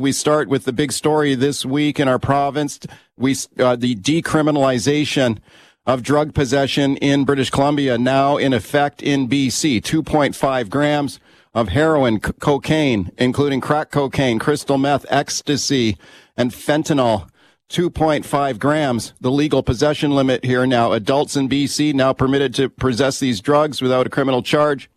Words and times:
We 0.00 0.10
start 0.10 0.48
with 0.48 0.64
the 0.64 0.72
big 0.72 0.90
story 0.90 1.36
this 1.36 1.64
week 1.64 2.00
in 2.00 2.08
our 2.08 2.18
province. 2.18 2.80
We 3.16 3.36
uh, 3.60 3.76
the 3.76 3.94
decriminalization 3.94 5.38
of 5.86 6.02
drug 6.02 6.34
possession 6.34 6.96
in 6.96 7.24
British 7.24 7.48
Columbia 7.48 7.96
now 7.96 8.36
in 8.36 8.52
effect 8.52 9.04
in 9.04 9.28
BC. 9.28 9.80
2.5 9.80 10.68
grams 10.68 11.20
of 11.54 11.68
heroin, 11.68 12.20
c- 12.20 12.32
cocaine, 12.40 13.12
including 13.18 13.60
crack 13.60 13.92
cocaine, 13.92 14.40
crystal 14.40 14.78
meth, 14.78 15.06
ecstasy, 15.10 15.96
and 16.36 16.50
fentanyl. 16.50 17.28
2.5 17.70 18.58
grams, 18.58 19.12
the 19.20 19.30
legal 19.30 19.62
possession 19.62 20.10
limit 20.10 20.44
here 20.44 20.66
now. 20.66 20.90
Adults 20.90 21.36
in 21.36 21.48
BC 21.48 21.94
now 21.94 22.12
permitted 22.12 22.52
to 22.56 22.68
possess 22.68 23.20
these 23.20 23.40
drugs 23.40 23.80
without 23.80 24.08
a 24.08 24.10
criminal 24.10 24.42
charge. 24.42 24.90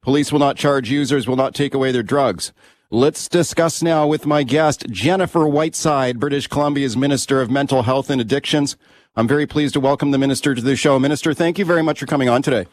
Police 0.00 0.32
will 0.32 0.40
not 0.40 0.56
charge 0.56 0.90
users, 0.90 1.28
will 1.28 1.36
not 1.36 1.54
take 1.54 1.74
away 1.74 1.92
their 1.92 2.02
drugs. 2.02 2.54
Let's 2.90 3.28
discuss 3.28 3.82
now 3.82 4.06
with 4.06 4.24
my 4.24 4.44
guest, 4.44 4.86
Jennifer 4.88 5.46
Whiteside, 5.46 6.18
British 6.18 6.46
Columbia's 6.46 6.96
Minister 6.96 7.42
of 7.42 7.50
Mental 7.50 7.82
Health 7.82 8.08
and 8.08 8.18
Addictions. 8.18 8.78
I'm 9.14 9.28
very 9.28 9.46
pleased 9.46 9.74
to 9.74 9.80
welcome 9.80 10.10
the 10.10 10.16
Minister 10.16 10.54
to 10.54 10.62
the 10.62 10.74
show. 10.74 10.98
Minister, 10.98 11.34
thank 11.34 11.58
you 11.58 11.66
very 11.66 11.82
much 11.82 12.00
for 12.00 12.06
coming 12.06 12.30
on 12.30 12.40
today. 12.40 12.66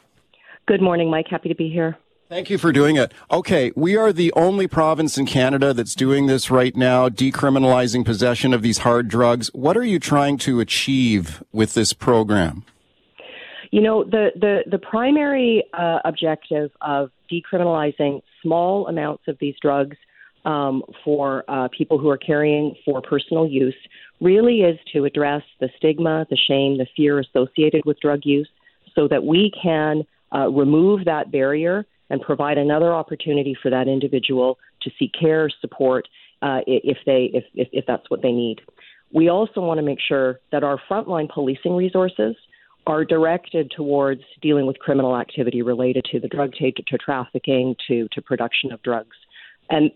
Good 0.68 0.82
morning, 0.82 1.10
Mike. 1.10 1.28
Happy 1.30 1.50
to 1.50 1.56
be 1.56 1.70
here. 1.70 1.98
Thank 2.30 2.50
you 2.50 2.58
for 2.58 2.72
doing 2.72 2.96
it. 2.96 3.14
Okay, 3.30 3.74
we 3.76 3.98
are 3.98 4.14
the 4.14 4.32
only 4.38 4.68
province 4.68 5.18
in 5.18 5.26
Canada 5.26 5.74
that's 5.74 5.96
doing 5.96 6.28
this 6.28 6.50
right 6.50 6.78
now, 6.78 7.10
decriminalizing 7.10 8.06
possession 8.06 8.54
of 8.54 8.62
these 8.62 8.78
hard 8.78 9.10
drugs. 9.10 9.50
What 9.54 9.76
are 9.76 9.84
you 9.84 10.00
trying 10.00 10.38
to 10.38 10.62
achieve 10.62 11.44
with 11.52 11.74
this 11.74 11.92
program? 11.92 12.64
You 13.72 13.82
know, 13.82 14.06
the, 14.06 14.30
the, 14.34 14.64
the 14.72 14.80
primary 14.80 15.66
uh, 15.74 16.00
objective 16.06 16.72
of 16.80 17.12
decriminalizing 17.30 18.22
small 18.42 18.88
amounts 18.88 19.24
of 19.28 19.38
these 19.42 19.56
drugs 19.62 19.98
um, 20.46 20.84
for 21.04 21.44
uh, 21.48 21.68
people 21.76 21.98
who 21.98 22.10
are 22.10 22.18
carrying 22.18 22.76
for 22.86 23.02
personal 23.02 23.48
use 23.48 23.76
really 24.22 24.62
is 24.62 24.78
to 24.94 25.06
address 25.06 25.42
the 25.60 25.70
stigma, 25.78 26.26
the 26.30 26.38
shame, 26.38 26.78
the 26.78 26.88
fear 26.96 27.20
associated 27.20 27.84
with 27.86 28.00
drug 28.00 28.22
use 28.24 28.50
so 28.94 29.08
that 29.08 29.24
we 29.24 29.52
can 29.62 30.04
uh, 30.34 30.50
remove 30.50 31.06
that 31.06 31.32
barrier 31.32 31.86
and 32.10 32.22
provide 32.22 32.58
another 32.58 32.94
opportunity 32.94 33.56
for 33.62 33.72
that 33.72 33.88
individual 33.88 34.58
to 34.82 34.92
seek 34.98 35.12
care, 35.20 35.50
support, 35.62 36.08
uh, 36.42 36.60
if 36.68 36.98
they 37.06 37.32
if, 37.34 37.44
if, 37.56 37.68
if 37.72 37.86
that's 37.88 38.10
what 38.10 38.22
they 38.22 38.32
need. 38.32 38.62
We 39.12 39.30
also 39.30 39.62
want 39.62 39.80
to 39.80 39.84
make 39.84 40.00
sure 40.06 40.40
that 40.52 40.64
our 40.64 40.80
frontline 40.90 41.30
policing 41.30 41.76
resources 41.76 42.36
are 42.86 43.04
directed 43.04 43.72
towards 43.76 44.22
dealing 44.42 44.68
with 44.68 44.78
criminal 44.78 45.18
activity 45.18 45.64
related 45.64 46.06
to 46.12 46.20
the 46.20 46.28
drug 46.28 46.54
to, 46.54 46.72
to 46.72 46.98
trafficking 46.98 47.76
to 47.88 48.08
to 48.12 48.22
production 48.22 48.72
of 48.72 48.82
drugs. 48.84 49.18
And 49.70 49.92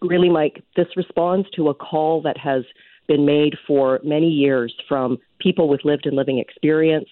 really, 0.00 0.28
Mike, 0.28 0.62
this 0.76 0.86
responds 0.96 1.48
to 1.50 1.68
a 1.68 1.74
call 1.74 2.22
that 2.22 2.36
has 2.38 2.64
been 3.08 3.24
made 3.26 3.54
for 3.66 4.00
many 4.04 4.28
years 4.28 4.74
from 4.88 5.18
people 5.40 5.68
with 5.68 5.84
lived 5.84 6.06
and 6.06 6.16
living 6.16 6.38
experience, 6.38 7.08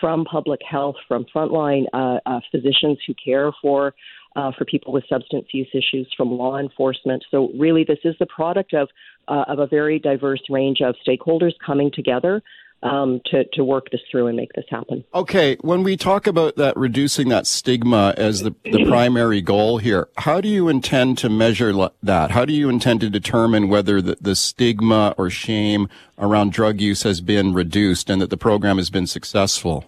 from 0.00 0.24
public 0.24 0.60
health, 0.68 0.96
from 1.08 1.24
frontline 1.34 1.84
uh, 1.92 2.18
uh, 2.26 2.40
physicians 2.50 2.98
who 3.06 3.14
care 3.22 3.52
for 3.62 3.94
uh, 4.34 4.52
for 4.58 4.66
people 4.66 4.92
with 4.92 5.02
substance 5.08 5.46
use 5.52 5.68
issues, 5.72 6.06
from 6.14 6.30
law 6.30 6.58
enforcement. 6.58 7.24
So 7.30 7.50
really, 7.58 7.84
this 7.84 8.00
is 8.04 8.14
the 8.18 8.26
product 8.26 8.74
of 8.74 8.88
uh, 9.28 9.44
of 9.48 9.58
a 9.58 9.66
very 9.66 9.98
diverse 9.98 10.42
range 10.50 10.78
of 10.82 10.94
stakeholders 11.06 11.52
coming 11.64 11.90
together 11.92 12.42
um, 12.86 13.20
to, 13.26 13.44
to 13.54 13.64
work 13.64 13.90
this 13.90 14.00
through 14.10 14.28
and 14.28 14.36
make 14.36 14.52
this 14.54 14.64
happen. 14.70 15.04
Okay, 15.14 15.56
when 15.60 15.82
we 15.82 15.96
talk 15.96 16.26
about 16.26 16.56
that, 16.56 16.76
reducing 16.76 17.28
that 17.28 17.46
stigma 17.46 18.14
as 18.16 18.42
the, 18.42 18.54
the 18.64 18.84
primary 18.88 19.40
goal 19.40 19.78
here, 19.78 20.08
how 20.18 20.40
do 20.40 20.48
you 20.48 20.68
intend 20.68 21.18
to 21.18 21.28
measure 21.28 21.72
that? 22.02 22.30
How 22.30 22.44
do 22.44 22.52
you 22.52 22.68
intend 22.68 23.00
to 23.00 23.10
determine 23.10 23.68
whether 23.68 24.00
the, 24.00 24.16
the 24.20 24.36
stigma 24.36 25.14
or 25.18 25.30
shame 25.30 25.88
around 26.18 26.52
drug 26.52 26.80
use 26.80 27.02
has 27.02 27.20
been 27.20 27.52
reduced 27.52 28.08
and 28.08 28.20
that 28.22 28.30
the 28.30 28.36
program 28.36 28.76
has 28.76 28.90
been 28.90 29.06
successful? 29.06 29.84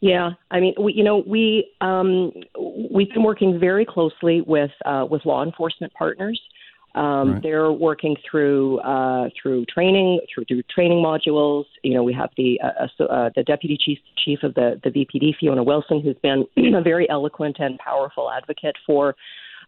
Yeah, 0.00 0.32
I 0.50 0.60
mean, 0.60 0.74
we, 0.78 0.92
you 0.92 1.02
know, 1.02 1.24
we 1.26 1.70
um, 1.80 2.30
we've 2.90 3.08
been 3.08 3.22
working 3.22 3.58
very 3.58 3.86
closely 3.86 4.42
with 4.42 4.70
uh, 4.84 5.06
with 5.08 5.24
law 5.24 5.42
enforcement 5.42 5.94
partners 5.94 6.38
um, 6.94 7.32
right. 7.32 7.42
They're 7.42 7.72
working 7.72 8.16
through 8.28 8.78
uh, 8.80 9.28
through 9.40 9.66
training 9.66 10.20
through, 10.32 10.44
through 10.44 10.62
training 10.72 10.98
modules. 10.98 11.64
You 11.82 11.94
know, 11.94 12.04
we 12.04 12.12
have 12.12 12.30
the 12.36 12.60
uh, 12.62 12.86
uh, 13.00 13.04
uh 13.04 13.30
the 13.34 13.42
deputy 13.42 13.76
chief 13.80 13.98
chief 14.24 14.40
of 14.42 14.54
the 14.54 14.80
the 14.84 14.90
VPD, 14.90 15.34
Fiona 15.38 15.64
Wilson, 15.64 16.00
who's 16.00 16.16
been 16.22 16.46
a 16.74 16.82
very 16.82 17.08
eloquent 17.10 17.56
and 17.58 17.78
powerful 17.78 18.30
advocate 18.30 18.76
for. 18.86 19.14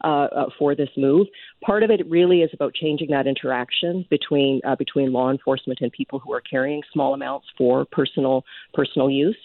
Uh, 0.04 0.28
uh, 0.36 0.44
for 0.58 0.74
this 0.74 0.90
move, 0.98 1.26
part 1.64 1.82
of 1.82 1.90
it 1.90 2.06
really 2.06 2.42
is 2.42 2.50
about 2.52 2.74
changing 2.74 3.08
that 3.08 3.26
interaction 3.26 4.04
between 4.10 4.60
uh, 4.66 4.76
between 4.76 5.10
law 5.10 5.30
enforcement 5.30 5.78
and 5.80 5.90
people 5.90 6.18
who 6.18 6.30
are 6.34 6.42
carrying 6.42 6.82
small 6.92 7.14
amounts 7.14 7.46
for 7.56 7.86
personal 7.86 8.44
personal 8.74 9.08
use. 9.08 9.38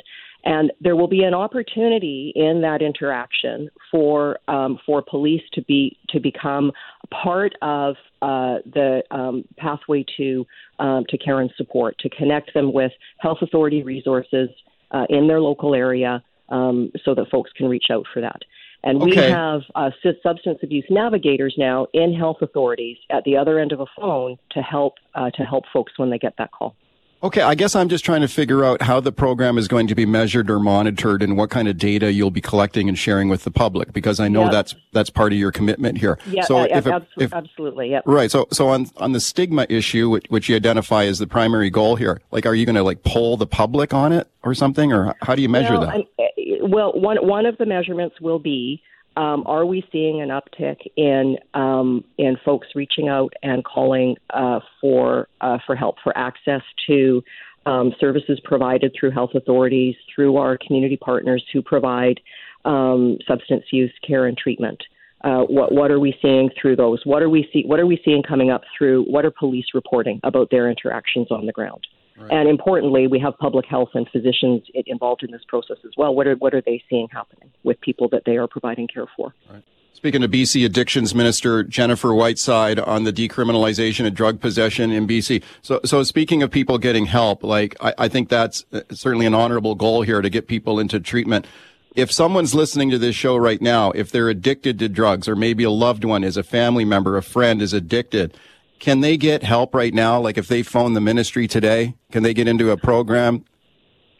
And 0.43 0.71
there 0.81 0.95
will 0.95 1.07
be 1.07 1.23
an 1.23 1.33
opportunity 1.33 2.31
in 2.35 2.61
that 2.61 2.81
interaction 2.81 3.69
for 3.91 4.39
um, 4.47 4.79
for 4.85 5.01
police 5.01 5.43
to 5.53 5.61
be 5.61 5.97
to 6.09 6.19
become 6.19 6.71
part 7.11 7.53
of 7.61 7.95
uh, 8.21 8.57
the 8.65 9.03
um, 9.11 9.43
pathway 9.57 10.03
to 10.17 10.45
um, 10.79 11.05
to 11.09 11.17
care 11.17 11.41
and 11.41 11.51
support, 11.57 11.97
to 11.99 12.09
connect 12.09 12.53
them 12.53 12.73
with 12.73 12.91
health 13.19 13.39
authority 13.41 13.83
resources 13.83 14.49
uh, 14.91 15.05
in 15.09 15.27
their 15.27 15.41
local 15.41 15.75
area, 15.75 16.23
um, 16.49 16.91
so 17.05 17.13
that 17.13 17.29
folks 17.29 17.51
can 17.55 17.67
reach 17.67 17.85
out 17.91 18.05
for 18.11 18.21
that. 18.21 18.41
And 18.83 18.99
we 18.99 19.11
okay. 19.11 19.29
have 19.29 19.61
uh, 19.75 19.91
substance 20.23 20.59
abuse 20.63 20.85
navigators 20.89 21.53
now 21.55 21.85
in 21.93 22.15
health 22.15 22.37
authorities 22.41 22.97
at 23.11 23.23
the 23.25 23.37
other 23.37 23.59
end 23.59 23.71
of 23.73 23.79
a 23.79 23.85
phone 23.95 24.39
to 24.51 24.61
help 24.61 24.95
uh, 25.13 25.29
to 25.31 25.43
help 25.43 25.65
folks 25.71 25.93
when 25.97 26.09
they 26.09 26.17
get 26.17 26.33
that 26.39 26.51
call. 26.51 26.75
Okay, 27.23 27.41
I 27.41 27.53
guess 27.53 27.75
I'm 27.75 27.87
just 27.87 28.03
trying 28.03 28.21
to 28.21 28.27
figure 28.27 28.65
out 28.65 28.81
how 28.81 28.99
the 28.99 29.11
program 29.11 29.59
is 29.59 29.67
going 29.67 29.85
to 29.87 29.93
be 29.93 30.07
measured 30.07 30.49
or 30.49 30.59
monitored 30.59 31.21
and 31.21 31.37
what 31.37 31.51
kind 31.51 31.67
of 31.67 31.77
data 31.77 32.11
you'll 32.11 32.31
be 32.31 32.41
collecting 32.41 32.89
and 32.89 32.97
sharing 32.97 33.29
with 33.29 33.43
the 33.43 33.51
public 33.51 33.93
because 33.93 34.19
I 34.19 34.27
know 34.27 34.43
yep. 34.43 34.51
that's 34.51 34.75
that's 34.91 35.09
part 35.11 35.31
of 35.31 35.37
your 35.37 35.51
commitment 35.51 35.99
here. 35.99 36.17
Yeah, 36.25 36.43
so 36.43 36.57
uh, 36.57 36.67
if, 36.71 36.87
if, 37.17 37.31
absolutely. 37.31 37.91
Yep. 37.91 38.03
Right. 38.07 38.31
So 38.31 38.47
so 38.51 38.69
on 38.69 38.89
on 38.97 39.11
the 39.11 39.19
stigma 39.19 39.67
issue 39.69 40.09
which, 40.09 40.25
which 40.29 40.49
you 40.49 40.55
identify 40.55 41.05
as 41.05 41.19
the 41.19 41.27
primary 41.27 41.69
goal 41.69 41.95
here, 41.95 42.21
like 42.31 42.47
are 42.47 42.55
you 42.55 42.65
going 42.65 42.75
to 42.75 42.83
like 42.83 43.03
poll 43.03 43.37
the 43.37 43.47
public 43.47 43.93
on 43.93 44.11
it 44.11 44.27
or 44.43 44.55
something 44.55 44.91
or 44.91 45.15
how 45.21 45.35
do 45.35 45.43
you 45.43 45.49
measure 45.49 45.77
well, 45.77 45.81
that? 45.81 45.99
Eh, 46.17 46.57
well, 46.63 46.91
one 46.93 47.17
one 47.17 47.45
of 47.45 47.55
the 47.59 47.67
measurements 47.67 48.19
will 48.19 48.39
be 48.39 48.81
um, 49.17 49.43
are 49.45 49.65
we 49.65 49.83
seeing 49.91 50.21
an 50.21 50.29
uptick 50.29 50.77
in 50.95 51.37
um, 51.53 52.03
in 52.17 52.37
folks 52.45 52.67
reaching 52.75 53.09
out 53.09 53.33
and 53.43 53.63
calling 53.63 54.15
uh, 54.29 54.59
for 54.79 55.27
uh, 55.41 55.57
for 55.65 55.75
help 55.75 55.95
for 56.03 56.17
access 56.17 56.61
to 56.87 57.21
um, 57.65 57.93
services 57.99 58.39
provided 58.43 58.95
through 58.97 59.11
health 59.11 59.31
authorities, 59.35 59.95
through 60.13 60.37
our 60.37 60.57
community 60.57 60.97
partners 60.97 61.43
who 61.51 61.61
provide 61.61 62.19
um, 62.65 63.17
substance 63.27 63.65
use 63.71 63.93
care 64.05 64.25
and 64.25 64.37
treatment? 64.37 64.81
Uh, 65.23 65.41
what 65.41 65.73
what 65.73 65.91
are 65.91 65.99
we 65.99 66.15
seeing 66.21 66.49
through 66.59 66.77
those? 66.77 67.01
What 67.03 67.21
are 67.21 67.29
we 67.29 67.47
see 67.51 67.63
What 67.65 67.79
are 67.79 67.85
we 67.85 68.01
seeing 68.05 68.23
coming 68.23 68.49
up 68.49 68.61
through? 68.77 69.03
What 69.03 69.25
are 69.25 69.31
police 69.31 69.65
reporting 69.73 70.21
about 70.23 70.49
their 70.51 70.69
interactions 70.69 71.27
on 71.31 71.45
the 71.45 71.51
ground? 71.51 71.85
Right. 72.21 72.31
And 72.31 72.49
importantly, 72.49 73.07
we 73.07 73.19
have 73.19 73.37
public 73.37 73.65
health 73.65 73.89
and 73.93 74.07
physicians 74.09 74.63
involved 74.85 75.23
in 75.23 75.31
this 75.31 75.41
process 75.47 75.77
as 75.85 75.91
well. 75.97 76.13
What 76.13 76.27
are 76.27 76.35
what 76.35 76.53
are 76.53 76.61
they 76.61 76.83
seeing 76.89 77.07
happening 77.11 77.51
with 77.63 77.79
people 77.81 78.07
that 78.09 78.23
they 78.25 78.37
are 78.37 78.47
providing 78.47 78.87
care 78.87 79.07
for? 79.15 79.33
Right. 79.49 79.63
Speaking 79.93 80.21
to 80.21 80.27
BC 80.27 80.65
Addictions 80.65 81.13
Minister 81.13 81.63
Jennifer 81.63 82.13
Whiteside 82.13 82.79
on 82.79 83.03
the 83.03 83.13
decriminalization 83.13 84.07
of 84.07 84.15
drug 84.15 84.39
possession 84.39 84.89
in 84.89 85.05
BC. 85.05 85.43
So, 85.61 85.79
so 85.85 86.01
speaking 86.01 86.41
of 86.41 86.49
people 86.49 86.79
getting 86.79 87.05
help, 87.05 87.43
like 87.43 87.75
I, 87.81 87.93
I 87.97 88.07
think 88.07 88.29
that's 88.29 88.65
uh, 88.73 88.81
certainly 88.91 89.27
an 89.27 89.35
honorable 89.35 89.75
goal 89.75 90.01
here 90.01 90.21
to 90.21 90.29
get 90.29 90.47
people 90.47 90.79
into 90.79 90.99
treatment. 90.99 91.45
If 91.93 92.11
someone's 92.11 92.55
listening 92.55 92.89
to 92.91 92.97
this 92.97 93.15
show 93.15 93.35
right 93.35 93.61
now, 93.61 93.91
if 93.91 94.11
they're 94.11 94.29
addicted 94.29 94.79
to 94.79 94.89
drugs 94.89 95.27
or 95.27 95.35
maybe 95.35 95.65
a 95.65 95.69
loved 95.69 96.03
one 96.03 96.23
is 96.23 96.35
a 96.35 96.43
family 96.43 96.85
member, 96.85 97.15
a 97.15 97.21
friend 97.21 97.61
is 97.61 97.73
addicted, 97.73 98.35
can 98.81 98.99
they 98.99 99.15
get 99.15 99.43
help 99.43 99.73
right 99.73 99.93
now? 99.93 100.19
Like 100.19 100.37
if 100.37 100.49
they 100.49 100.63
phone 100.63 100.91
the 100.93 101.01
ministry 101.01 101.47
today, 101.47 101.95
can 102.11 102.23
they 102.23 102.33
get 102.33 102.49
into 102.49 102.71
a 102.71 102.77
program? 102.77 103.45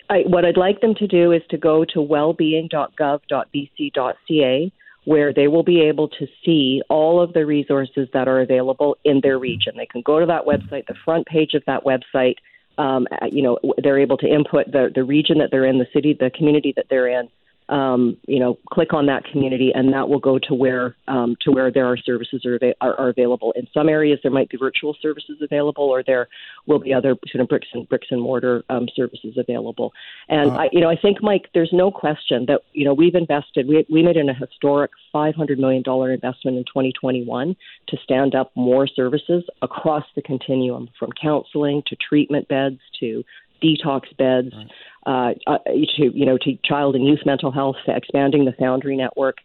I, 0.10 0.22
what 0.28 0.46
I'd 0.46 0.56
like 0.56 0.80
them 0.82 0.96
to 0.96 1.08
do 1.08 1.34
is 1.34 1.42
to 1.50 1.58
go 1.58 1.84
to 1.86 2.00
wellbeing.gov.bc.ca 2.00 4.72
where 5.06 5.34
they 5.34 5.48
will 5.48 5.64
be 5.64 5.82
able 5.82 6.08
to 6.08 6.28
see 6.46 6.80
all 6.88 7.20
of 7.20 7.34
the 7.34 7.44
resources 7.44 8.08
that 8.14 8.28
are 8.28 8.40
available 8.40 8.96
in 9.04 9.20
their 9.22 9.40
region. 9.40 9.74
They 9.76 9.88
can 9.88 10.04
go 10.04 10.20
to 10.20 10.28
that 10.28 10.46
website, 10.46 10.86
the 10.86 10.94
front 11.04 11.26
page 11.26 11.56
of 11.56 11.64
that 11.66 11.84
website. 11.84 12.36
Um, 12.78 13.08
you 13.32 13.42
know, 13.42 13.58
they're 13.82 13.98
able 13.98 14.18
to 14.18 14.28
input 14.28 14.72
the, 14.72 14.92
the 14.94 15.04
region 15.04 15.40
that 15.40 15.50
they're 15.50 15.66
in, 15.66 15.80
the 15.80 15.88
city, 15.92 16.14
the 16.14 16.30
community 16.30 16.72
that 16.76 16.86
they're 16.90 17.08
in, 17.08 17.30
um, 17.72 18.18
you 18.28 18.38
know, 18.38 18.60
click 18.70 18.94
on 18.94 19.06
that 19.06 19.24
community, 19.24 19.72
and 19.74 19.94
that 19.94 20.10
will 20.10 20.20
go 20.20 20.38
to 20.38 20.54
where 20.54 20.96
um, 21.08 21.38
to 21.42 21.52
where 21.52 21.72
there 21.72 21.86
are 21.86 21.96
services 21.96 22.46
are, 22.46 22.60
are, 22.82 23.00
are 23.00 23.10
available. 23.10 23.54
In 23.56 23.66
some 23.74 23.88
areas, 23.88 24.20
there 24.22 24.32
might 24.32 24.50
be 24.50 24.58
virtual 24.58 24.96
services 25.02 25.38
available, 25.42 25.86
or 25.86 26.04
there 26.04 26.28
will 26.68 26.80
be 26.80 26.94
other 26.94 27.16
sort 27.32 27.42
of 27.42 27.48
bricks 27.48 27.70
and 27.74 27.88
bricks 27.88 28.08
and 28.12 28.22
mortar 28.22 28.64
um, 28.70 28.88
services 28.94 29.38
available. 29.38 29.94
And 30.28 30.52
uh, 30.52 30.56
I, 30.56 30.70
you 30.74 30.82
know, 30.82 30.90
I 30.90 30.98
think, 30.98 31.24
Mike, 31.24 31.48
there's 31.54 31.72
no 31.72 31.92
question 31.92 32.46
that 32.48 32.62
you 32.74 32.84
know 32.84 32.94
we've 32.94 33.16
invested. 33.16 33.68
We 33.68 33.86
we 33.90 34.04
made 34.04 34.18
in 34.18 34.28
a 34.28 34.34
historic 34.34 34.92
500 35.14 35.58
million 35.58 35.82
dollar 35.82 36.12
investment 36.12 36.58
in 36.58 36.66
2021 36.66 37.56
to 37.88 37.98
stand 38.04 38.36
up 38.36 38.52
more 38.56 38.86
services 38.86 39.46
across 39.62 40.04
the 40.16 40.22
continuum, 40.22 40.90
from 41.00 41.12
counseling 41.14 41.84
to 41.88 41.96
treatment 41.96 42.50
beds 42.50 42.80
to 43.00 43.24
detox 43.64 44.02
beds. 44.18 44.54
Right 44.54 44.68
uh, 45.06 45.34
uh, 45.48 45.58
to 45.66 46.12
you 46.14 46.26
know 46.26 46.38
to 46.42 46.58
child 46.64 46.96
and 46.96 47.06
youth 47.06 47.22
mental 47.26 47.52
health, 47.52 47.78
expanding 47.88 48.46
the 48.46 48.54
Foundry 48.54 48.96
network. 48.96 49.38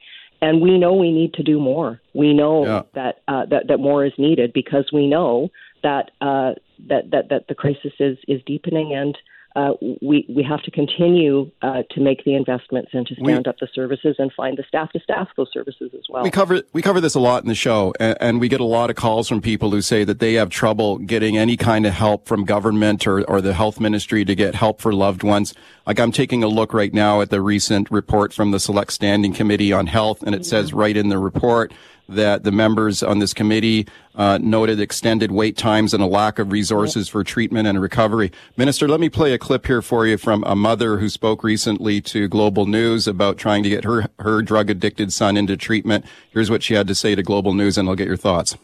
And 0.43 0.61
we 0.61 0.79
know 0.79 0.93
we 0.93 1.13
need 1.13 1.33
to 1.35 1.43
do 1.43 1.59
more. 1.59 1.99
We 2.13 2.35
know 2.35 2.67
yeah. 2.67 2.83
that, 2.95 3.23
uh, 3.27 3.47
that 3.47 3.69
that 3.69 3.79
more 3.79 4.05
is 4.05 4.13
needed 4.19 4.53
because 4.53 4.91
we 4.93 5.07
know 5.07 5.49
that 5.83 6.11
uh, 6.21 6.53
that, 6.89 7.11
that 7.11 7.29
that 7.31 7.49
the 7.49 7.55
crisis 7.55 7.93
is 7.99 8.19
is 8.29 8.43
deepening 8.45 8.95
and 8.95 9.17
uh, 9.57 9.73
we 9.81 10.27
we 10.29 10.43
have 10.43 10.63
to 10.63 10.71
continue 10.71 11.51
uh, 11.63 11.83
to 11.91 12.01
make 12.01 12.23
the 12.25 12.35
investments 12.35 12.91
and 12.93 13.07
to 13.07 13.15
stand 13.15 13.47
we, 13.47 13.51
up 13.51 13.57
the 13.59 13.69
services 13.75 14.15
and 14.19 14.31
find 14.35 14.59
the 14.59 14.65
staff 14.69 14.93
to 14.93 15.01
staff 15.01 15.29
those 15.35 15.51
services 15.51 15.91
as 15.95 16.05
well. 16.11 16.23
We 16.23 16.31
cover 16.31 16.61
we 16.75 16.83
cover 16.83 17.01
this 17.01 17.15
a 17.15 17.21
lot 17.21 17.43
in 17.43 17.49
the 17.49 17.55
show, 17.55 17.95
and, 17.99 18.19
and, 18.21 18.41
we 18.41 18.49
get 18.49 18.61
a 18.61 18.65
lot 18.65 18.91
of 18.91 18.97
calls 18.97 19.31
from 19.31 19.41
people 19.41 19.71
who 19.71 19.81
say 19.81 20.05
that 20.05 20.19
they 20.19 20.35
have 20.35 20.51
trouble 20.51 20.99
getting 20.99 21.39
any 21.39 21.57
kind 21.57 21.87
of 21.87 21.95
help 21.95 22.27
from 22.29 22.45
government 22.45 23.07
or, 23.07 23.25
or 23.25 23.41
the 23.41 23.55
health 23.55 23.81
ministry 23.81 24.27
to 24.27 24.35
get 24.35 24.55
help 24.55 24.83
for 24.83 24.93
loved 24.93 25.23
ones. 25.23 25.55
Like 25.87 25.99
I'm 25.99 26.13
taking 26.13 26.43
a 26.43 26.49
look 26.49 26.75
right 26.75 26.93
now 26.93 27.23
at 27.23 27.31
the 27.31 27.41
recent 27.41 27.91
report 27.91 28.35
from 28.35 28.51
the 28.51 28.61
Select 28.61 28.93
Standing 28.93 29.33
Committee 29.33 29.73
on 29.73 29.87
Health, 29.87 30.23
and 30.23 30.35
it 30.35 30.43
mm-hmm. 30.43 30.51
says 30.51 30.75
right 30.75 30.97
in 30.97 31.09
the 31.09 31.19
report 31.19 31.73
that 32.09 32.45
the 32.45 32.53
members 32.53 33.03
on 33.03 33.19
this 33.19 33.35
committee 33.35 33.87
uh, 34.15 34.39
noted 34.41 34.81
extended 34.81 35.31
wait 35.33 35.57
times 35.57 35.93
and 35.93 36.03
a 36.03 36.07
lack 36.07 36.39
of 36.39 36.53
resources 36.53 37.09
for 37.09 37.25
treatment 37.25 37.67
and 37.69 37.81
recovery. 37.81 38.33
Minister, 38.57 38.89
let 38.89 39.01
me 39.01 39.09
play 39.09 39.33
a 39.33 39.39
clip 39.39 39.67
here 39.67 39.83
for 39.83 40.07
you 40.07 40.17
from 40.17 40.45
a 40.45 40.55
mother 40.55 40.99
who 40.99 41.09
spoke 41.09 41.43
recently 41.43 42.01
to 42.01 42.29
Global 42.29 42.67
News 42.67 43.07
about 43.07 43.39
trying 43.39 43.63
to 43.63 43.69
get 43.69 43.85
her, 43.85 44.07
her 44.19 44.43
drug 44.43 44.71
addicted 44.71 45.13
son 45.13 45.37
into 45.37 45.57
treatment. 45.57 46.05
Here's 46.31 46.51
what 46.51 46.63
she 46.63 46.75
had 46.75 46.87
to 46.89 46.95
say 46.95 47.15
to 47.15 47.23
Global 47.23 47.55
News, 47.55 47.77
and 47.77 47.89
I'll 47.89 47.97
get 47.97 48.07
your 48.09 48.17
thoughts. 48.17 48.57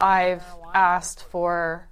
I've 0.00 0.44
asked 0.74 1.24
for, 1.24 1.88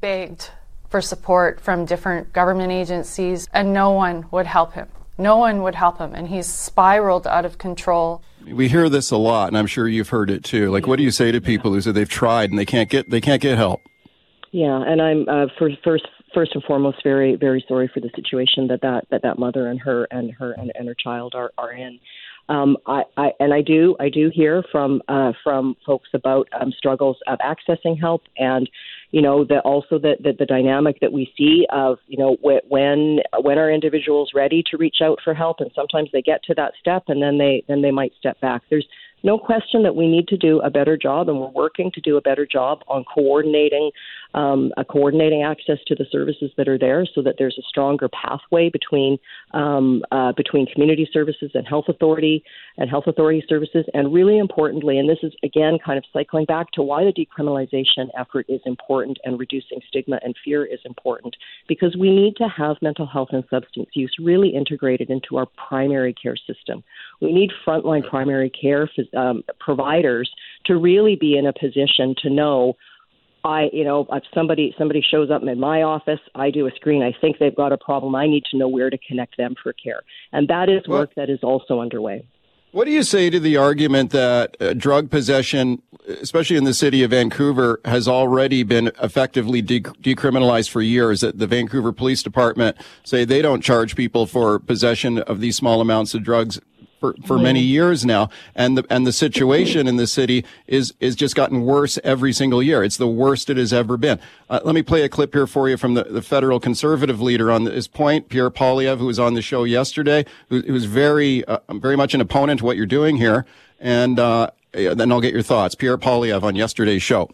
begged 0.00 0.50
for 0.88 1.00
support 1.00 1.60
from 1.60 1.84
different 1.84 2.32
government 2.32 2.72
agencies, 2.72 3.48
and 3.52 3.72
no 3.72 3.90
one 3.90 4.26
would 4.30 4.46
help 4.46 4.74
him. 4.74 4.88
No 5.18 5.36
one 5.36 5.62
would 5.62 5.74
help 5.74 5.98
him, 5.98 6.14
and 6.14 6.28
he's 6.28 6.46
spiraled 6.46 7.26
out 7.26 7.44
of 7.44 7.58
control. 7.58 8.22
We 8.46 8.68
hear 8.68 8.88
this 8.88 9.10
a 9.10 9.16
lot, 9.16 9.48
and 9.48 9.58
I'm 9.58 9.66
sure 9.66 9.88
you've 9.88 10.10
heard 10.10 10.30
it 10.30 10.44
too. 10.44 10.70
Like, 10.70 10.86
what 10.86 10.96
do 10.96 11.02
you 11.02 11.10
say 11.10 11.32
to 11.32 11.40
people 11.40 11.72
who 11.72 11.80
say 11.80 11.92
they've 11.92 12.08
tried 12.08 12.50
and 12.50 12.58
they 12.58 12.66
can't 12.66 12.90
get 12.90 13.10
they 13.10 13.20
can't 13.20 13.40
get 13.40 13.56
help? 13.56 13.82
Yeah, 14.52 14.82
and 14.86 15.00
I'm 15.00 15.28
uh, 15.28 15.46
first 15.58 15.76
first 15.82 16.06
first 16.34 16.54
and 16.54 16.62
foremost 16.64 17.02
very 17.02 17.36
very 17.36 17.64
sorry 17.66 17.90
for 17.92 18.00
the 18.00 18.10
situation 18.14 18.68
that 18.68 18.82
that 18.82 19.06
that, 19.10 19.22
that 19.22 19.38
mother 19.38 19.68
and 19.68 19.80
her 19.80 20.06
and 20.10 20.32
her 20.32 20.52
and, 20.52 20.72
and 20.74 20.88
her 20.88 20.94
child 20.94 21.34
are 21.34 21.52
are 21.58 21.72
in. 21.72 21.98
Um, 22.48 22.76
I, 22.86 23.04
I 23.16 23.32
and 23.40 23.54
I 23.54 23.62
do 23.62 23.96
I 23.98 24.10
do 24.10 24.30
hear 24.32 24.62
from 24.70 25.02
uh, 25.08 25.32
from 25.42 25.76
folks 25.86 26.10
about 26.12 26.48
um, 26.60 26.72
struggles 26.76 27.16
of 27.26 27.38
accessing 27.38 27.98
help 27.98 28.22
and 28.36 28.68
you 29.14 29.22
know 29.22 29.44
the 29.44 29.60
also 29.60 29.96
the, 29.96 30.16
the 30.18 30.32
the 30.36 30.44
dynamic 30.44 30.98
that 31.00 31.12
we 31.12 31.32
see 31.38 31.66
of 31.70 31.98
you 32.08 32.18
know 32.18 32.36
when 32.42 33.20
when 33.40 33.58
are 33.58 33.70
individuals 33.70 34.32
ready 34.34 34.64
to 34.72 34.76
reach 34.76 34.96
out 35.00 35.20
for 35.22 35.34
help? 35.34 35.60
And 35.60 35.70
sometimes 35.72 36.08
they 36.12 36.20
get 36.20 36.42
to 36.44 36.54
that 36.54 36.72
step 36.80 37.04
and 37.06 37.22
then 37.22 37.38
they 37.38 37.62
then 37.68 37.80
they 37.80 37.92
might 37.92 38.12
step 38.18 38.40
back. 38.40 38.62
There's 38.70 38.88
no 39.22 39.38
question 39.38 39.84
that 39.84 39.94
we 39.94 40.08
need 40.08 40.26
to 40.28 40.36
do 40.36 40.60
a 40.60 40.68
better 40.68 40.96
job, 40.96 41.28
and 41.28 41.40
we're 41.40 41.48
working 41.48 41.92
to 41.94 42.00
do 42.00 42.16
a 42.16 42.20
better 42.20 42.44
job 42.44 42.80
on 42.88 43.04
coordinating 43.04 43.90
um, 44.34 44.72
coordinating 44.88 45.42
access 45.42 45.78
to 45.86 45.94
the 45.94 46.06
services 46.10 46.50
that 46.56 46.68
are 46.68 46.78
there, 46.78 47.06
so 47.14 47.22
that 47.22 47.36
there's 47.38 47.58
a 47.58 47.62
stronger 47.68 48.08
pathway 48.08 48.68
between 48.68 49.18
um, 49.52 50.02
uh, 50.10 50.32
between 50.32 50.66
community 50.66 51.08
services 51.12 51.50
and 51.54 51.66
health 51.66 51.86
authority 51.88 52.42
and 52.76 52.90
health 52.90 53.04
authority 53.06 53.42
services. 53.48 53.84
And 53.94 54.12
really 54.12 54.38
importantly, 54.38 54.98
and 54.98 55.08
this 55.08 55.18
is 55.22 55.32
again 55.42 55.78
kind 55.84 55.98
of 55.98 56.04
cycling 56.12 56.44
back 56.44 56.70
to 56.72 56.82
why 56.82 57.04
the 57.04 57.12
decriminalization 57.12 58.08
effort 58.18 58.46
is 58.48 58.60
important 58.66 59.18
and 59.24 59.38
reducing 59.38 59.80
stigma 59.88 60.18
and 60.22 60.34
fear 60.44 60.64
is 60.64 60.80
important, 60.84 61.36
because 61.68 61.96
we 61.96 62.10
need 62.10 62.36
to 62.36 62.48
have 62.48 62.76
mental 62.82 63.06
health 63.06 63.28
and 63.32 63.44
substance 63.50 63.88
use 63.94 64.14
really 64.18 64.50
integrated 64.50 65.10
into 65.10 65.36
our 65.36 65.46
primary 65.68 66.12
care 66.12 66.36
system. 66.36 66.82
We 67.20 67.32
need 67.32 67.50
frontline 67.66 68.08
primary 68.08 68.50
care 68.50 68.90
um, 69.16 69.44
providers 69.60 70.30
to 70.66 70.76
really 70.76 71.16
be 71.16 71.36
in 71.38 71.46
a 71.46 71.52
position 71.52 72.14
to 72.22 72.30
know 72.30 72.76
I, 73.44 73.68
you 73.72 73.84
know, 73.84 74.06
if 74.10 74.24
somebody 74.34 74.74
somebody 74.78 75.04
shows 75.08 75.30
up 75.30 75.42
in 75.42 75.60
my 75.60 75.82
office, 75.82 76.20
I 76.34 76.50
do 76.50 76.66
a 76.66 76.70
screen. 76.72 77.02
I 77.02 77.12
think 77.20 77.38
they've 77.38 77.54
got 77.54 77.72
a 77.72 77.78
problem. 77.78 78.14
I 78.14 78.26
need 78.26 78.44
to 78.50 78.56
know 78.56 78.68
where 78.68 78.88
to 78.88 78.98
connect 79.06 79.36
them 79.36 79.54
for 79.62 79.72
care, 79.74 80.00
and 80.32 80.48
that 80.48 80.68
is 80.68 80.86
work 80.88 81.10
that 81.16 81.28
is 81.28 81.40
also 81.42 81.80
underway. 81.80 82.24
What 82.72 82.86
do 82.86 82.90
you 82.90 83.04
say 83.04 83.30
to 83.30 83.38
the 83.38 83.56
argument 83.56 84.10
that 84.10 84.56
uh, 84.60 84.72
drug 84.72 85.08
possession, 85.08 85.80
especially 86.08 86.56
in 86.56 86.64
the 86.64 86.74
city 86.74 87.04
of 87.04 87.12
Vancouver, 87.12 87.80
has 87.84 88.08
already 88.08 88.64
been 88.64 88.90
effectively 89.00 89.62
de- 89.62 89.80
decriminalized 89.80 90.70
for 90.70 90.82
years? 90.82 91.20
That 91.20 91.38
the 91.38 91.46
Vancouver 91.46 91.92
Police 91.92 92.24
Department 92.24 92.76
say 93.04 93.24
they 93.24 93.42
don't 93.42 93.60
charge 93.60 93.94
people 93.94 94.26
for 94.26 94.58
possession 94.58 95.18
of 95.18 95.38
these 95.38 95.54
small 95.54 95.80
amounts 95.80 96.14
of 96.14 96.24
drugs 96.24 96.58
for, 97.04 97.14
for 97.26 97.38
many 97.38 97.60
years 97.60 98.06
now. 98.06 98.30
And 98.54 98.78
the, 98.78 98.86
and 98.88 99.06
the 99.06 99.12
situation 99.12 99.86
in 99.86 99.96
the 99.96 100.06
city 100.06 100.42
is, 100.66 100.94
is 101.00 101.14
just 101.14 101.34
gotten 101.34 101.62
worse 101.62 101.98
every 102.02 102.32
single 102.32 102.62
year. 102.62 102.82
It's 102.82 102.96
the 102.96 103.06
worst 103.06 103.50
it 103.50 103.58
has 103.58 103.74
ever 103.74 103.98
been. 103.98 104.18
Uh, 104.48 104.60
let 104.64 104.74
me 104.74 104.82
play 104.82 105.02
a 105.02 105.08
clip 105.10 105.34
here 105.34 105.46
for 105.46 105.68
you 105.68 105.76
from 105.76 105.92
the, 105.92 106.04
the 106.04 106.22
federal 106.22 106.60
conservative 106.60 107.20
leader 107.20 107.50
on 107.50 107.64
this 107.64 107.86
point, 107.86 108.30
Pierre 108.30 108.50
Poilievre, 108.50 108.96
who 108.96 109.06
was 109.06 109.18
on 109.18 109.34
the 109.34 109.42
show 109.42 109.64
yesterday, 109.64 110.24
who, 110.48 110.62
who 110.62 110.72
was 110.72 110.86
very, 110.86 111.44
uh, 111.44 111.58
very 111.74 111.96
much 111.96 112.14
an 112.14 112.22
opponent 112.22 112.60
to 112.60 112.64
what 112.64 112.78
you're 112.78 112.86
doing 112.86 113.16
here. 113.16 113.44
And, 113.78 114.18
uh, 114.18 114.50
then 114.72 115.12
I'll 115.12 115.20
get 115.20 115.34
your 115.34 115.42
thoughts. 115.42 115.74
Pierre 115.74 115.98
Poilievre 115.98 116.42
on 116.42 116.56
yesterday's 116.56 117.02
show. 117.02 117.30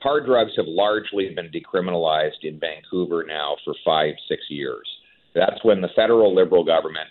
Hard 0.00 0.26
drugs 0.26 0.52
have 0.56 0.66
largely 0.66 1.32
been 1.34 1.50
decriminalized 1.50 2.42
in 2.42 2.58
Vancouver 2.58 3.24
now 3.26 3.56
for 3.64 3.74
five, 3.84 4.14
six 4.28 4.42
years. 4.48 4.88
That's 5.34 5.62
when 5.62 5.80
the 5.80 5.88
federal 5.94 6.34
Liberal 6.34 6.64
government 6.64 7.08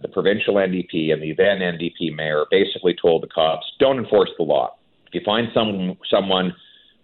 the 0.00 0.08
provincial 0.08 0.54
NDP 0.54 1.12
and 1.12 1.22
the 1.22 1.34
then 1.36 1.58
NDP 1.58 2.14
mayor 2.14 2.44
basically 2.50 2.94
told 3.00 3.22
the 3.22 3.26
cops, 3.26 3.66
"Don't 3.78 3.98
enforce 3.98 4.30
the 4.38 4.44
law. 4.44 4.76
If 5.06 5.14
you 5.14 5.20
find 5.24 5.48
some 5.52 5.96
someone 6.08 6.54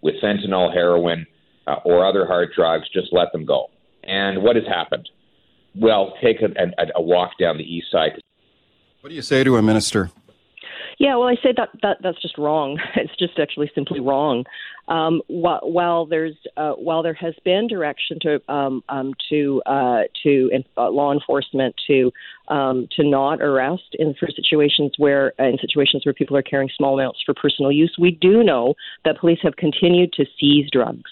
with 0.01 0.15
fentanyl, 0.21 0.73
heroin, 0.73 1.25
uh, 1.67 1.75
or 1.83 2.05
other 2.05 2.25
hard 2.25 2.51
drugs, 2.55 2.87
just 2.89 3.11
let 3.11 3.31
them 3.31 3.45
go." 3.45 3.69
And 4.03 4.41
what 4.41 4.55
has 4.55 4.65
happened? 4.65 5.09
Well, 5.75 6.13
take 6.21 6.41
a, 6.41 6.47
a, 6.57 6.87
a 6.95 7.01
walk 7.01 7.37
down 7.37 7.57
the 7.57 7.63
east 7.63 7.91
side. 7.91 8.21
What 9.01 9.09
do 9.09 9.15
you 9.15 9.21
say 9.21 9.43
to 9.43 9.57
a 9.57 9.61
minister? 9.61 10.09
Yeah, 10.99 11.15
well, 11.15 11.27
I 11.27 11.35
say 11.35 11.53
that, 11.55 11.69
that 11.83 11.97
that's 12.01 12.21
just 12.21 12.37
wrong. 12.37 12.79
It's 12.95 13.15
just 13.17 13.39
actually 13.39 13.71
simply 13.75 13.99
wrong. 13.99 14.45
Um, 14.87 15.21
while, 15.27 15.59
while 15.63 16.05
there's 16.05 16.35
uh, 16.55 16.71
while 16.71 17.03
there 17.03 17.13
has 17.13 17.35
been 17.45 17.67
direction 17.67 18.17
to 18.21 18.51
um, 18.51 18.83
um, 18.89 19.13
to 19.29 19.61
uh, 19.65 20.03
to 20.23 20.49
uh, 20.77 20.89
law 20.89 21.13
enforcement 21.13 21.75
to 21.87 22.11
um, 22.47 22.87
to 22.95 23.07
not 23.07 23.41
arrest 23.41 23.95
in 23.99 24.15
for 24.15 24.27
situations 24.35 24.93
where 24.97 25.33
in 25.37 25.57
situations 25.61 26.05
where 26.05 26.13
people 26.13 26.35
are 26.35 26.41
carrying 26.41 26.69
small 26.75 26.99
amounts 26.99 27.19
for 27.25 27.33
personal 27.33 27.71
use, 27.71 27.95
we 27.99 28.11
do 28.11 28.43
know 28.43 28.73
that 29.05 29.19
police 29.19 29.39
have 29.43 29.55
continued 29.57 30.13
to 30.13 30.25
seize 30.39 30.67
drugs 30.71 31.11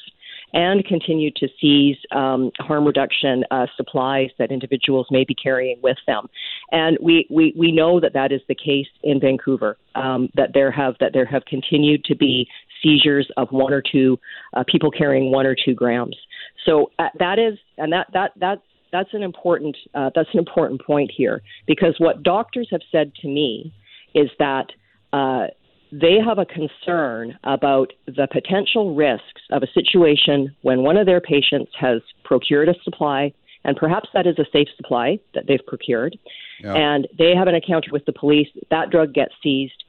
and 0.55 0.85
continue 0.85 1.29
to 1.35 1.47
seize 1.59 1.97
um, 2.11 2.49
harm 2.59 2.85
reduction 2.85 3.43
uh, 3.51 3.67
supplies 3.75 4.29
that 4.39 4.51
individuals 4.51 5.05
may 5.11 5.25
be 5.25 5.35
carrying 5.35 5.77
with 5.83 5.97
them. 6.07 6.27
And 6.71 6.97
we, 7.01 7.27
we, 7.29 7.53
we 7.57 7.73
know 7.73 7.99
that 7.99 8.13
that 8.13 8.31
is 8.31 8.39
the 8.47 8.55
case 8.55 8.87
in 9.03 9.19
Vancouver. 9.19 9.77
Um, 9.95 10.29
that 10.35 10.51
there 10.53 10.71
have 10.71 10.95
that 10.99 11.11
there 11.13 11.25
have 11.25 11.45
continued 11.45 12.03
to 12.05 12.15
be 12.15 12.47
seizures 12.81 13.29
of 13.37 13.49
one 13.51 13.73
or 13.73 13.81
two 13.81 14.17
uh, 14.53 14.63
people 14.67 14.91
carrying 14.91 15.31
one 15.31 15.45
or 15.45 15.55
two 15.55 15.73
grams. 15.73 16.17
So 16.65 16.91
uh, 16.99 17.09
that 17.19 17.37
is 17.37 17.57
and 17.77 17.91
that 17.93 18.07
that 18.13 18.31
that 18.39 18.61
that's 18.91 19.13
an 19.13 19.23
important 19.23 19.75
uh, 19.93 20.09
that's 20.15 20.29
an 20.33 20.39
important 20.39 20.81
point 20.85 21.11
here 21.15 21.41
because 21.67 21.95
what 21.97 22.23
doctors 22.23 22.67
have 22.71 22.81
said 22.91 23.13
to 23.21 23.27
me 23.27 23.73
is 24.13 24.29
that 24.39 24.67
uh, 25.13 25.47
they 25.91 26.17
have 26.23 26.37
a 26.39 26.45
concern 26.45 27.37
about 27.43 27.93
the 28.05 28.27
potential 28.31 28.95
risks 28.95 29.41
of 29.51 29.63
a 29.63 29.67
situation 29.67 30.55
when 30.61 30.81
one 30.81 30.97
of 30.97 31.05
their 31.05 31.21
patients 31.21 31.71
has 31.79 32.01
procured 32.23 32.69
a 32.69 32.75
supply, 32.83 33.31
and 33.63 33.77
perhaps 33.77 34.09
that 34.13 34.27
is 34.27 34.37
a 34.39 34.45
safe 34.51 34.67
supply 34.75 35.19
that 35.33 35.47
they've 35.47 35.65
procured, 35.65 36.17
Yeah. 36.63 36.73
and 36.73 37.07
they 37.17 37.35
have 37.35 37.47
an 37.47 37.55
encounter 37.55 37.91
with 37.91 38.05
the 38.05 38.13
police. 38.13 38.49
That 38.69 38.89
drug 38.89 39.13
gets 39.13 39.33
seized. 39.41 39.83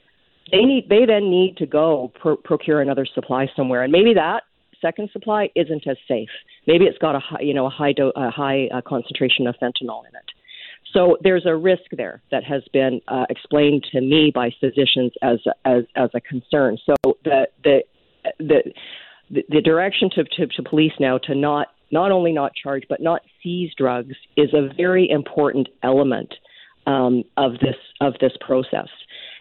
They 0.52 0.64
need. 0.64 0.88
They 0.88 1.06
then 1.06 1.28
need 1.30 1.56
to 1.56 1.66
go 1.66 2.12
pro- 2.14 2.36
procure 2.36 2.80
another 2.80 3.04
supply 3.06 3.48
somewhere, 3.56 3.82
and 3.82 3.90
maybe 3.90 4.14
that 4.14 4.44
second 4.80 5.10
supply 5.10 5.50
isn't 5.54 5.86
as 5.86 5.96
safe. 6.06 6.28
Maybe 6.66 6.84
it's 6.84 6.98
got 6.98 7.14
a 7.16 7.18
high, 7.18 7.40
you 7.40 7.54
know, 7.54 7.66
a 7.66 7.70
high 7.70 7.92
do- 7.92 8.12
a 8.14 8.30
high 8.30 8.68
uh, 8.72 8.80
concentration 8.82 9.46
of 9.46 9.56
fentanyl 9.56 10.02
in 10.08 10.14
it. 10.14 10.30
So 10.92 11.16
there's 11.22 11.46
a 11.46 11.54
risk 11.54 11.84
there 11.92 12.22
that 12.30 12.44
has 12.44 12.62
been 12.72 13.00
uh, 13.08 13.26
explained 13.28 13.86
to 13.92 14.00
me 14.00 14.30
by 14.34 14.50
physicians 14.60 15.12
as 15.22 15.38
as 15.64 15.84
as 15.94 16.10
a 16.14 16.20
concern. 16.20 16.78
So 16.86 16.94
the 17.24 17.48
the 17.64 17.84
the 18.38 18.72
the, 19.30 19.60
direction 19.60 20.10
to, 20.10 20.24
to 20.24 20.46
to 20.46 20.62
police 20.62 20.92
now 21.00 21.18
to 21.18 21.34
not 21.34 21.68
not 21.90 22.12
only 22.12 22.32
not 22.32 22.52
charge 22.54 22.84
but 22.88 23.00
not 23.00 23.22
seize 23.42 23.72
drugs 23.76 24.14
is 24.36 24.50
a 24.52 24.72
very 24.76 25.08
important 25.08 25.68
element 25.82 26.34
um, 26.86 27.24
of 27.36 27.52
this 27.54 27.76
of 28.00 28.14
this 28.20 28.32
process. 28.40 28.88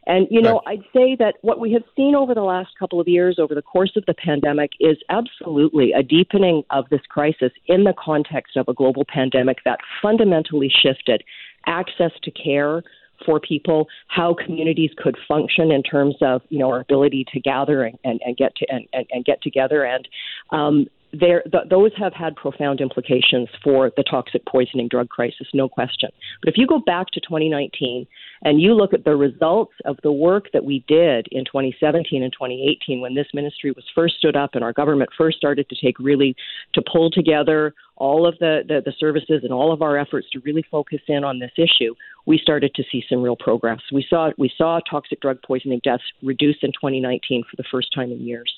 And 0.07 0.27
you 0.29 0.41
know, 0.41 0.61
I'd 0.67 0.83
say 0.93 1.15
that 1.17 1.35
what 1.41 1.59
we 1.59 1.71
have 1.73 1.83
seen 1.95 2.15
over 2.15 2.33
the 2.33 2.41
last 2.41 2.69
couple 2.77 2.99
of 2.99 3.07
years, 3.07 3.37
over 3.39 3.55
the 3.55 3.61
course 3.61 3.93
of 3.95 4.05
the 4.05 4.13
pandemic, 4.13 4.71
is 4.79 4.97
absolutely 5.09 5.93
a 5.93 6.03
deepening 6.03 6.63
of 6.69 6.85
this 6.89 7.01
crisis 7.09 7.51
in 7.67 7.83
the 7.83 7.93
context 7.97 8.55
of 8.55 8.67
a 8.67 8.73
global 8.73 9.03
pandemic 9.07 9.57
that 9.65 9.79
fundamentally 10.01 10.69
shifted 10.69 11.23
access 11.65 12.11
to 12.23 12.31
care 12.31 12.83
for 13.25 13.39
people, 13.39 13.87
how 14.07 14.33
communities 14.33 14.91
could 14.97 15.17
function 15.27 15.71
in 15.71 15.81
terms 15.81 16.15
of 16.21 16.41
you 16.49 16.59
know 16.59 16.69
our 16.69 16.81
ability 16.81 17.25
to 17.33 17.39
gather 17.39 17.83
and, 17.83 17.97
and, 18.03 18.19
and 18.25 18.37
get 18.37 18.55
to 18.57 18.65
and, 18.69 18.87
and, 18.93 19.05
and 19.11 19.25
get 19.25 19.41
together. 19.41 19.83
And 19.83 20.07
um, 20.51 20.87
there, 21.19 21.43
th- 21.51 21.69
those 21.69 21.91
have 21.97 22.13
had 22.13 22.35
profound 22.35 22.81
implications 22.81 23.49
for 23.63 23.91
the 23.97 24.03
toxic 24.03 24.45
poisoning 24.45 24.87
drug 24.87 25.09
crisis, 25.09 25.47
no 25.53 25.69
question. 25.69 26.09
But 26.41 26.49
if 26.49 26.57
you 26.57 26.67
go 26.67 26.79
back 26.79 27.07
to 27.13 27.19
2019 27.19 28.07
and 28.43 28.61
you 28.61 28.73
look 28.73 28.93
at 28.93 29.03
the 29.03 29.15
results 29.15 29.73
of 29.85 29.97
the 30.03 30.11
work 30.11 30.47
that 30.53 30.63
we 30.63 30.83
did 30.87 31.27
in 31.31 31.45
2017 31.45 32.23
and 32.23 32.31
2018 32.33 33.01
when 33.01 33.15
this 33.15 33.27
ministry 33.33 33.71
was 33.71 33.85
first 33.93 34.15
stood 34.17 34.35
up 34.35 34.51
and 34.53 34.63
our 34.63 34.73
government 34.73 35.09
first 35.17 35.37
started 35.37 35.67
to 35.69 35.75
take 35.81 35.97
really 35.99 36.35
to 36.73 36.81
pull 36.91 37.09
together 37.11 37.73
all 37.97 38.27
of 38.27 38.37
the, 38.39 38.61
the, 38.67 38.81
the 38.83 38.93
services 38.99 39.41
and 39.43 39.53
all 39.53 39.71
of 39.71 39.81
our 39.81 39.97
efforts 39.97 40.27
to 40.31 40.39
really 40.41 40.65
focus 40.69 40.99
in 41.07 41.23
on 41.23 41.39
this 41.39 41.51
issue, 41.57 41.95
we 42.25 42.37
started 42.37 42.73
to 42.75 42.83
see 42.91 43.03
some 43.07 43.21
real 43.21 43.37
progress. 43.37 43.79
We 43.91 44.05
saw 44.09 44.31
we 44.37 44.51
saw 44.57 44.79
toxic 44.89 45.21
drug 45.21 45.39
poisoning 45.45 45.79
deaths 45.83 46.03
reduce 46.21 46.57
in 46.61 46.71
2019 46.71 47.43
for 47.49 47.55
the 47.55 47.63
first 47.71 47.93
time 47.93 48.11
in 48.11 48.19
years. 48.19 48.53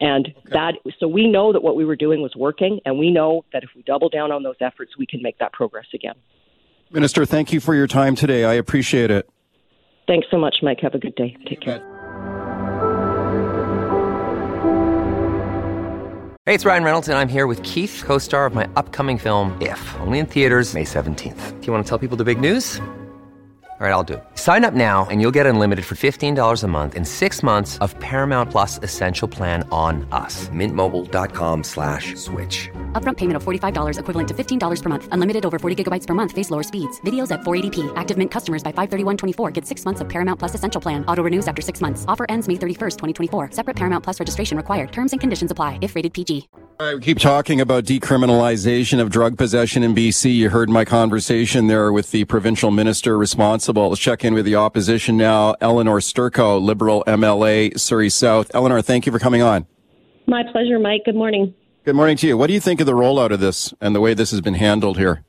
And 0.00 0.28
okay. 0.28 0.50
that, 0.52 0.74
so 0.98 1.06
we 1.06 1.28
know 1.28 1.52
that 1.52 1.62
what 1.62 1.76
we 1.76 1.84
were 1.84 1.96
doing 1.96 2.20
was 2.20 2.34
working, 2.36 2.80
and 2.84 2.98
we 2.98 3.10
know 3.10 3.44
that 3.52 3.62
if 3.62 3.70
we 3.76 3.82
double 3.82 4.08
down 4.08 4.32
on 4.32 4.42
those 4.42 4.56
efforts, 4.60 4.92
we 4.98 5.06
can 5.06 5.22
make 5.22 5.38
that 5.38 5.52
progress 5.52 5.86
again. 5.94 6.14
Minister, 6.90 7.24
thank 7.24 7.52
you 7.52 7.60
for 7.60 7.74
your 7.74 7.86
time 7.86 8.14
today. 8.14 8.44
I 8.44 8.54
appreciate 8.54 9.10
it. 9.10 9.28
Thanks 10.06 10.26
so 10.30 10.36
much, 10.36 10.56
Mike. 10.62 10.80
Have 10.80 10.94
a 10.94 10.98
good 10.98 11.14
day. 11.14 11.36
Take 11.46 11.60
care. 11.60 11.82
Hey, 16.46 16.54
it's 16.54 16.66
Ryan 16.66 16.84
Reynolds, 16.84 17.08
and 17.08 17.16
I'm 17.16 17.28
here 17.28 17.46
with 17.46 17.62
Keith, 17.62 18.02
co 18.04 18.18
star 18.18 18.44
of 18.44 18.54
my 18.54 18.68
upcoming 18.76 19.16
film, 19.16 19.56
If, 19.62 19.80
only 20.00 20.18
in 20.18 20.26
theaters, 20.26 20.74
May 20.74 20.84
17th. 20.84 21.60
Do 21.60 21.66
you 21.66 21.72
want 21.72 21.86
to 21.86 21.88
tell 21.88 21.98
people 21.98 22.18
the 22.18 22.24
big 22.24 22.38
news? 22.38 22.80
All 23.84 23.90
right, 23.90 23.96
I'll 23.96 24.02
do 24.02 24.14
it. 24.14 24.24
Sign 24.34 24.64
up 24.64 24.72
now 24.72 25.06
and 25.10 25.20
you'll 25.20 25.36
get 25.38 25.44
unlimited 25.44 25.84
for 25.84 25.94
$15 25.94 26.64
a 26.64 26.66
month 26.66 26.94
in 26.94 27.04
six 27.04 27.42
months 27.42 27.76
of 27.78 27.94
Paramount 28.00 28.50
Plus 28.50 28.78
Essential 28.82 29.28
Plan 29.28 29.62
on 29.70 30.08
us. 30.10 30.48
Mintmobile.com 30.48 31.62
slash 31.62 32.14
switch. 32.14 32.70
Upfront 32.92 33.18
payment 33.18 33.36
of 33.36 33.44
$45 33.44 33.98
equivalent 33.98 34.28
to 34.28 34.34
$15 34.34 34.82
per 34.82 34.88
month. 34.88 35.08
Unlimited 35.12 35.44
over 35.44 35.58
40 35.58 35.84
gigabytes 35.84 36.06
per 36.06 36.14
month. 36.14 36.32
Face 36.32 36.50
lower 36.50 36.62
speeds. 36.62 36.98
Videos 37.02 37.30
at 37.30 37.40
480p. 37.40 37.92
Active 37.94 38.16
Mint 38.16 38.30
customers 38.30 38.62
by 38.62 38.72
531.24 38.72 39.52
get 39.52 39.66
six 39.66 39.84
months 39.84 40.00
of 40.00 40.08
Paramount 40.08 40.38
Plus 40.38 40.54
Essential 40.54 40.80
Plan. 40.80 41.04
Auto 41.04 41.22
renews 41.22 41.46
after 41.46 41.60
six 41.60 41.82
months. 41.82 42.06
Offer 42.08 42.24
ends 42.30 42.48
May 42.48 42.54
31st, 42.54 42.96
2024. 42.96 43.50
Separate 43.50 43.76
Paramount 43.76 44.02
Plus 44.02 44.18
registration 44.18 44.56
required. 44.56 44.92
Terms 44.92 45.12
and 45.12 45.20
conditions 45.20 45.50
apply 45.50 45.78
if 45.82 45.94
rated 45.94 46.14
PG. 46.14 46.48
I 46.80 46.96
keep 47.00 47.18
talking 47.20 47.60
about 47.60 47.84
decriminalization 47.84 48.98
of 48.98 49.08
drug 49.08 49.38
possession 49.38 49.82
in 49.84 49.94
BC. 49.94 50.34
You 50.34 50.50
heard 50.50 50.68
my 50.68 50.84
conversation 50.84 51.68
there 51.68 51.92
with 51.92 52.10
the 52.12 52.24
provincial 52.24 52.72
minister 52.72 53.16
responsible. 53.16 53.73
Let's 53.74 54.00
check 54.00 54.24
in 54.24 54.34
with 54.34 54.44
the 54.44 54.56
opposition 54.56 55.16
now. 55.16 55.54
Elenore 55.60 56.00
Sturko, 56.00 56.60
Liberal 56.62 57.04
MLA, 57.06 57.78
Surrey 57.78 58.08
South. 58.08 58.50
Elenore, 58.52 58.84
thank 58.84 59.06
you 59.06 59.12
for 59.12 59.18
coming 59.18 59.42
on. 59.42 59.66
My 60.26 60.42
pleasure, 60.50 60.78
Mike. 60.78 61.02
Good 61.04 61.16
morning. 61.16 61.54
Good 61.84 61.96
morning 61.96 62.16
to 62.18 62.26
you. 62.26 62.38
What 62.38 62.46
do 62.46 62.54
you 62.54 62.60
think 62.60 62.80
of 62.80 62.86
the 62.86 62.92
rollout 62.92 63.30
of 63.30 63.40
this 63.40 63.74
and 63.80 63.94
the 63.94 64.00
way 64.00 64.14
this 64.14 64.30
has 64.30 64.40
been 64.40 64.54
handled 64.54 64.96
here? 64.96 65.24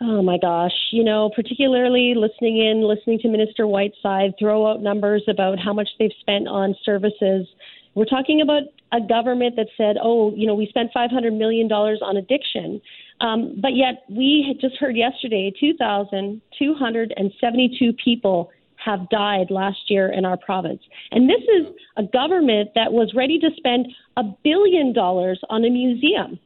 Oh 0.00 0.20
my 0.20 0.36
gosh. 0.36 0.72
You 0.90 1.04
know, 1.04 1.30
particularly 1.34 2.14
listening 2.16 2.58
in, 2.58 2.82
listening 2.82 3.18
to 3.20 3.28
Minister 3.28 3.66
Whiteside 3.66 4.34
throw 4.38 4.66
out 4.66 4.82
numbers 4.82 5.22
about 5.28 5.58
how 5.58 5.72
much 5.72 5.88
they've 5.98 6.12
spent 6.20 6.48
on 6.48 6.74
services. 6.84 7.46
We're 7.94 8.04
talking 8.04 8.40
about 8.40 8.62
a 8.92 9.00
government 9.00 9.56
that 9.56 9.68
said, 9.76 9.96
oh, 10.02 10.32
you 10.34 10.46
know, 10.46 10.54
we 10.54 10.66
spent 10.66 10.92
$500 10.94 11.36
million 11.36 11.70
on 11.70 12.16
addiction. 12.16 12.80
Um, 13.22 13.58
but 13.62 13.76
yet 13.76 14.02
we 14.10 14.44
had 14.46 14.60
just 14.60 14.76
heard 14.78 14.94
yesterday 14.96 15.50
2,272 15.58 17.92
people 18.04 18.50
have 18.84 19.08
died 19.10 19.50
last 19.50 19.78
year 19.88 20.12
in 20.12 20.24
our 20.24 20.36
province. 20.36 20.82
And 21.12 21.30
this 21.30 21.42
is 21.42 21.68
a 21.96 22.02
government 22.02 22.70
that 22.74 22.92
was 22.92 23.14
ready 23.14 23.38
to 23.38 23.50
spend 23.56 23.86
a 24.16 24.24
billion 24.42 24.92
dollars 24.92 25.40
on 25.48 25.64
a 25.64 25.70
museum. 25.70 26.40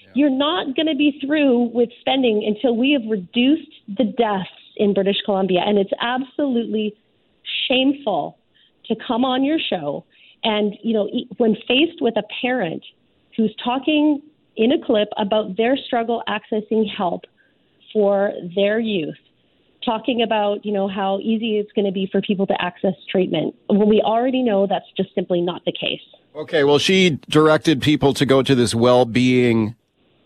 Yeah. 0.00 0.08
You're 0.14 0.30
not 0.30 0.74
going 0.74 0.86
to 0.86 0.96
be 0.96 1.20
through 1.24 1.64
with 1.74 1.90
spending 2.00 2.42
until 2.46 2.74
we 2.74 2.92
have 2.92 3.02
reduced 3.08 3.70
the 3.86 4.04
deaths 4.04 4.48
in 4.76 4.94
British 4.94 5.18
Columbia. 5.26 5.60
And 5.66 5.76
it's 5.76 5.92
absolutely 6.00 6.96
shameful 7.68 8.38
to 8.86 8.96
come 9.06 9.26
on 9.26 9.44
your 9.44 9.58
show 9.58 10.06
and, 10.42 10.74
you 10.82 10.94
know, 10.94 11.10
when 11.36 11.54
faced 11.66 12.00
with 12.00 12.16
a 12.16 12.22
parent 12.40 12.82
who's 13.36 13.54
talking 13.62 14.22
in 14.58 14.72
a 14.72 14.84
clip 14.84 15.08
about 15.16 15.56
their 15.56 15.76
struggle 15.76 16.22
accessing 16.28 16.84
help 16.94 17.24
for 17.92 18.32
their 18.54 18.78
youth, 18.78 19.16
talking 19.84 20.20
about, 20.20 20.66
you 20.66 20.72
know, 20.72 20.88
how 20.88 21.20
easy 21.20 21.56
it's 21.56 21.72
going 21.72 21.86
to 21.86 21.92
be 21.92 22.06
for 22.10 22.20
people 22.20 22.46
to 22.48 22.60
access 22.60 22.94
treatment 23.10 23.54
when 23.68 23.88
we 23.88 24.02
already 24.02 24.42
know 24.42 24.66
that's 24.66 24.84
just 24.96 25.14
simply 25.14 25.40
not 25.40 25.64
the 25.64 25.72
case. 25.72 26.02
Okay, 26.34 26.64
well, 26.64 26.78
she 26.78 27.18
directed 27.30 27.80
people 27.80 28.12
to 28.14 28.26
go 28.26 28.42
to 28.42 28.54
this 28.54 28.74
well-being 28.74 29.76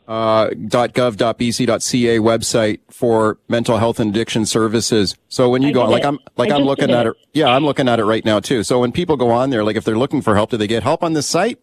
uh, 0.08 0.48
.gov.bc.ca 0.48 2.18
website 2.18 2.80
for 2.90 3.38
mental 3.48 3.78
health 3.78 4.00
and 4.00 4.10
addiction 4.10 4.44
services. 4.44 5.16
So 5.28 5.48
when 5.48 5.62
you 5.62 5.68
I 5.68 5.72
go, 5.72 5.84
like 5.84 6.02
it. 6.02 6.06
I'm, 6.06 6.18
like 6.36 6.50
I 6.50 6.56
I'm 6.56 6.62
looking 6.64 6.88
did 6.88 6.96
at 6.96 7.06
it. 7.06 7.10
it. 7.10 7.16
Yeah, 7.34 7.48
I'm 7.48 7.64
looking 7.64 7.88
at 7.88 8.00
it 8.00 8.04
right 8.04 8.24
now 8.24 8.40
too. 8.40 8.62
So 8.64 8.80
when 8.80 8.92
people 8.92 9.16
go 9.16 9.30
on 9.30 9.50
there, 9.50 9.62
like 9.62 9.76
if 9.76 9.84
they're 9.84 9.96
looking 9.96 10.20
for 10.20 10.34
help, 10.34 10.50
do 10.50 10.56
they 10.56 10.66
get 10.66 10.82
help 10.82 11.02
on 11.02 11.12
this 11.12 11.26
site? 11.26 11.60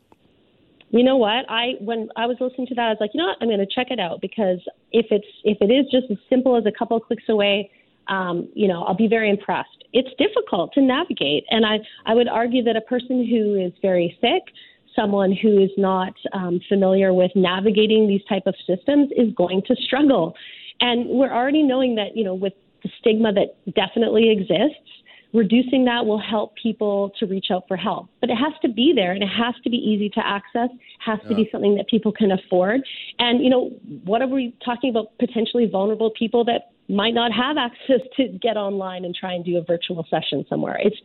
You 0.91 1.03
know 1.03 1.17
what? 1.17 1.45
I 1.49 1.73
when 1.79 2.09
I 2.15 2.25
was 2.25 2.37
listening 2.39 2.67
to 2.67 2.75
that, 2.75 2.81
I 2.81 2.89
was 2.89 2.97
like, 2.99 3.11
you 3.13 3.19
know 3.19 3.27
what? 3.27 3.37
I'm 3.41 3.47
going 3.47 3.59
to 3.59 3.67
check 3.67 3.87
it 3.91 3.99
out 3.99 4.21
because 4.21 4.59
if 4.91 5.05
it's 5.11 5.27
if 5.43 5.57
it 5.61 5.71
is 5.71 5.85
just 5.91 6.11
as 6.11 6.17
simple 6.29 6.57
as 6.57 6.65
a 6.65 6.71
couple 6.71 6.97
of 6.97 7.03
clicks 7.03 7.29
away, 7.29 7.69
um, 8.07 8.49
you 8.55 8.67
know, 8.67 8.83
I'll 8.83 8.95
be 8.95 9.07
very 9.07 9.29
impressed. 9.29 9.83
It's 9.93 10.09
difficult 10.17 10.73
to 10.73 10.81
navigate, 10.81 11.45
and 11.51 11.65
I 11.65 11.79
I 12.05 12.15
would 12.15 12.27
argue 12.27 12.63
that 12.63 12.75
a 12.75 12.81
person 12.81 13.25
who 13.27 13.55
is 13.55 13.71
very 13.81 14.17
sick, 14.19 14.53
someone 14.95 15.31
who 15.31 15.61
is 15.61 15.69
not 15.77 16.13
um, 16.33 16.59
familiar 16.67 17.13
with 17.13 17.31
navigating 17.35 18.07
these 18.07 18.23
type 18.27 18.43
of 18.47 18.55
systems, 18.65 19.11
is 19.15 19.31
going 19.35 19.61
to 19.67 19.75
struggle. 19.75 20.35
And 20.81 21.07
we're 21.07 21.33
already 21.33 21.61
knowing 21.61 21.95
that 21.95 22.15
you 22.17 22.23
know 22.23 22.33
with 22.33 22.53
the 22.81 22.89
stigma 22.99 23.31
that 23.33 23.57
definitely 23.75 24.31
exists 24.31 24.89
reducing 25.33 25.85
that 25.85 26.05
will 26.05 26.19
help 26.19 26.55
people 26.55 27.11
to 27.19 27.25
reach 27.25 27.47
out 27.51 27.63
for 27.67 27.77
help. 27.77 28.09
But 28.19 28.29
it 28.29 28.35
has 28.35 28.53
to 28.63 28.69
be 28.69 28.93
there 28.95 29.11
and 29.11 29.21
it 29.21 29.27
has 29.27 29.53
to 29.63 29.69
be 29.69 29.77
easy 29.77 30.09
to 30.09 30.25
access, 30.25 30.69
has 31.05 31.19
to 31.27 31.35
be 31.35 31.47
something 31.51 31.75
that 31.75 31.87
people 31.87 32.11
can 32.11 32.31
afford. 32.31 32.81
And, 33.19 33.43
you 33.43 33.49
know, 33.49 33.69
what 34.05 34.21
are 34.21 34.27
we 34.27 34.55
talking 34.65 34.89
about 34.89 35.17
potentially 35.19 35.67
vulnerable 35.67 36.11
people 36.17 36.43
that 36.45 36.71
might 36.87 37.13
not 37.13 37.31
have 37.31 37.57
access 37.57 38.01
to 38.17 38.27
get 38.41 38.57
online 38.57 39.05
and 39.05 39.13
try 39.13 39.33
and 39.33 39.45
do 39.45 39.57
a 39.57 39.63
virtual 39.63 40.05
session 40.09 40.45
somewhere? 40.49 40.79
It's, 40.81 40.97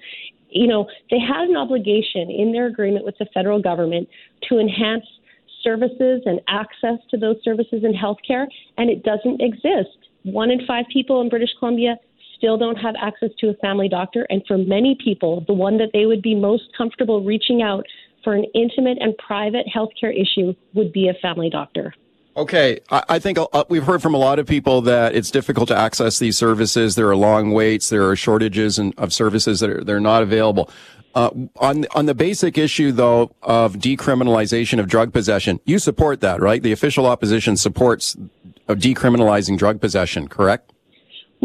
you 0.48 0.66
know, 0.66 0.86
they 1.10 1.18
had 1.18 1.48
an 1.48 1.56
obligation 1.56 2.30
in 2.30 2.52
their 2.52 2.66
agreement 2.66 3.04
with 3.04 3.16
the 3.18 3.26
federal 3.34 3.60
government 3.60 4.08
to 4.48 4.58
enhance 4.58 5.04
services 5.62 6.22
and 6.24 6.40
access 6.48 6.98
to 7.10 7.16
those 7.18 7.36
services 7.42 7.82
in 7.84 7.92
healthcare, 7.92 8.46
and 8.78 8.88
it 8.88 9.02
doesn't 9.02 9.40
exist. 9.40 9.98
One 10.22 10.50
in 10.50 10.64
five 10.66 10.84
people 10.92 11.20
in 11.20 11.28
British 11.28 11.50
Columbia 11.58 11.96
still 12.44 12.58
don't 12.58 12.76
have 12.76 12.94
access 13.00 13.30
to 13.38 13.48
a 13.48 13.54
family 13.54 13.88
doctor. 13.88 14.26
And 14.28 14.42
for 14.46 14.58
many 14.58 14.98
people, 15.02 15.44
the 15.46 15.54
one 15.54 15.78
that 15.78 15.90
they 15.94 16.04
would 16.04 16.20
be 16.20 16.34
most 16.34 16.64
comfortable 16.76 17.24
reaching 17.24 17.62
out 17.62 17.86
for 18.22 18.34
an 18.34 18.44
intimate 18.54 18.98
and 19.00 19.16
private 19.16 19.66
healthcare 19.74 20.12
issue 20.14 20.54
would 20.74 20.92
be 20.92 21.08
a 21.08 21.14
family 21.22 21.48
doctor. 21.48 21.94
Okay, 22.36 22.80
I, 22.90 23.18
think 23.20 23.38
uh, 23.38 23.64
we've 23.68 23.84
heard 23.84 24.02
from 24.02 24.12
a 24.12 24.18
lot 24.18 24.38
of 24.40 24.46
people 24.46 24.82
that 24.82 25.14
it's 25.14 25.30
difficult 25.30 25.68
to 25.68 25.76
access 25.76 26.18
these 26.18 26.36
services. 26.36 26.96
There 26.96 27.08
are 27.08 27.16
long 27.16 27.52
waits. 27.52 27.88
There 27.88 28.10
are 28.10 28.16
shortages 28.16 28.78
of 28.78 29.12
services 29.12 29.60
that 29.60 29.70
are 29.70 29.84
they're 29.84 30.00
not 30.00 30.22
available. 30.22 30.68
Uh, 31.14 31.30
on 31.60 31.86
on 31.94 32.06
the 32.06 32.14
basic 32.14 32.58
issue 32.58 32.90
though 32.90 33.30
of 33.40 33.76
decriminalization 33.76 34.80
of 34.80 34.88
drug 34.88 35.12
possession, 35.12 35.60
you 35.64 35.78
support 35.78 36.20
that, 36.22 36.40
right? 36.40 36.60
The 36.60 36.72
official 36.72 37.06
opposition 37.06 37.56
supports 37.56 38.16
decriminalizing 38.68 39.56
drug 39.56 39.80
possession, 39.80 40.26
correct? 40.26 40.73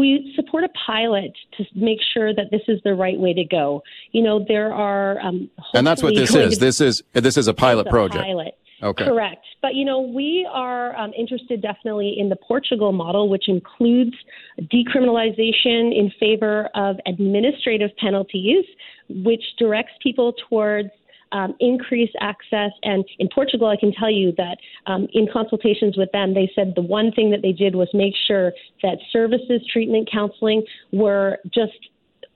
We 0.00 0.32
support 0.34 0.64
a 0.64 0.70
pilot 0.86 1.32
to 1.58 1.64
make 1.74 1.98
sure 2.14 2.34
that 2.34 2.50
this 2.50 2.62
is 2.66 2.80
the 2.82 2.94
right 2.94 3.18
way 3.18 3.34
to 3.34 3.44
go. 3.44 3.82
You 4.12 4.22
know, 4.22 4.44
there 4.48 4.72
are 4.72 5.20
um, 5.20 5.50
and 5.74 5.86
that's 5.86 6.02
what 6.02 6.14
this 6.14 6.34
is. 6.34 6.58
This 6.58 6.80
is 6.80 7.02
this 7.12 7.36
is 7.36 7.46
a 7.46 7.54
pilot 7.54 7.86
a 7.86 7.90
project. 7.90 8.24
Pilot. 8.24 8.54
Okay. 8.82 9.04
Correct. 9.04 9.44
But, 9.60 9.74
you 9.74 9.84
know, 9.84 10.00
we 10.00 10.48
are 10.50 10.96
um, 10.96 11.12
interested 11.12 11.60
definitely 11.60 12.14
in 12.18 12.30
the 12.30 12.36
Portugal 12.36 12.92
model, 12.92 13.28
which 13.28 13.48
includes 13.48 14.14
decriminalization 14.58 15.94
in 15.94 16.10
favor 16.18 16.70
of 16.74 16.96
administrative 17.06 17.90
penalties, 17.98 18.64
which 19.10 19.42
directs 19.58 19.92
people 20.02 20.32
towards 20.48 20.88
um, 21.32 21.54
increase 21.60 22.10
access. 22.20 22.70
And 22.82 23.04
in 23.18 23.28
Portugal, 23.34 23.68
I 23.68 23.76
can 23.76 23.92
tell 23.92 24.10
you 24.10 24.32
that 24.36 24.58
um, 24.86 25.06
in 25.12 25.28
consultations 25.32 25.96
with 25.96 26.10
them, 26.12 26.34
they 26.34 26.50
said 26.54 26.72
the 26.76 26.82
one 26.82 27.12
thing 27.12 27.30
that 27.30 27.42
they 27.42 27.52
did 27.52 27.74
was 27.74 27.88
make 27.94 28.14
sure 28.26 28.52
that 28.82 28.98
services, 29.12 29.60
treatment, 29.72 30.08
counseling 30.10 30.64
were 30.92 31.38
just 31.52 31.72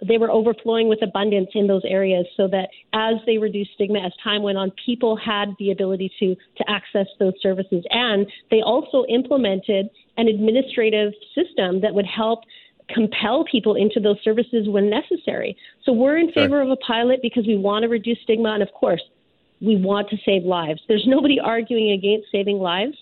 they 0.07 0.19
were 0.19 0.31
overflowing 0.31 0.89
with 0.89 1.01
abundance 1.03 1.51
in 1.55 1.67
those 1.67 1.83
areas 1.87 2.27
so 2.37 2.49
that 2.49 2.69
as 2.93 3.15
they 3.27 3.39
reduced 3.39 3.71
stigma 3.75 4.01
as 4.01 4.13
time 4.23 4.43
went 4.43 4.59
on 4.59 4.73
people 4.85 5.17
had 5.17 5.55
the 5.59 5.71
ability 5.71 6.13
to 6.19 6.35
to 6.57 6.65
access 6.69 7.07
those 7.19 7.33
services 7.41 7.85
and 7.91 8.27
they 8.51 8.61
also 8.61 9.05
implemented 9.09 9.89
an 10.17 10.29
administrative 10.29 11.13
system 11.35 11.81
that 11.81 11.95
would 11.95 12.07
help 12.07 12.41
compel 12.89 13.45
people 13.51 13.75
into 13.75 14.01
those 14.01 14.17
services 14.23 14.69
when 14.69 14.91
necessary. 14.91 15.57
So 15.85 15.93
we're 15.93 16.19
in 16.19 16.33
favor 16.33 16.61
of 16.61 16.71
a 16.71 16.77
pilot 16.77 17.21
because 17.23 17.47
we 17.47 17.57
want 17.57 17.83
to 17.85 17.89
reduce 17.89 18.19
stigma 18.23 18.51
and 18.53 18.63
of 18.63 18.71
course 18.73 19.03
we 19.61 19.77
want 19.77 20.11
to 20.11 20.17
save 20.25 20.45
lives. 20.45 20.81
There's 20.89 21.05
nobody 21.07 21.41
arguing 21.41 21.93
against 21.93 22.31
saving 22.31 22.59
lives. 22.59 22.97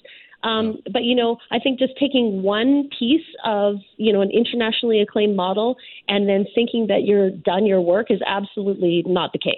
Um, 0.44 0.78
but 0.92 1.04
you 1.04 1.14
know, 1.14 1.38
I 1.50 1.58
think 1.58 1.78
just 1.78 1.92
taking 1.98 2.42
one 2.42 2.88
piece 2.98 3.26
of 3.44 3.76
you 3.96 4.12
know 4.12 4.22
an 4.22 4.30
internationally 4.30 5.00
acclaimed 5.00 5.36
model 5.36 5.76
and 6.08 6.28
then 6.28 6.46
thinking 6.54 6.88
that 6.88 7.04
you're 7.04 7.30
done 7.30 7.64
your 7.64 7.80
work 7.80 8.10
is 8.10 8.20
absolutely 8.26 9.04
not 9.06 9.32
the 9.32 9.38
case. 9.38 9.54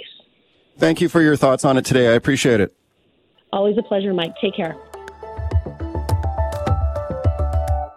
Thank 0.77 1.01
you 1.01 1.09
for 1.09 1.23
your 1.23 1.37
thoughts 1.37 1.65
on 1.65 1.79
it 1.79 1.85
today. 1.85 2.09
I 2.09 2.13
appreciate 2.13 2.61
it. 2.61 2.75
Always 3.53 3.79
a 3.79 3.83
pleasure, 3.83 4.13
Mike. 4.13 4.35
Take 4.41 4.57
care. 4.57 4.77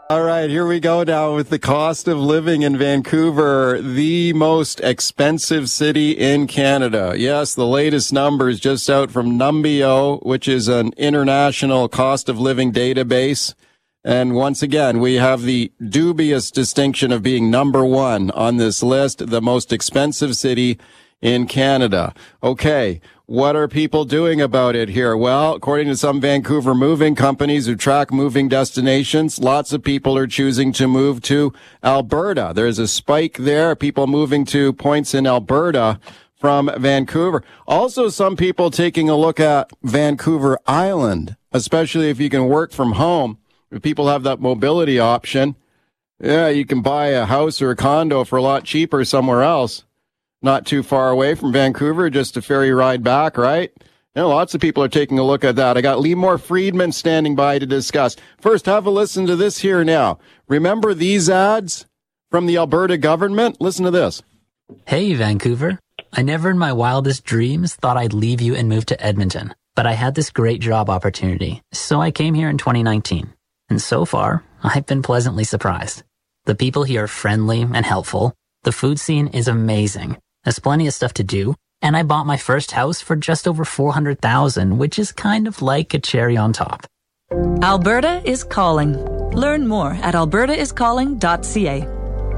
All 0.10 0.24
right, 0.24 0.50
here 0.50 0.66
we 0.66 0.80
go 0.80 1.04
now 1.04 1.36
with 1.36 1.50
the 1.50 1.60
cost 1.60 2.08
of 2.08 2.18
living 2.18 2.62
in 2.62 2.78
Vancouver, 2.78 3.82
the 3.82 4.32
most 4.32 4.80
expensive 4.80 5.70
city 5.70 6.12
in 6.12 6.48
Canada. 6.48 7.14
Yes, 7.18 7.54
the 7.54 7.66
latest 7.66 8.14
numbers 8.14 8.62
just 8.62 8.90
out 8.90 9.12
from 9.12 9.38
Numbeo, 9.38 10.26
which 10.26 10.48
is 10.48 10.70
an 10.70 10.94
international 10.96 11.90
cost 11.90 12.30
of 12.30 12.40
living 12.40 12.72
database. 12.72 13.54
And 14.06 14.34
once 14.34 14.64
again, 14.64 15.02
we 15.02 15.16
have 15.16 15.42
the 15.42 15.74
dubious 15.86 16.52
distinction 16.52 17.12
of 17.12 17.22
being 17.22 17.52
number 17.52 17.84
one 17.84 18.32
on 18.32 18.56
this 18.56 18.82
list, 18.82 19.28
the 19.28 19.42
most 19.42 19.74
expensive 19.74 20.38
city 20.38 20.80
in 21.22 21.48
Canada. 21.48 22.14
Okay. 22.42 23.02
What 23.30 23.58
are 23.58 23.68
people 23.68 24.06
doing 24.06 24.40
about 24.40 24.74
it 24.74 24.88
here? 24.88 25.18
Well, 25.18 25.54
according 25.56 25.88
to 25.90 25.98
some 25.98 26.22
Vancouver 26.22 26.74
moving 26.74 27.14
companies 27.14 27.66
who 27.66 27.76
track 27.76 28.10
moving 28.10 28.48
destinations, 28.48 29.38
lots 29.38 29.74
of 29.74 29.84
people 29.84 30.18
are 30.18 30.28
choosing 30.28 30.72
to 30.72 30.88
move 30.88 31.22
to 31.24 31.52
Alberta. 31.84 32.54
There's 32.56 32.80
a 32.80 32.88
spike 32.88 33.36
there, 33.36 33.76
people 33.76 34.08
moving 34.08 34.46
to 34.46 34.72
points 34.72 35.14
in 35.14 35.28
Alberta 35.28 36.00
from 36.40 36.72
Vancouver. 36.78 37.44
Also, 37.68 38.08
some 38.08 38.38
people 38.38 38.72
taking 38.72 39.10
a 39.10 39.18
look 39.18 39.42
at 39.42 39.72
Vancouver 39.84 40.58
Island, 40.66 41.36
especially 41.52 42.10
if 42.10 42.22
you 42.22 42.30
can 42.30 42.48
work 42.48 42.72
from 42.72 42.94
home. 42.94 43.40
If 43.70 43.82
people 43.82 44.08
have 44.08 44.24
that 44.24 44.40
mobility 44.40 45.00
option, 45.00 45.58
yeah, 46.18 46.48
you 46.48 46.66
can 46.66 46.82
buy 46.82 47.08
a 47.08 47.26
house 47.26 47.62
or 47.62 47.72
a 47.72 47.76
condo 47.76 48.24
for 48.24 48.38
a 48.38 48.42
lot 48.42 48.64
cheaper 48.64 49.04
somewhere 49.04 49.44
else 49.44 49.84
not 50.42 50.66
too 50.66 50.84
far 50.84 51.10
away 51.10 51.36
from 51.36 51.52
Vancouver, 51.52 52.10
just 52.10 52.38
a 52.38 52.42
ferry 52.42 52.72
ride 52.72 53.04
back, 53.04 53.38
right? 53.38 53.72
You 54.16 54.24
know, 54.24 54.30
lots 54.30 54.56
of 54.56 54.62
people 54.62 54.84
are 54.84 54.90
taking 54.90 55.20
a 55.20 55.24
look 55.24 55.44
at 55.44 55.56
that. 55.58 55.78
I 55.78 55.82
got 55.82 56.00
Limor 56.00 56.40
Friedman 56.42 56.92
standing 56.92 57.36
by 57.36 57.60
to 57.60 57.66
discuss. 57.66 58.16
First, 58.42 58.66
have 58.66 58.86
a 58.86 58.90
listen 58.90 59.28
to 59.28 59.36
this 59.36 59.60
here 59.60 59.84
now. 59.84 60.20
Remember 60.48 60.94
these 60.94 61.30
ads 61.30 61.86
from 62.32 62.46
the 62.46 62.58
Alberta 62.58 62.98
government? 62.98 63.62
Listen 63.62 63.86
to 63.86 63.92
this. 63.92 64.24
Hey, 64.88 65.14
Vancouver. 65.14 65.80
I 66.14 66.24
never 66.24 66.50
in 66.50 66.58
my 66.58 66.74
wildest 66.74 67.26
dreams 67.26 67.76
thought 67.76 67.98
I'd 67.98 68.14
leave 68.14 68.42
you 68.42 68.56
and 68.56 68.70
move 68.70 68.86
to 68.88 69.04
Edmonton, 69.04 69.54
but 69.76 69.86
I 69.86 69.94
had 69.94 70.16
this 70.16 70.32
great 70.32 70.62
job 70.62 70.90
opportunity, 70.90 71.62
so 71.72 72.02
I 72.02 72.12
came 72.12 72.34
here 72.34 72.50
in 72.50 72.58
2019. 72.58 73.34
And 73.70 73.82
so 73.82 74.06
far, 74.06 74.44
I've 74.64 74.86
been 74.86 75.04
pleasantly 75.04 75.44
surprised. 75.44 76.04
The 76.46 76.56
people 76.56 76.84
here 76.84 77.04
are 77.04 77.08
friendly 77.08 77.62
and 77.62 77.86
helpful. 77.86 78.34
The 78.64 78.72
food 78.72 79.00
scene 79.00 79.28
is 79.28 79.48
amazing 79.48 80.18
there's 80.48 80.60
plenty 80.60 80.88
of 80.88 80.94
stuff 80.94 81.12
to 81.16 81.26
do. 81.26 81.56
And 81.82 81.98
I 81.98 82.04
bought 82.04 82.26
my 82.26 82.38
first 82.38 82.72
house 82.72 83.02
for 83.02 83.18
just 83.18 83.50
over 83.50 83.66
400,000, 83.66 84.78
which 84.78 84.98
is 84.98 85.12
kind 85.12 85.46
of 85.46 85.62
like 85.62 85.94
a 85.94 86.00
cherry 86.00 86.38
on 86.38 86.54
top. 86.54 86.88
Alberta 87.62 88.22
is 88.24 88.46
calling. 88.46 88.94
Learn 89.32 89.68
more 89.68 89.92
at 89.92 90.16
albertaiscalling.ca. 90.16 91.88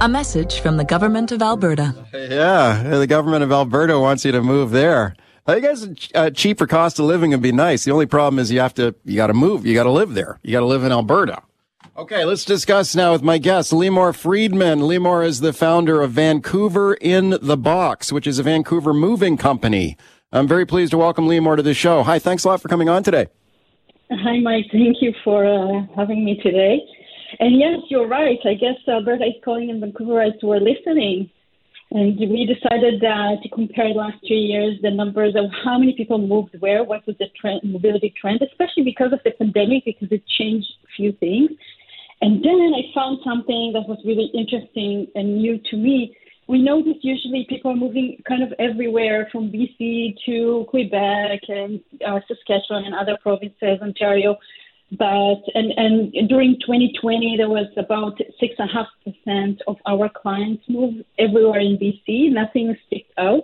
A 0.01 0.09
message 0.09 0.59
from 0.59 0.77
the 0.77 0.83
government 0.83 1.31
of 1.31 1.43
Alberta. 1.43 1.93
Yeah, 2.11 2.97
the 2.97 3.05
government 3.05 3.43
of 3.43 3.51
Alberta 3.51 3.99
wants 3.99 4.25
you 4.25 4.31
to 4.31 4.41
move 4.41 4.71
there. 4.71 5.15
I 5.45 5.59
guess 5.59 5.87
a 6.15 6.31
cheaper 6.31 6.65
cost 6.65 6.97
of 6.97 7.05
living 7.05 7.29
would 7.29 7.43
be 7.43 7.51
nice. 7.51 7.85
The 7.85 7.91
only 7.91 8.07
problem 8.07 8.39
is 8.39 8.51
you 8.51 8.59
have 8.59 8.73
to, 8.75 8.95
you 9.05 9.17
got 9.17 9.27
to 9.27 9.35
move. 9.35 9.67
You 9.67 9.75
got 9.75 9.83
to 9.83 9.91
live 9.91 10.15
there. 10.15 10.39
You 10.41 10.51
got 10.51 10.61
to 10.61 10.65
live 10.65 10.83
in 10.83 10.91
Alberta. 10.91 11.43
Okay, 11.99 12.23
let's 12.23 12.45
discuss 12.45 12.95
now 12.95 13.11
with 13.11 13.23
my 13.23 13.37
guest, 13.37 13.73
Limor 13.73 14.15
Friedman. 14.15 14.79
Limor 14.79 15.25
is 15.25 15.41
the 15.41 15.51
founder 15.51 16.01
of 16.01 16.11
Vancouver 16.11 16.93
in 16.93 17.37
the 17.41 17.57
Box, 17.57 18.09
which 18.09 18.25
is 18.25 18.39
a 18.39 18.43
Vancouver 18.43 18.93
moving 18.93 19.35
company. 19.35 19.97
I'm 20.31 20.47
very 20.47 20.65
pleased 20.65 20.91
to 20.91 20.97
welcome 20.97 21.27
Limor 21.27 21.57
to 21.57 21.61
the 21.61 21.73
show. 21.73 22.03
Hi, 22.03 22.17
thanks 22.17 22.45
a 22.45 22.47
lot 22.47 22.61
for 22.61 22.69
coming 22.69 22.87
on 22.87 23.03
today. 23.03 23.27
Hi, 24.11 24.39
Mike. 24.39 24.67
Thank 24.71 25.01
you 25.01 25.13
for 25.25 25.45
uh, 25.45 25.85
having 25.93 26.23
me 26.23 26.39
today. 26.41 26.79
And 27.41 27.59
yes, 27.59 27.79
you're 27.89 28.07
right. 28.07 28.39
I 28.45 28.53
guess 28.53 28.75
Alberta 28.87 29.25
is 29.25 29.33
calling 29.43 29.67
in 29.67 29.81
Vancouver 29.81 30.21
as 30.21 30.31
we're 30.41 30.61
listening. 30.61 31.29
And 31.91 32.17
we 32.17 32.45
decided 32.45 33.03
uh, 33.03 33.41
to 33.43 33.49
compare 33.49 33.89
the 33.89 33.95
last 33.95 34.19
three 34.25 34.37
years 34.37 34.77
the 34.81 34.91
numbers 34.91 35.35
of 35.35 35.51
how 35.65 35.77
many 35.77 35.93
people 35.93 36.17
moved 36.17 36.55
where, 36.59 36.81
what 36.85 37.05
was 37.07 37.17
the 37.17 37.25
trend, 37.41 37.59
mobility 37.65 38.13
trend, 38.21 38.41
especially 38.41 38.83
because 38.83 39.11
of 39.11 39.19
the 39.25 39.31
pandemic, 39.31 39.83
because 39.83 40.09
it 40.11 40.23
changed 40.37 40.69
a 40.85 40.87
few 40.95 41.11
things. 41.13 41.49
And 42.21 42.43
then 42.43 42.73
I 42.75 42.93
found 42.93 43.19
something 43.23 43.71
that 43.73 43.87
was 43.87 43.99
really 44.05 44.29
interesting 44.33 45.07
and 45.15 45.37
new 45.37 45.57
to 45.69 45.77
me. 45.77 46.15
We 46.47 46.61
know 46.61 46.81
that 46.83 47.03
usually 47.03 47.45
people 47.47 47.71
are 47.71 47.75
moving 47.75 48.21
kind 48.27 48.43
of 48.43 48.53
everywhere 48.59 49.29
from 49.31 49.51
BC 49.51 50.15
to 50.25 50.65
Quebec 50.69 51.41
and 51.47 51.79
uh, 52.05 52.19
Saskatchewan 52.27 52.85
and 52.85 52.95
other 52.95 53.17
provinces, 53.21 53.79
Ontario. 53.81 54.37
But 54.97 55.41
and 55.53 55.71
and 55.77 56.27
during 56.27 56.57
2020 56.61 57.37
there 57.37 57.47
was 57.49 57.67
about 57.77 58.17
six 58.39 58.55
and 58.57 58.69
a 58.69 58.73
half 58.73 58.87
percent 59.05 59.61
of 59.67 59.77
our 59.85 60.09
clients 60.09 60.63
moved 60.67 61.03
everywhere 61.19 61.59
in 61.59 61.77
BC. 61.77 62.31
Nothing 62.31 62.75
sticks 62.87 63.11
out. 63.17 63.43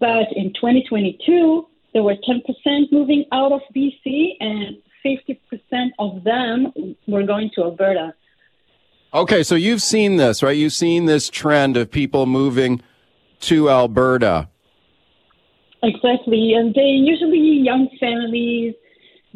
But 0.00 0.32
in 0.34 0.54
2022 0.54 1.66
there 1.92 2.02
were 2.02 2.16
10% 2.16 2.92
moving 2.92 3.24
out 3.32 3.52
of 3.52 3.60
BC 3.74 4.36
and 4.40 4.76
50% 5.08 5.90
of 5.98 6.24
them 6.24 6.72
were 7.06 7.22
going 7.22 7.50
to 7.54 7.62
Alberta. 7.62 8.14
Okay, 9.14 9.42
so 9.42 9.54
you've 9.54 9.82
seen 9.82 10.16
this, 10.16 10.42
right? 10.42 10.56
You've 10.56 10.74
seen 10.74 11.06
this 11.06 11.30
trend 11.30 11.76
of 11.76 11.90
people 11.90 12.26
moving 12.26 12.82
to 13.40 13.70
Alberta. 13.70 14.48
Exactly, 15.82 16.54
and 16.54 16.74
they 16.74 16.90
usually 17.12 17.38
young 17.38 17.88
families. 17.98 18.74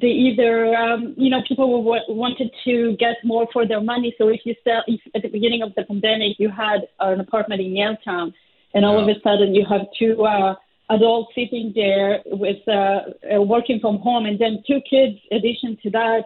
They 0.01 0.09
either, 0.09 0.75
um, 0.75 1.15
you 1.17 1.31
know, 1.31 1.41
people 1.47 1.85
were, 1.85 2.01
wanted 2.09 2.51
to 2.65 2.97
get 2.99 3.17
more 3.25 3.47
for 3.53 3.67
their 3.67 3.81
money. 3.81 4.15
So 4.19 4.29
if 4.29 4.41
you 4.45 4.55
sell, 4.65 4.83
if 4.87 5.01
at 5.15 5.23
the 5.23 5.29
beginning 5.29 5.63
of 5.63 5.75
the 5.77 5.85
pandemic 5.85 6.39
you 6.39 6.51
had 6.51 6.89
an 7.01 7.21
apartment 7.21 7.61
in 7.61 7.69
Yaletown, 7.69 8.35
and 8.75 8.85
all 8.85 8.97
yeah. 8.97 9.11
of 9.13 9.17
a 9.17 9.21
sudden 9.23 9.55
you 9.55 9.65
have 9.69 9.83
two 9.99 10.25
uh, 10.25 10.55
adults 10.91 11.33
sitting 11.35 11.73
there 11.75 12.23
with 12.27 12.67
uh, 12.69 13.01
uh, 13.35 13.43
working 13.43 13.81
from 13.81 13.99
home, 13.99 14.27
and 14.27 14.39
then 14.39 14.63
two 14.67 14.81
kids. 14.89 15.19
Addition 15.31 15.79
to 15.83 15.91
that, 15.91 16.25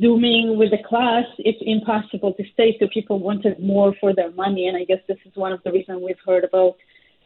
zooming 0.00 0.58
with 0.58 0.70
the 0.70 0.82
class, 0.88 1.24
it's 1.38 1.58
impossible 1.62 2.32
to 2.34 2.44
stay. 2.52 2.76
So 2.78 2.88
people 2.88 3.18
wanted 3.18 3.58
more 3.60 3.94
for 4.00 4.14
their 4.14 4.30
money, 4.32 4.66
and 4.68 4.76
I 4.76 4.84
guess 4.84 5.00
this 5.08 5.18
is 5.24 5.34
one 5.34 5.52
of 5.52 5.62
the 5.64 5.72
reasons 5.72 6.02
we've 6.04 6.16
heard 6.24 6.44
about 6.44 6.76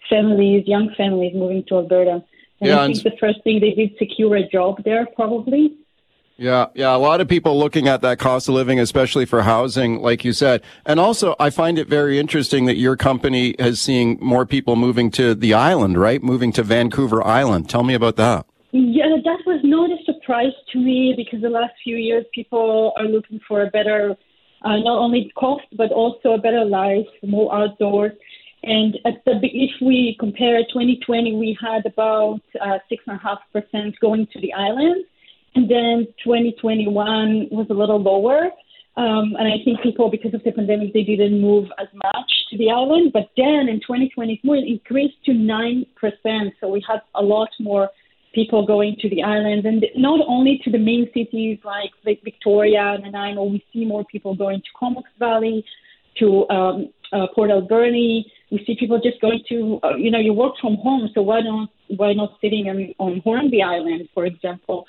families, 0.08 0.66
young 0.66 0.94
families 0.96 1.34
moving 1.34 1.64
to 1.68 1.76
Alberta. 1.76 2.22
And 2.60 2.70
yeah, 2.70 2.80
I 2.80 2.86
think 2.86 3.04
and 3.04 3.12
the 3.12 3.18
first 3.18 3.42
thing 3.42 3.60
they 3.60 3.72
did 3.72 3.96
secure 3.98 4.36
a 4.36 4.48
job 4.48 4.82
there, 4.84 5.06
probably. 5.16 5.76
Yeah, 6.42 6.66
yeah. 6.74 6.96
A 6.96 6.98
lot 6.98 7.20
of 7.20 7.28
people 7.28 7.56
looking 7.56 7.86
at 7.86 8.00
that 8.00 8.18
cost 8.18 8.48
of 8.48 8.56
living, 8.56 8.80
especially 8.80 9.26
for 9.26 9.42
housing, 9.42 10.02
like 10.02 10.24
you 10.24 10.32
said. 10.32 10.60
And 10.84 10.98
also, 10.98 11.36
I 11.38 11.50
find 11.50 11.78
it 11.78 11.86
very 11.86 12.18
interesting 12.18 12.64
that 12.64 12.74
your 12.74 12.96
company 12.96 13.50
is 13.50 13.80
seeing 13.80 14.18
more 14.20 14.44
people 14.44 14.74
moving 14.74 15.12
to 15.12 15.36
the 15.36 15.54
island, 15.54 16.00
right? 16.00 16.20
Moving 16.20 16.50
to 16.54 16.64
Vancouver 16.64 17.24
Island. 17.24 17.70
Tell 17.70 17.84
me 17.84 17.94
about 17.94 18.16
that. 18.16 18.44
Yeah, 18.72 19.04
that 19.24 19.38
was 19.46 19.60
not 19.62 19.90
a 19.90 20.02
surprise 20.04 20.50
to 20.72 20.78
me 20.80 21.14
because 21.16 21.42
the 21.42 21.48
last 21.48 21.74
few 21.84 21.94
years 21.94 22.24
people 22.34 22.92
are 22.96 23.04
looking 23.04 23.38
for 23.46 23.62
a 23.62 23.70
better 23.70 24.16
uh, 24.64 24.78
not 24.78 24.98
only 24.98 25.30
cost 25.36 25.66
but 25.76 25.92
also 25.92 26.32
a 26.32 26.38
better 26.38 26.64
life, 26.64 27.06
more 27.22 27.54
outdoors. 27.54 28.12
And 28.64 28.98
the, 29.04 29.38
if 29.42 29.70
we 29.80 30.16
compare 30.18 30.58
2020, 30.64 31.36
we 31.36 31.56
had 31.60 31.86
about 31.86 32.40
uh, 32.60 32.78
six 32.88 33.04
and 33.06 33.16
a 33.16 33.22
half 33.22 33.38
percent 33.52 33.94
going 34.00 34.26
to 34.32 34.40
the 34.40 34.52
islands, 34.52 35.06
and 35.54 35.70
then 35.70 36.06
2021 36.24 37.48
was 37.50 37.66
a 37.70 37.74
little 37.74 38.00
lower. 38.00 38.50
Um, 38.94 39.36
and 39.38 39.48
I 39.48 39.56
think 39.64 39.80
people, 39.82 40.10
because 40.10 40.34
of 40.34 40.42
the 40.44 40.52
pandemic, 40.52 40.92
they 40.92 41.02
didn't 41.02 41.40
move 41.40 41.68
as 41.78 41.88
much 41.94 42.30
to 42.50 42.58
the 42.58 42.70
island. 42.70 43.12
But 43.12 43.30
then 43.36 43.68
in 43.68 43.80
2024, 43.80 44.56
it 44.56 44.64
increased 44.66 45.16
to 45.24 45.32
9%. 45.32 45.86
So 46.60 46.68
we 46.68 46.84
had 46.86 47.00
a 47.14 47.22
lot 47.22 47.48
more 47.58 47.88
people 48.34 48.66
going 48.66 48.96
to 49.00 49.08
the 49.10 49.22
islands, 49.22 49.66
and 49.66 49.84
not 49.96 50.20
only 50.26 50.60
to 50.64 50.70
the 50.70 50.78
main 50.78 51.08
cities 51.12 51.58
like 51.64 51.90
Victoria 52.04 52.94
and 52.94 53.04
Nanaimo. 53.04 53.44
We 53.44 53.64
see 53.72 53.84
more 53.84 54.04
people 54.04 54.34
going 54.34 54.60
to 54.60 54.68
Comox 54.78 55.04
Valley, 55.18 55.64
to 56.18 56.48
um, 56.50 56.88
uh, 57.12 57.26
Port 57.34 57.50
Alberni. 57.50 58.30
We 58.50 58.64
see 58.66 58.76
people 58.78 59.00
just 59.00 59.20
going 59.20 59.42
to, 59.48 59.80
uh, 59.82 59.96
you 59.96 60.10
know, 60.10 60.18
you 60.18 60.32
work 60.32 60.54
from 60.60 60.76
home, 60.76 61.08
so 61.14 61.22
why 61.22 61.40
not 61.40 61.68
why 61.88 62.12
not 62.12 62.38
sitting 62.40 62.94
on 62.98 63.20
Hornby 63.20 63.62
Island, 63.62 64.08
for 64.14 64.24
example? 64.24 64.86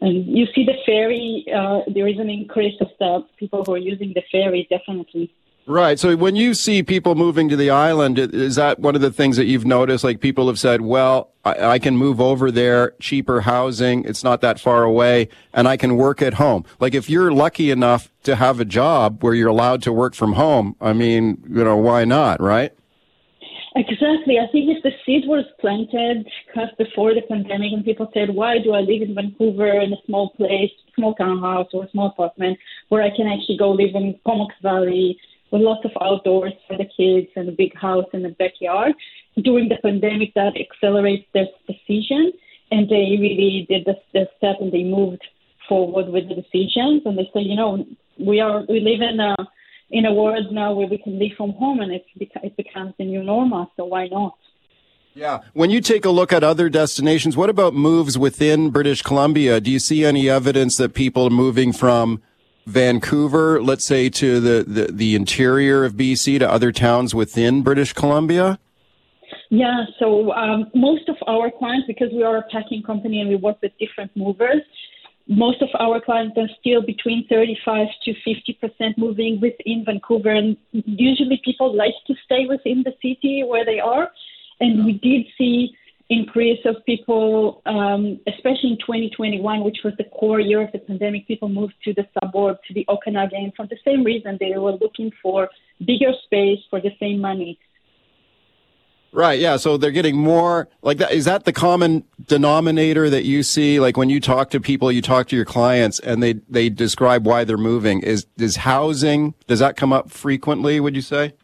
And 0.00 0.26
you 0.26 0.46
see 0.54 0.64
the 0.64 0.74
ferry, 0.84 1.44
uh, 1.54 1.80
there 1.92 2.08
is 2.08 2.18
an 2.18 2.28
increase 2.28 2.80
of 2.80 2.88
the 2.98 3.24
people 3.36 3.64
who 3.64 3.74
are 3.74 3.78
using 3.78 4.12
the 4.14 4.22
ferry, 4.32 4.66
definitely. 4.68 5.32
Right. 5.64 5.98
So 5.98 6.16
when 6.16 6.34
you 6.34 6.54
see 6.54 6.82
people 6.82 7.14
moving 7.14 7.48
to 7.48 7.56
the 7.56 7.70
island, 7.70 8.18
is 8.18 8.56
that 8.56 8.80
one 8.80 8.96
of 8.96 9.00
the 9.00 9.12
things 9.12 9.36
that 9.36 9.44
you've 9.44 9.64
noticed? 9.64 10.02
Like 10.02 10.20
people 10.20 10.48
have 10.48 10.58
said, 10.58 10.80
well, 10.80 11.30
I, 11.44 11.74
I, 11.74 11.78
can 11.78 11.96
move 11.96 12.20
over 12.20 12.50
there, 12.50 12.94
cheaper 13.00 13.42
housing, 13.42 14.04
it's 14.04 14.24
not 14.24 14.40
that 14.40 14.58
far 14.58 14.82
away, 14.82 15.28
and 15.52 15.68
I 15.68 15.76
can 15.76 15.96
work 15.96 16.20
at 16.20 16.34
home. 16.34 16.64
Like 16.80 16.94
if 16.94 17.08
you're 17.08 17.32
lucky 17.32 17.70
enough 17.70 18.10
to 18.24 18.34
have 18.36 18.58
a 18.58 18.64
job 18.64 19.22
where 19.22 19.34
you're 19.34 19.48
allowed 19.48 19.82
to 19.82 19.92
work 19.92 20.16
from 20.16 20.32
home, 20.32 20.74
I 20.80 20.92
mean, 20.94 21.42
you 21.48 21.62
know, 21.62 21.76
why 21.76 22.04
not, 22.04 22.40
right? 22.40 22.72
Exactly. 23.74 24.38
I 24.38 24.50
think 24.52 24.68
if 24.68 24.82
the 24.82 24.90
seed 25.04 25.24
was 25.26 25.44
planted 25.58 26.28
just 26.54 26.76
before 26.76 27.14
the 27.14 27.22
pandemic 27.22 27.72
and 27.72 27.84
people 27.84 28.10
said, 28.12 28.34
why 28.34 28.58
do 28.58 28.74
I 28.74 28.80
live 28.80 29.00
in 29.00 29.14
Vancouver 29.14 29.80
in 29.80 29.92
a 29.94 30.02
small 30.06 30.30
place, 30.30 30.70
small 30.94 31.14
townhouse 31.14 31.68
or 31.72 31.84
a 31.84 31.90
small 31.90 32.08
apartment 32.08 32.58
where 32.90 33.02
I 33.02 33.08
can 33.16 33.26
actually 33.26 33.56
go 33.56 33.70
live 33.70 33.94
in 33.94 34.18
Comox 34.26 34.52
Valley 34.62 35.18
with 35.50 35.62
lots 35.62 35.84
of 35.84 35.92
outdoors 36.02 36.52
for 36.68 36.76
the 36.76 36.84
kids 36.84 37.28
and 37.34 37.48
a 37.48 37.52
big 37.52 37.74
house 37.76 38.04
in 38.12 38.22
the 38.22 38.30
backyard. 38.30 38.92
During 39.42 39.70
the 39.70 39.76
pandemic, 39.82 40.34
that 40.34 40.52
accelerates 40.60 41.26
their 41.32 41.46
decision, 41.66 42.32
and 42.70 42.88
they 42.88 43.16
really 43.18 43.66
did 43.68 43.86
the, 43.86 43.94
the 44.12 44.28
step 44.36 44.56
and 44.60 44.70
they 44.70 44.82
moved 44.82 45.22
forward 45.66 46.08
with 46.08 46.28
the 46.28 46.34
decisions. 46.34 47.02
And 47.06 47.16
they 47.16 47.30
say, 47.32 47.40
you 47.40 47.56
know, 47.56 47.86
we 48.18 48.40
are 48.40 48.64
we 48.68 48.80
live 48.80 49.00
in 49.00 49.20
a 49.20 49.34
in 49.92 50.06
a 50.06 50.12
world 50.12 50.50
now 50.50 50.72
where 50.72 50.86
we 50.86 50.98
can 50.98 51.18
live 51.18 51.32
from 51.36 51.52
home, 51.52 51.80
and 51.80 51.92
it 51.92 52.04
it 52.16 52.56
becomes 52.56 52.94
the 52.98 53.04
new 53.04 53.22
normal. 53.22 53.70
So 53.76 53.84
why 53.84 54.08
not? 54.08 54.34
Yeah. 55.14 55.40
When 55.52 55.70
you 55.70 55.80
take 55.82 56.04
a 56.06 56.10
look 56.10 56.32
at 56.32 56.42
other 56.42 56.70
destinations, 56.70 57.36
what 57.36 57.50
about 57.50 57.74
moves 57.74 58.16
within 58.16 58.70
British 58.70 59.02
Columbia? 59.02 59.60
Do 59.60 59.70
you 59.70 59.78
see 59.78 60.04
any 60.04 60.30
evidence 60.30 60.78
that 60.78 60.94
people 60.94 61.26
are 61.26 61.30
moving 61.30 61.72
from 61.72 62.22
Vancouver, 62.66 63.62
let's 63.62 63.84
say 63.84 64.08
to 64.08 64.40
the, 64.40 64.64
the, 64.66 64.92
the 64.92 65.14
interior 65.14 65.84
of 65.84 65.94
BC, 65.94 66.38
to 66.38 66.50
other 66.50 66.72
towns 66.72 67.14
within 67.14 67.62
British 67.62 67.92
Columbia? 67.92 68.58
Yeah, 69.50 69.84
so 69.98 70.32
um, 70.32 70.70
most 70.74 71.10
of 71.10 71.16
our 71.26 71.50
clients, 71.50 71.86
because 71.86 72.08
we 72.10 72.22
are 72.22 72.38
a 72.38 72.44
packing 72.50 72.82
company 72.82 73.20
and 73.20 73.28
we 73.28 73.36
work 73.36 73.58
with 73.60 73.72
different 73.78 74.10
movers, 74.16 74.62
most 75.28 75.62
of 75.62 75.68
our 75.78 76.00
clients 76.00 76.36
are 76.36 76.48
still 76.60 76.82
between 76.82 77.26
35 77.28 77.86
to 78.04 78.14
50 78.24 78.58
percent 78.60 78.98
moving 78.98 79.40
within 79.40 79.84
Vancouver, 79.84 80.30
and 80.30 80.56
usually 80.72 81.40
people 81.44 81.74
like 81.74 81.94
to 82.06 82.14
stay 82.24 82.46
within 82.48 82.82
the 82.82 82.92
city 83.02 83.44
where 83.46 83.64
they 83.64 83.80
are. 83.80 84.10
And 84.60 84.84
we 84.84 84.92
did 84.92 85.26
see 85.38 85.76
increase 86.10 86.60
of 86.64 86.76
people, 86.84 87.62
um, 87.66 88.20
especially 88.26 88.70
in 88.72 88.78
2021, 88.78 89.64
which 89.64 89.78
was 89.84 89.94
the 89.96 90.04
core 90.04 90.40
year 90.40 90.62
of 90.62 90.72
the 90.72 90.78
pandemic. 90.78 91.26
People 91.26 91.48
moved 91.48 91.74
to 91.84 91.94
the 91.94 92.06
suburb, 92.14 92.58
to 92.68 92.74
the 92.74 92.84
Okanagan, 92.88 93.52
for 93.56 93.66
the 93.66 93.78
same 93.84 94.04
reason 94.04 94.36
they 94.38 94.52
were 94.58 94.72
looking 94.72 95.10
for 95.22 95.48
bigger 95.86 96.12
space 96.24 96.58
for 96.68 96.80
the 96.80 96.90
same 97.00 97.20
money. 97.20 97.58
Right. 99.12 99.38
Yeah. 99.38 99.58
So 99.58 99.76
they're 99.76 99.90
getting 99.90 100.16
more 100.16 100.68
like 100.80 100.96
that. 100.98 101.12
Is 101.12 101.26
that 101.26 101.44
the 101.44 101.52
common 101.52 102.04
denominator 102.26 103.10
that 103.10 103.24
you 103.24 103.42
see? 103.42 103.78
Like 103.78 103.98
when 103.98 104.08
you 104.08 104.20
talk 104.20 104.48
to 104.50 104.60
people, 104.60 104.90
you 104.90 105.02
talk 105.02 105.28
to 105.28 105.36
your 105.36 105.44
clients 105.44 106.00
and 106.00 106.22
they, 106.22 106.34
they 106.48 106.70
describe 106.70 107.26
why 107.26 107.44
they're 107.44 107.58
moving. 107.58 108.00
Is, 108.00 108.26
is 108.38 108.56
housing, 108.56 109.34
does 109.46 109.58
that 109.58 109.76
come 109.76 109.92
up 109.92 110.10
frequently, 110.10 110.80
would 110.80 110.96
you 110.96 111.02
say? 111.02 111.34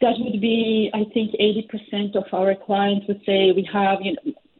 That 0.00 0.14
would 0.18 0.40
be, 0.40 0.90
I 0.92 1.04
think, 1.14 1.32
80% 1.32 2.16
of 2.16 2.24
our 2.32 2.56
clients 2.56 3.06
would 3.06 3.20
say 3.24 3.52
we 3.52 3.68
have, 3.72 3.98
you 4.02 4.16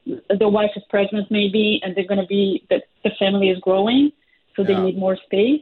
know, 0.06 0.20
the 0.38 0.48
wife 0.48 0.70
is 0.76 0.82
pregnant 0.88 1.30
maybe, 1.30 1.80
and 1.82 1.96
they're 1.96 2.06
going 2.06 2.20
to 2.20 2.26
be, 2.26 2.64
that 2.70 2.84
the 3.04 3.10
family 3.18 3.50
is 3.50 3.58
growing, 3.60 4.10
so 4.56 4.62
yeah. 4.62 4.68
they 4.68 4.80
need 4.80 4.98
more 4.98 5.16
space. 5.16 5.60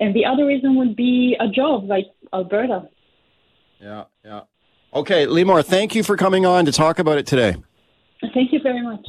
And 0.00 0.14
the 0.14 0.24
other 0.24 0.46
reason 0.46 0.76
would 0.76 0.96
be 0.96 1.36
a 1.40 1.48
job 1.48 1.84
like 1.84 2.06
Alberta. 2.32 2.88
Yeah, 3.80 4.04
yeah. 4.24 4.40
Okay, 4.96 5.26
Limor, 5.26 5.62
thank 5.62 5.94
you 5.94 6.02
for 6.02 6.16
coming 6.16 6.46
on 6.46 6.64
to 6.64 6.72
talk 6.72 6.98
about 6.98 7.18
it 7.18 7.26
today. 7.26 7.54
Thank 8.32 8.50
you 8.50 8.60
very 8.60 8.80
much. 8.80 9.06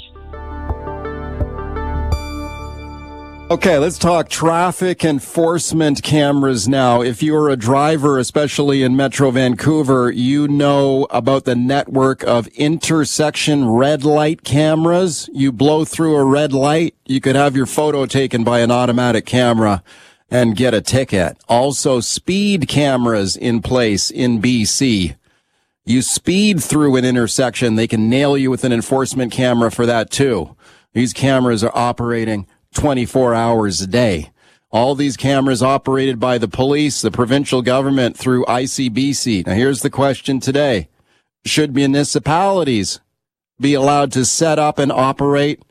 Okay, 3.50 3.78
let's 3.78 3.98
talk 3.98 4.28
traffic 4.28 5.06
enforcement 5.06 6.04
cameras 6.04 6.68
now. 6.68 7.02
If 7.02 7.24
you're 7.24 7.48
a 7.48 7.56
driver, 7.56 8.20
especially 8.20 8.84
in 8.84 8.98
Metro 8.98 9.32
Vancouver, 9.32 10.12
you 10.12 10.50
know 10.50 11.08
about 11.10 11.46
the 11.46 11.56
network 11.56 12.22
of 12.24 12.48
intersection 12.48 13.70
red 13.70 14.04
light 14.04 14.44
cameras. 14.44 15.30
You 15.32 15.54
blow 15.54 15.86
through 15.86 16.18
a 16.18 16.26
red 16.26 16.52
light, 16.52 16.96
you 17.06 17.22
could 17.22 17.38
have 17.38 17.56
your 17.56 17.66
photo 17.66 18.06
taken 18.06 18.44
by 18.44 18.60
an 18.60 18.72
automatic 18.72 19.26
camera 19.26 19.82
and 20.30 20.58
get 20.58 20.74
a 20.74 20.82
ticket. 20.82 21.38
Also, 21.48 22.02
speed 22.02 22.68
cameras 22.68 23.38
in 23.38 23.62
place 23.62 24.12
in 24.12 24.42
BC. 24.42 25.16
You 25.88 26.02
speed 26.02 26.62
through 26.62 26.98
an 26.98 27.06
intersection, 27.06 27.76
they 27.76 27.88
can 27.88 28.10
nail 28.10 28.38
you 28.38 28.52
with 28.52 28.66
an 28.66 28.74
enforcement 28.74 29.32
camera 29.32 29.72
for 29.72 29.86
that 29.86 30.12
too. 30.12 30.54
These 30.94 31.14
cameras 31.14 31.64
are 31.64 31.72
operating 31.74 32.46
24 32.74 33.34
hours 33.34 33.80
a 33.80 33.88
day. 33.88 34.32
All 34.70 34.96
these 34.96 35.16
cameras 35.16 35.64
operated 35.64 36.20
by 36.20 36.40
the 36.40 36.50
police, 36.50 37.02
the 37.02 37.10
provincial 37.10 37.62
government 37.62 38.18
through 38.18 38.44
ICBC. 38.50 39.48
Now 39.48 39.54
here's 39.54 39.82
the 39.82 39.90
question 39.90 40.42
today. 40.42 40.90
Should 41.46 41.74
municipalities 41.74 43.00
be 43.58 43.74
allowed 43.74 44.12
to 44.12 44.26
set 44.26 44.60
up 44.60 44.80
and 44.80 44.92
operate 44.92 45.64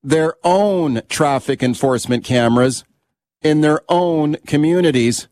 their 0.00 0.34
own 0.44 1.02
traffic 1.08 1.60
enforcement 1.60 2.22
cameras 2.22 2.84
in 3.42 3.62
their 3.62 3.80
own 3.88 4.36
communities 4.46 5.26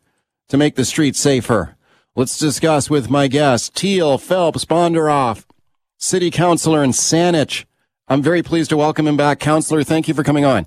to 0.49 0.57
make 0.57 0.75
the 0.75 0.85
streets 0.85 1.21
safer? 1.21 1.77
Let's 2.17 2.39
discuss 2.39 2.89
with 2.89 3.11
my 3.11 3.27
guest, 3.27 3.75
Teal 3.75 4.19
Phelps 4.19 4.65
Bondaroff, 4.65 5.47
City 5.99 6.31
Councilor 6.31 6.85
in 6.85 6.91
Saanich. 6.91 7.65
I'm 8.07 8.23
very 8.23 8.41
pleased 8.41 8.71
to 8.71 8.77
welcome 8.77 9.09
him 9.09 9.17
back. 9.17 9.41
Councilor, 9.41 9.83
thank 9.83 10.07
you 10.07 10.15
for 10.15 10.23
coming 10.23 10.45
on. 10.45 10.61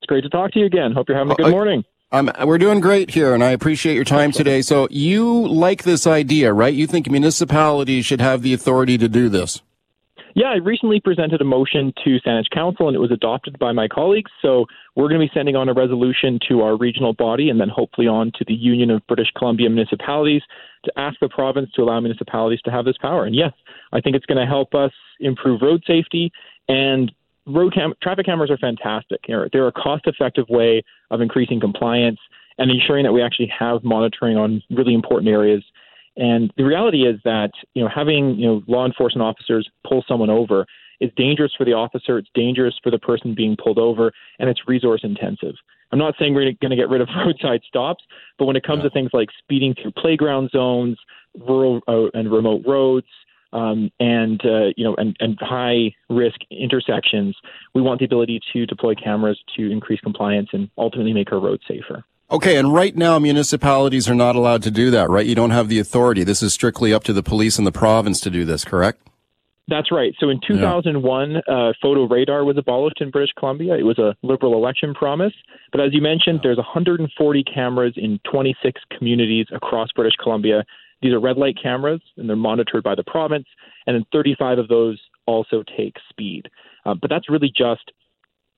It's 0.00 0.08
great 0.08 0.22
to 0.22 0.28
talk 0.28 0.50
to 0.50 0.58
you 0.58 0.66
again. 0.66 0.90
Hope 0.90 1.08
you're 1.08 1.16
having 1.16 1.30
a 1.30 1.36
good 1.36 1.46
uh, 1.46 1.50
morning. 1.50 1.84
Um, 2.10 2.28
we're 2.44 2.58
doing 2.58 2.80
great 2.80 3.10
here, 3.10 3.34
and 3.34 3.44
I 3.44 3.50
appreciate 3.50 3.94
your 3.94 4.04
time 4.04 4.32
today. 4.32 4.62
So 4.62 4.88
you 4.90 5.46
like 5.46 5.84
this 5.84 6.08
idea, 6.08 6.52
right? 6.52 6.74
You 6.74 6.88
think 6.88 7.08
municipalities 7.08 8.04
should 8.04 8.20
have 8.20 8.42
the 8.42 8.52
authority 8.52 8.98
to 8.98 9.08
do 9.08 9.28
this? 9.28 9.62
Yeah, 10.36 10.48
I 10.48 10.56
recently 10.56 10.98
presented 10.98 11.40
a 11.40 11.44
motion 11.44 11.92
to 12.04 12.18
Saanich 12.26 12.50
Council, 12.52 12.88
and 12.88 12.96
it 12.96 12.98
was 12.98 13.12
adopted 13.12 13.56
by 13.56 13.70
my 13.70 13.86
colleagues. 13.86 14.32
So 14.42 14.66
we're 14.96 15.08
going 15.08 15.20
to 15.20 15.26
be 15.28 15.30
sending 15.32 15.54
on 15.54 15.68
a 15.68 15.72
resolution 15.72 16.40
to 16.48 16.62
our 16.62 16.76
regional 16.76 17.12
body 17.12 17.50
and 17.50 17.60
then 17.60 17.68
hopefully 17.68 18.08
on 18.08 18.32
to 18.34 18.44
the 18.44 18.54
Union 18.54 18.90
of 18.90 19.06
British 19.06 19.28
Columbia 19.36 19.70
Municipalities 19.70 20.42
to 20.86 20.92
ask 20.96 21.20
the 21.20 21.28
province 21.28 21.70
to 21.76 21.82
allow 21.82 22.00
municipalities 22.00 22.60
to 22.62 22.72
have 22.72 22.84
this 22.84 22.96
power. 23.00 23.24
And 23.24 23.34
yes, 23.34 23.52
I 23.92 24.00
think 24.00 24.16
it's 24.16 24.26
going 24.26 24.38
to 24.38 24.46
help 24.46 24.74
us 24.74 24.90
improve 25.20 25.62
road 25.62 25.84
safety 25.86 26.32
and 26.68 27.12
road 27.46 27.72
cam- 27.72 27.94
traffic 28.02 28.26
cameras 28.26 28.50
are 28.50 28.58
fantastic. 28.58 29.20
They're, 29.28 29.68
a 29.68 29.72
cost-effective 29.72 30.46
way 30.48 30.82
of 31.12 31.20
increasing 31.20 31.60
compliance 31.60 32.18
and 32.58 32.72
ensuring 32.72 33.04
that 33.04 33.12
we 33.12 33.22
actually 33.22 33.52
have 33.56 33.84
monitoring 33.84 34.36
on 34.36 34.62
really 34.70 34.94
important 34.94 35.28
areas. 35.28 35.62
And 36.16 36.52
the 36.56 36.64
reality 36.64 37.06
is 37.06 37.20
that 37.24 37.50
you 37.74 37.82
know 37.82 37.90
having 37.92 38.36
you 38.36 38.46
know 38.46 38.62
law 38.66 38.86
enforcement 38.86 39.22
officers 39.22 39.68
pull 39.86 40.04
someone 40.06 40.30
over 40.30 40.66
is 41.00 41.10
dangerous 41.16 41.52
for 41.56 41.64
the 41.64 41.72
officer, 41.72 42.18
it's 42.18 42.28
dangerous 42.34 42.74
for 42.82 42.90
the 42.90 42.98
person 42.98 43.34
being 43.34 43.56
pulled 43.56 43.78
over, 43.78 44.12
and 44.38 44.48
it's 44.48 44.60
resource 44.66 45.00
intensive. 45.02 45.54
I'm 45.92 45.98
not 45.98 46.14
saying 46.18 46.34
we're 46.34 46.52
going 46.60 46.70
to 46.70 46.76
get 46.76 46.88
rid 46.88 47.00
of 47.00 47.08
roadside 47.16 47.62
stops, 47.66 48.04
but 48.38 48.46
when 48.46 48.56
it 48.56 48.64
comes 48.64 48.82
to 48.82 48.90
things 48.90 49.10
like 49.12 49.28
speeding 49.38 49.74
through 49.80 49.92
playground 49.92 50.50
zones, 50.50 50.98
rural 51.38 51.80
uh, 51.88 52.06
and 52.14 52.30
remote 52.32 52.62
roads, 52.66 53.06
um, 53.52 53.90
and 54.00 54.44
uh, 54.44 54.72
you 54.76 54.84
know, 54.84 54.94
and, 54.96 55.16
and 55.20 55.38
high 55.40 55.94
risk 56.10 56.40
intersections, 56.50 57.36
we 57.74 57.82
want 57.82 58.00
the 58.00 58.04
ability 58.04 58.40
to 58.52 58.66
deploy 58.66 58.94
cameras 58.94 59.40
to 59.56 59.70
increase 59.70 60.00
compliance 60.00 60.48
and 60.52 60.68
ultimately 60.76 61.12
make 61.12 61.32
our 61.32 61.38
roads 61.38 61.62
safer. 61.68 62.04
Okay, 62.34 62.56
and 62.56 62.74
right 62.74 62.96
now 62.96 63.20
municipalities 63.20 64.08
are 64.08 64.14
not 64.14 64.34
allowed 64.34 64.60
to 64.64 64.70
do 64.72 64.90
that, 64.90 65.08
right? 65.08 65.24
You 65.24 65.36
don't 65.36 65.52
have 65.52 65.68
the 65.68 65.78
authority. 65.78 66.24
This 66.24 66.42
is 66.42 66.52
strictly 66.52 66.92
up 66.92 67.04
to 67.04 67.12
the 67.12 67.22
police 67.22 67.58
and 67.58 67.66
the 67.66 67.70
province 67.70 68.18
to 68.22 68.28
do 68.28 68.44
this, 68.44 68.64
correct? 68.64 69.00
That's 69.68 69.92
right. 69.92 70.12
So 70.18 70.30
in 70.30 70.40
2001, 70.44 71.36
uh, 71.36 71.72
photo 71.80 72.08
radar 72.08 72.44
was 72.44 72.58
abolished 72.58 73.00
in 73.00 73.12
British 73.12 73.30
Columbia. 73.38 73.76
It 73.76 73.84
was 73.84 74.00
a 74.00 74.16
liberal 74.24 74.54
election 74.54 74.94
promise. 74.94 75.32
But 75.70 75.80
as 75.80 75.94
you 75.94 76.02
mentioned, 76.02 76.40
there's 76.42 76.56
140 76.56 77.44
cameras 77.44 77.94
in 77.96 78.18
26 78.28 78.82
communities 78.98 79.46
across 79.54 79.92
British 79.94 80.16
Columbia. 80.20 80.64
These 81.02 81.12
are 81.12 81.20
red 81.20 81.36
light 81.36 81.54
cameras, 81.62 82.00
and 82.16 82.28
they're 82.28 82.34
monitored 82.34 82.82
by 82.82 82.96
the 82.96 83.04
province. 83.04 83.46
And 83.86 83.94
then 83.94 84.06
35 84.10 84.58
of 84.58 84.66
those 84.66 85.00
also 85.26 85.62
take 85.76 85.94
speed. 86.10 86.48
Uh, 86.84 86.94
but 87.00 87.10
that's 87.10 87.30
really 87.30 87.52
just 87.56 87.92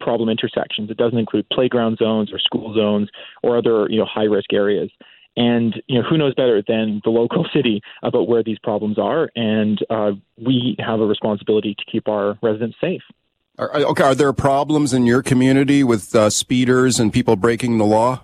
problem 0.00 0.28
intersections. 0.28 0.90
It 0.90 0.96
doesn't 0.96 1.18
include 1.18 1.48
playground 1.50 1.98
zones 1.98 2.32
or 2.32 2.38
school 2.38 2.74
zones 2.74 3.08
or 3.42 3.56
other 3.56 3.86
you 3.90 3.98
know 3.98 4.06
high 4.06 4.24
risk 4.24 4.52
areas. 4.52 4.90
And 5.36 5.74
you 5.86 6.00
know 6.00 6.08
who 6.08 6.16
knows 6.16 6.34
better 6.34 6.62
than 6.66 7.02
the 7.04 7.10
local 7.10 7.46
city 7.54 7.82
about 8.02 8.28
where 8.28 8.42
these 8.42 8.58
problems 8.58 8.98
are, 8.98 9.30
and 9.36 9.78
uh, 9.90 10.12
we 10.38 10.76
have 10.78 11.00
a 11.00 11.06
responsibility 11.06 11.74
to 11.74 11.84
keep 11.90 12.08
our 12.08 12.38
residents 12.42 12.76
safe. 12.80 13.02
Are, 13.58 13.72
okay, 13.74 14.04
are 14.04 14.14
there 14.14 14.32
problems 14.32 14.92
in 14.92 15.06
your 15.06 15.22
community 15.22 15.82
with 15.82 16.14
uh, 16.14 16.28
speeders 16.28 17.00
and 17.00 17.12
people 17.12 17.36
breaking 17.36 17.78
the 17.78 17.86
law? 17.86 18.20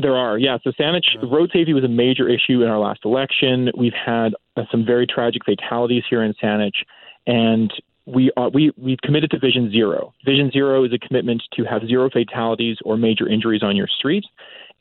There 0.00 0.16
are, 0.16 0.38
yeah. 0.38 0.56
So 0.64 0.72
Saanich 0.72 1.30
road 1.30 1.50
safety 1.52 1.74
was 1.74 1.84
a 1.84 1.88
major 1.88 2.28
issue 2.28 2.62
in 2.62 2.68
our 2.68 2.78
last 2.78 3.00
election. 3.04 3.70
We've 3.76 3.92
had 3.92 4.34
uh, 4.56 4.62
some 4.70 4.86
very 4.86 5.06
tragic 5.06 5.42
fatalities 5.44 6.04
here 6.08 6.22
in 6.22 6.34
Saanich, 6.42 6.84
and 7.26 7.70
we 8.06 8.30
are, 8.36 8.50
we 8.50 8.72
we've 8.76 8.98
committed 9.02 9.30
to 9.30 9.38
Vision 9.38 9.70
Zero. 9.70 10.12
Vision 10.24 10.50
Zero 10.50 10.84
is 10.84 10.92
a 10.92 10.98
commitment 10.98 11.42
to 11.54 11.64
have 11.64 11.82
zero 11.86 12.10
fatalities 12.10 12.78
or 12.84 12.96
major 12.96 13.28
injuries 13.28 13.62
on 13.62 13.76
your 13.76 13.86
streets, 13.86 14.26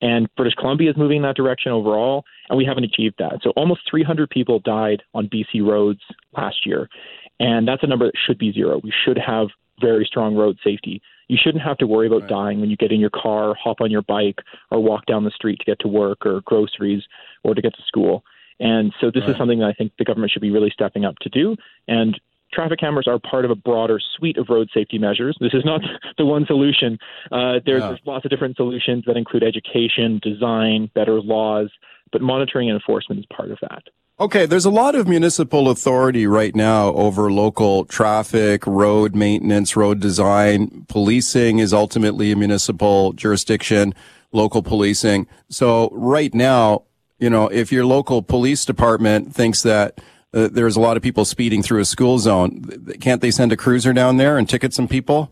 and 0.01 0.27
British 0.35 0.55
Columbia 0.55 0.89
is 0.89 0.97
moving 0.97 1.17
in 1.17 1.23
that 1.23 1.35
direction 1.35 1.71
overall, 1.71 2.23
and 2.49 2.57
we 2.57 2.65
haven't 2.65 2.83
achieved 2.83 3.15
that. 3.19 3.39
So 3.43 3.51
almost 3.51 3.81
300 3.89 4.29
people 4.29 4.59
died 4.59 5.03
on 5.13 5.27
BC 5.27 5.65
roads 5.65 6.01
last 6.35 6.65
year, 6.65 6.89
and 7.39 7.67
that's 7.67 7.83
a 7.83 7.87
number 7.87 8.05
that 8.05 8.15
should 8.25 8.37
be 8.37 8.51
zero. 8.51 8.81
We 8.83 8.93
should 9.05 9.17
have 9.17 9.49
very 9.79 10.05
strong 10.05 10.35
road 10.35 10.57
safety. 10.63 11.01
You 11.27 11.37
shouldn't 11.41 11.63
have 11.63 11.77
to 11.77 11.87
worry 11.87 12.07
about 12.07 12.21
right. 12.21 12.29
dying 12.29 12.61
when 12.61 12.69
you 12.69 12.77
get 12.77 12.91
in 12.91 12.99
your 12.99 13.09
car, 13.09 13.55
hop 13.55 13.81
on 13.81 13.89
your 13.89 14.01
bike, 14.01 14.39
or 14.69 14.81
walk 14.83 15.05
down 15.05 15.23
the 15.23 15.31
street 15.31 15.59
to 15.59 15.65
get 15.65 15.79
to 15.79 15.87
work 15.87 16.25
or 16.25 16.41
groceries 16.41 17.03
or 17.43 17.55
to 17.55 17.61
get 17.61 17.73
to 17.75 17.81
school. 17.87 18.23
And 18.59 18.93
so 18.99 19.09
this 19.11 19.21
right. 19.21 19.31
is 19.31 19.37
something 19.37 19.59
that 19.59 19.65
I 19.65 19.73
think 19.73 19.93
the 19.97 20.05
government 20.05 20.31
should 20.31 20.41
be 20.41 20.51
really 20.51 20.69
stepping 20.71 21.05
up 21.05 21.17
to 21.19 21.29
do. 21.29 21.55
And 21.87 22.19
traffic 22.53 22.79
cameras 22.79 23.07
are 23.07 23.19
part 23.19 23.45
of 23.45 23.51
a 23.51 23.55
broader 23.55 23.99
suite 24.17 24.37
of 24.37 24.47
road 24.49 24.69
safety 24.73 24.97
measures. 24.97 25.37
This 25.39 25.53
is 25.53 25.65
not 25.65 25.81
the 26.17 26.25
one 26.25 26.45
solution. 26.45 26.97
Uh, 27.31 27.59
there's, 27.65 27.81
yeah. 27.81 27.87
there's 27.89 27.99
lots 28.05 28.25
of 28.25 28.31
different 28.31 28.55
solutions 28.55 29.03
that 29.07 29.17
include 29.17 29.43
education, 29.43 30.19
design, 30.21 30.89
better 30.93 31.21
laws, 31.21 31.69
but 32.11 32.21
monitoring 32.21 32.69
and 32.69 32.75
enforcement 32.75 33.19
is 33.19 33.25
part 33.35 33.51
of 33.51 33.57
that. 33.61 33.83
Okay, 34.19 34.45
there's 34.45 34.65
a 34.65 34.69
lot 34.69 34.93
of 34.93 35.07
municipal 35.07 35.67
authority 35.69 36.27
right 36.27 36.55
now 36.55 36.89
over 36.93 37.31
local 37.31 37.85
traffic, 37.85 38.67
road 38.67 39.15
maintenance, 39.15 39.75
road 39.75 39.99
design. 39.99 40.85
Policing 40.87 41.57
is 41.57 41.73
ultimately 41.73 42.31
a 42.31 42.35
municipal 42.35 43.13
jurisdiction, 43.13 43.95
local 44.31 44.61
policing. 44.61 45.25
So 45.49 45.89
right 45.93 46.31
now, 46.35 46.83
you 47.17 47.31
know, 47.31 47.47
if 47.47 47.71
your 47.71 47.85
local 47.85 48.21
police 48.21 48.63
department 48.63 49.33
thinks 49.33 49.63
that 49.63 49.99
uh, 50.33 50.49
there's 50.51 50.75
a 50.75 50.79
lot 50.79 50.97
of 50.97 51.03
people 51.03 51.25
speeding 51.25 51.61
through 51.61 51.81
a 51.81 51.85
school 51.85 52.19
zone. 52.19 52.95
Can't 52.99 53.21
they 53.21 53.31
send 53.31 53.51
a 53.51 53.57
cruiser 53.57 53.93
down 53.93 54.17
there 54.17 54.37
and 54.37 54.47
ticket 54.47 54.73
some 54.73 54.87
people? 54.87 55.31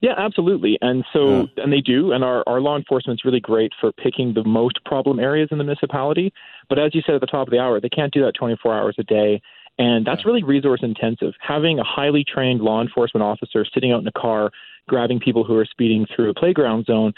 Yeah, 0.00 0.14
absolutely. 0.16 0.78
And 0.80 1.04
so, 1.12 1.42
yeah. 1.56 1.64
and 1.64 1.72
they 1.72 1.82
do. 1.82 2.12
And 2.12 2.24
our, 2.24 2.42
our 2.46 2.60
law 2.60 2.76
enforcement's 2.76 3.24
really 3.24 3.40
great 3.40 3.72
for 3.80 3.92
picking 3.92 4.32
the 4.32 4.44
most 4.44 4.82
problem 4.84 5.18
areas 5.20 5.48
in 5.50 5.58
the 5.58 5.64
municipality. 5.64 6.32
But 6.68 6.78
as 6.78 6.94
you 6.94 7.02
said 7.04 7.16
at 7.16 7.20
the 7.20 7.26
top 7.26 7.48
of 7.48 7.52
the 7.52 7.58
hour, 7.58 7.80
they 7.80 7.90
can't 7.90 8.12
do 8.12 8.24
that 8.24 8.32
24 8.38 8.74
hours 8.74 8.96
a 8.98 9.02
day. 9.02 9.42
And 9.78 10.06
that's 10.06 10.24
really 10.24 10.42
resource 10.42 10.80
intensive. 10.82 11.34
Having 11.40 11.78
a 11.78 11.84
highly 11.84 12.24
trained 12.24 12.60
law 12.60 12.80
enforcement 12.80 13.22
officer 13.22 13.66
sitting 13.72 13.92
out 13.92 14.00
in 14.00 14.06
a 14.06 14.12
car 14.12 14.50
grabbing 14.88 15.20
people 15.20 15.44
who 15.44 15.56
are 15.56 15.66
speeding 15.66 16.06
through 16.14 16.30
a 16.30 16.34
playground 16.34 16.86
zone 16.86 17.12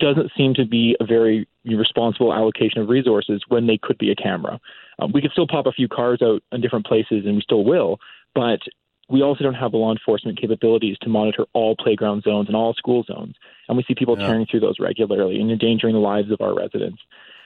doesn't 0.00 0.30
seem 0.36 0.54
to 0.54 0.64
be 0.64 0.96
a 1.00 1.04
very 1.04 1.46
responsible 1.64 2.32
allocation 2.32 2.80
of 2.80 2.88
resources 2.88 3.42
when 3.48 3.66
they 3.66 3.78
could 3.80 3.98
be 3.98 4.10
a 4.10 4.16
camera. 4.16 4.58
Um, 4.98 5.12
we 5.12 5.20
could 5.20 5.32
still 5.32 5.46
pop 5.46 5.66
a 5.66 5.72
few 5.72 5.88
cars 5.88 6.20
out 6.22 6.42
in 6.52 6.60
different 6.60 6.86
places, 6.86 7.24
and 7.26 7.36
we 7.36 7.42
still 7.42 7.64
will, 7.64 7.98
but 8.34 8.60
we 9.08 9.22
also 9.22 9.44
don't 9.44 9.54
have 9.54 9.72
the 9.72 9.76
law 9.76 9.92
enforcement 9.92 10.40
capabilities 10.40 10.96
to 11.02 11.08
monitor 11.08 11.44
all 11.52 11.76
playground 11.76 12.22
zones 12.22 12.48
and 12.48 12.56
all 12.56 12.72
school 12.74 13.04
zones. 13.04 13.34
And 13.68 13.76
we 13.76 13.84
see 13.84 13.94
people 13.94 14.18
yeah. 14.18 14.26
tearing 14.26 14.46
through 14.50 14.60
those 14.60 14.80
regularly 14.80 15.40
and 15.40 15.50
endangering 15.50 15.94
the 15.94 16.00
lives 16.00 16.30
of 16.30 16.40
our 16.40 16.54
residents. 16.54 17.02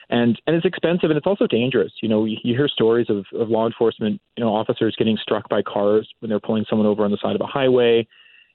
And 0.09 0.41
and 0.47 0.55
it's 0.55 0.65
expensive 0.65 1.11
and 1.11 1.17
it's 1.17 1.27
also 1.27 1.45
dangerous. 1.45 1.91
You 2.01 2.09
know, 2.09 2.25
you, 2.25 2.37
you 2.43 2.55
hear 2.55 2.67
stories 2.67 3.07
of, 3.09 3.25
of 3.39 3.49
law 3.49 3.67
enforcement, 3.67 4.21
you 4.37 4.43
know, 4.43 4.55
officers 4.55 4.95
getting 4.97 5.17
struck 5.21 5.49
by 5.49 5.61
cars 5.61 6.09
when 6.19 6.29
they're 6.29 6.39
pulling 6.39 6.65
someone 6.69 6.87
over 6.87 7.03
on 7.03 7.11
the 7.11 7.19
side 7.21 7.35
of 7.35 7.41
a 7.41 7.45
highway. 7.45 8.07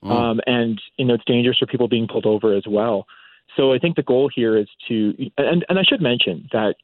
Mm. 0.02 0.10
Um, 0.10 0.40
and 0.46 0.80
you 0.96 1.04
know, 1.04 1.14
it's 1.14 1.24
dangerous 1.26 1.58
for 1.58 1.66
people 1.66 1.88
being 1.88 2.08
pulled 2.08 2.26
over 2.26 2.56
as 2.56 2.64
well. 2.66 3.06
So 3.56 3.72
I 3.72 3.78
think 3.78 3.94
the 3.94 4.02
goal 4.02 4.30
here 4.34 4.56
is 4.56 4.66
to, 4.88 5.14
and, 5.38 5.64
and 5.68 5.78
I 5.78 5.82
should 5.84 6.00
mention 6.00 6.48
that 6.52 6.74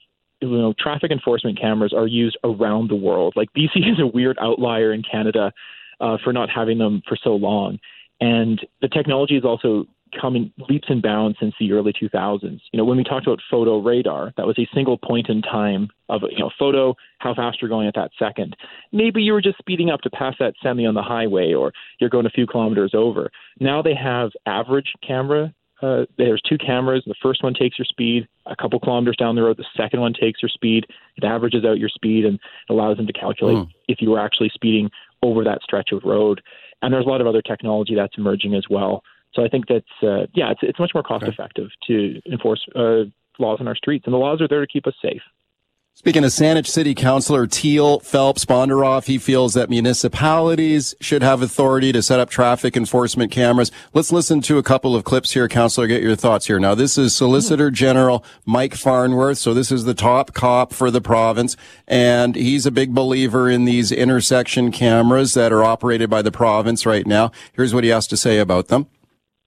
you 0.40 0.48
know 0.48 0.74
traffic 0.78 1.10
enforcement 1.10 1.60
cameras 1.60 1.92
are 1.92 2.06
used 2.06 2.38
around 2.44 2.90
the 2.90 2.96
world. 2.96 3.34
Like 3.36 3.48
BC 3.56 3.76
is 3.76 4.00
a 4.00 4.06
weird 4.06 4.38
outlier 4.40 4.92
in 4.92 5.02
Canada 5.02 5.52
uh, 6.00 6.16
for 6.22 6.32
not 6.32 6.48
having 6.50 6.78
them 6.78 7.02
for 7.08 7.16
so 7.22 7.30
long, 7.30 7.78
and 8.20 8.60
the 8.80 8.88
technology 8.88 9.34
has 9.34 9.44
also 9.44 9.86
come 10.18 10.36
in 10.36 10.52
leaps 10.68 10.88
and 10.88 11.02
bounds 11.02 11.38
since 11.38 11.54
the 11.60 11.72
early 11.72 11.92
2000s. 11.92 12.60
You 12.72 12.78
know, 12.78 12.84
when 12.84 12.96
we 12.96 13.04
talked 13.04 13.26
about 13.26 13.40
photo 13.50 13.80
radar, 13.80 14.32
that 14.36 14.46
was 14.46 14.58
a 14.58 14.68
single 14.74 14.98
point 14.98 15.28
in 15.28 15.42
time 15.42 15.88
of 16.08 16.22
you 16.30 16.38
know 16.38 16.50
photo, 16.58 16.94
how 17.18 17.34
fast 17.34 17.60
you're 17.60 17.68
going 17.68 17.88
at 17.88 17.94
that 17.94 18.10
second. 18.18 18.56
Maybe 18.92 19.22
you 19.22 19.32
were 19.32 19.42
just 19.42 19.58
speeding 19.58 19.90
up 19.90 20.00
to 20.02 20.10
pass 20.10 20.34
that 20.40 20.54
semi 20.62 20.86
on 20.86 20.94
the 20.94 21.02
highway, 21.02 21.52
or 21.54 21.72
you're 22.00 22.10
going 22.10 22.26
a 22.26 22.30
few 22.30 22.46
kilometers 22.46 22.92
over. 22.94 23.30
Now 23.58 23.82
they 23.82 23.94
have 23.94 24.30
average 24.46 24.92
camera 25.06 25.54
uh, 25.82 26.04
there's 26.18 26.42
two 26.42 26.58
cameras. 26.58 27.02
The 27.06 27.14
first 27.22 27.42
one 27.42 27.54
takes 27.54 27.78
your 27.78 27.86
speed 27.86 28.28
a 28.46 28.56
couple 28.56 28.78
kilometers 28.80 29.16
down 29.16 29.34
the 29.34 29.42
road. 29.42 29.56
The 29.56 29.64
second 29.76 30.00
one 30.00 30.12
takes 30.12 30.42
your 30.42 30.48
speed. 30.48 30.86
It 31.16 31.24
averages 31.24 31.64
out 31.64 31.78
your 31.78 31.88
speed 31.88 32.24
and 32.24 32.38
allows 32.68 32.96
them 32.96 33.06
to 33.06 33.12
calculate 33.12 33.56
mm. 33.56 33.68
if 33.88 34.02
you 34.02 34.10
were 34.10 34.18
actually 34.18 34.50
speeding 34.52 34.90
over 35.22 35.44
that 35.44 35.62
stretch 35.62 35.92
of 35.92 36.02
road. 36.04 36.42
And 36.82 36.92
there's 36.92 37.06
a 37.06 37.08
lot 37.08 37.20
of 37.20 37.26
other 37.26 37.42
technology 37.42 37.94
that's 37.94 38.16
emerging 38.18 38.54
as 38.54 38.64
well. 38.68 39.02
So 39.34 39.44
I 39.44 39.48
think 39.48 39.68
that's 39.68 39.86
uh, 40.02 40.26
yeah, 40.34 40.50
it's 40.50 40.60
it's 40.62 40.78
much 40.78 40.90
more 40.92 41.04
cost 41.04 41.24
effective 41.24 41.68
to 41.86 42.20
enforce 42.30 42.66
uh, 42.74 43.04
laws 43.38 43.58
on 43.60 43.68
our 43.68 43.76
streets, 43.76 44.04
and 44.06 44.12
the 44.12 44.18
laws 44.18 44.40
are 44.40 44.48
there 44.48 44.60
to 44.60 44.66
keep 44.66 44.86
us 44.86 44.94
safe. 45.00 45.22
Speaking 46.00 46.24
of 46.24 46.30
Saanich 46.30 46.66
City 46.66 46.94
Councilor 46.94 47.46
Teal 47.46 48.00
Phelps 48.00 48.46
Bondaroff, 48.46 49.04
he 49.04 49.18
feels 49.18 49.52
that 49.52 49.68
municipalities 49.68 50.94
should 50.98 51.22
have 51.22 51.42
authority 51.42 51.92
to 51.92 52.02
set 52.02 52.18
up 52.18 52.30
traffic 52.30 52.74
enforcement 52.74 53.30
cameras. 53.30 53.70
Let's 53.92 54.10
listen 54.10 54.40
to 54.40 54.56
a 54.56 54.62
couple 54.62 54.96
of 54.96 55.04
clips 55.04 55.32
here, 55.32 55.46
Councilor. 55.46 55.88
Get 55.88 56.02
your 56.02 56.16
thoughts 56.16 56.46
here. 56.46 56.58
Now, 56.58 56.74
this 56.74 56.96
is 56.96 57.14
Solicitor 57.14 57.68
hmm. 57.68 57.74
General 57.74 58.24
Mike 58.46 58.76
Farnworth. 58.76 59.36
So 59.36 59.52
this 59.52 59.70
is 59.70 59.84
the 59.84 59.92
top 59.92 60.32
cop 60.32 60.72
for 60.72 60.90
the 60.90 61.02
province, 61.02 61.54
and 61.86 62.34
he's 62.34 62.64
a 62.64 62.70
big 62.70 62.94
believer 62.94 63.50
in 63.50 63.66
these 63.66 63.92
intersection 63.92 64.72
cameras 64.72 65.34
that 65.34 65.52
are 65.52 65.62
operated 65.62 66.08
by 66.08 66.22
the 66.22 66.32
province 66.32 66.86
right 66.86 67.06
now. 67.06 67.30
Here's 67.52 67.74
what 67.74 67.84
he 67.84 67.90
has 67.90 68.06
to 68.06 68.16
say 68.16 68.38
about 68.38 68.68
them. 68.68 68.86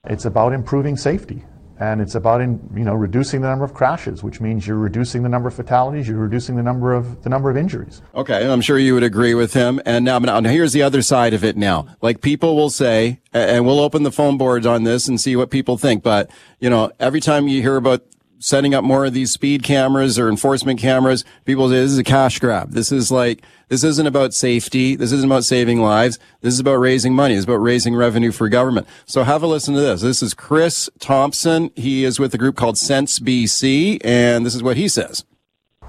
It's 0.05 0.25
about 0.25 0.53
improving 0.53 0.97
safety 0.97 1.43
and 1.79 2.01
it's 2.01 2.15
about 2.15 2.41
in, 2.41 2.59
you 2.75 2.83
know 2.83 2.93
reducing 2.93 3.41
the 3.41 3.47
number 3.47 3.65
of 3.65 3.73
crashes, 3.73 4.23
which 4.23 4.39
means 4.39 4.67
you're 4.67 4.77
reducing 4.77 5.23
the 5.23 5.29
number 5.29 5.47
of 5.47 5.53
fatalities, 5.53 6.07
you're 6.07 6.17
reducing 6.17 6.55
the 6.55 6.63
number 6.63 6.93
of 6.93 7.23
the 7.23 7.29
number 7.29 7.49
of 7.49 7.57
injuries. 7.57 8.01
Okay, 8.15 8.49
I'm 8.49 8.61
sure 8.61 8.77
you 8.77 8.93
would 8.93 9.03
agree 9.03 9.33
with 9.33 9.53
him. 9.53 9.81
And 9.85 10.05
now, 10.05 10.19
now 10.19 10.41
here's 10.41 10.73
the 10.73 10.83
other 10.83 11.01
side 11.01 11.33
of 11.33 11.43
it. 11.43 11.57
Now, 11.57 11.87
like 12.01 12.21
people 12.21 12.55
will 12.55 12.69
say, 12.69 13.19
and 13.33 13.65
we'll 13.65 13.79
open 13.79 14.03
the 14.03 14.11
phone 14.11 14.37
boards 14.37 14.65
on 14.65 14.83
this 14.83 15.07
and 15.07 15.19
see 15.19 15.35
what 15.35 15.49
people 15.49 15.77
think. 15.77 16.03
But 16.03 16.29
you 16.59 16.69
know, 16.69 16.91
every 16.99 17.19
time 17.19 17.47
you 17.47 17.61
hear 17.61 17.75
about 17.75 18.03
setting 18.43 18.75
up 18.75 18.83
more 18.83 19.05
of 19.05 19.13
these 19.13 19.31
speed 19.31 19.63
cameras 19.63 20.19
or 20.19 20.27
enforcement 20.27 20.77
cameras, 20.77 21.23
people 21.45 21.69
say 21.69 21.75
this 21.75 21.91
is 21.91 21.97
a 21.97 22.03
cash 22.03 22.39
grab. 22.39 22.71
This 22.71 22.91
is 22.91 23.09
like, 23.09 23.41
this 23.69 23.85
isn't 23.85 24.05
about 24.05 24.33
safety. 24.33 24.97
This 24.97 25.13
isn't 25.13 25.31
about 25.31 25.45
saving 25.45 25.79
lives. 25.79 26.19
This 26.41 26.53
is 26.53 26.59
about 26.59 26.75
raising 26.75 27.13
money. 27.13 27.35
It's 27.35 27.45
about 27.45 27.61
raising 27.61 27.95
revenue 27.95 28.33
for 28.33 28.49
government. 28.49 28.85
So 29.05 29.23
have 29.23 29.43
a 29.43 29.47
listen 29.47 29.75
to 29.75 29.79
this. 29.79 30.01
This 30.01 30.21
is 30.21 30.33
Chris 30.33 30.89
Thompson. 30.99 31.71
He 31.77 32.03
is 32.03 32.19
with 32.19 32.33
a 32.33 32.37
group 32.37 32.57
called 32.57 32.77
Sense 32.77 33.17
BC, 33.17 34.01
and 34.03 34.45
this 34.45 34.55
is 34.55 34.61
what 34.61 34.75
he 34.75 34.89
says. 34.89 35.23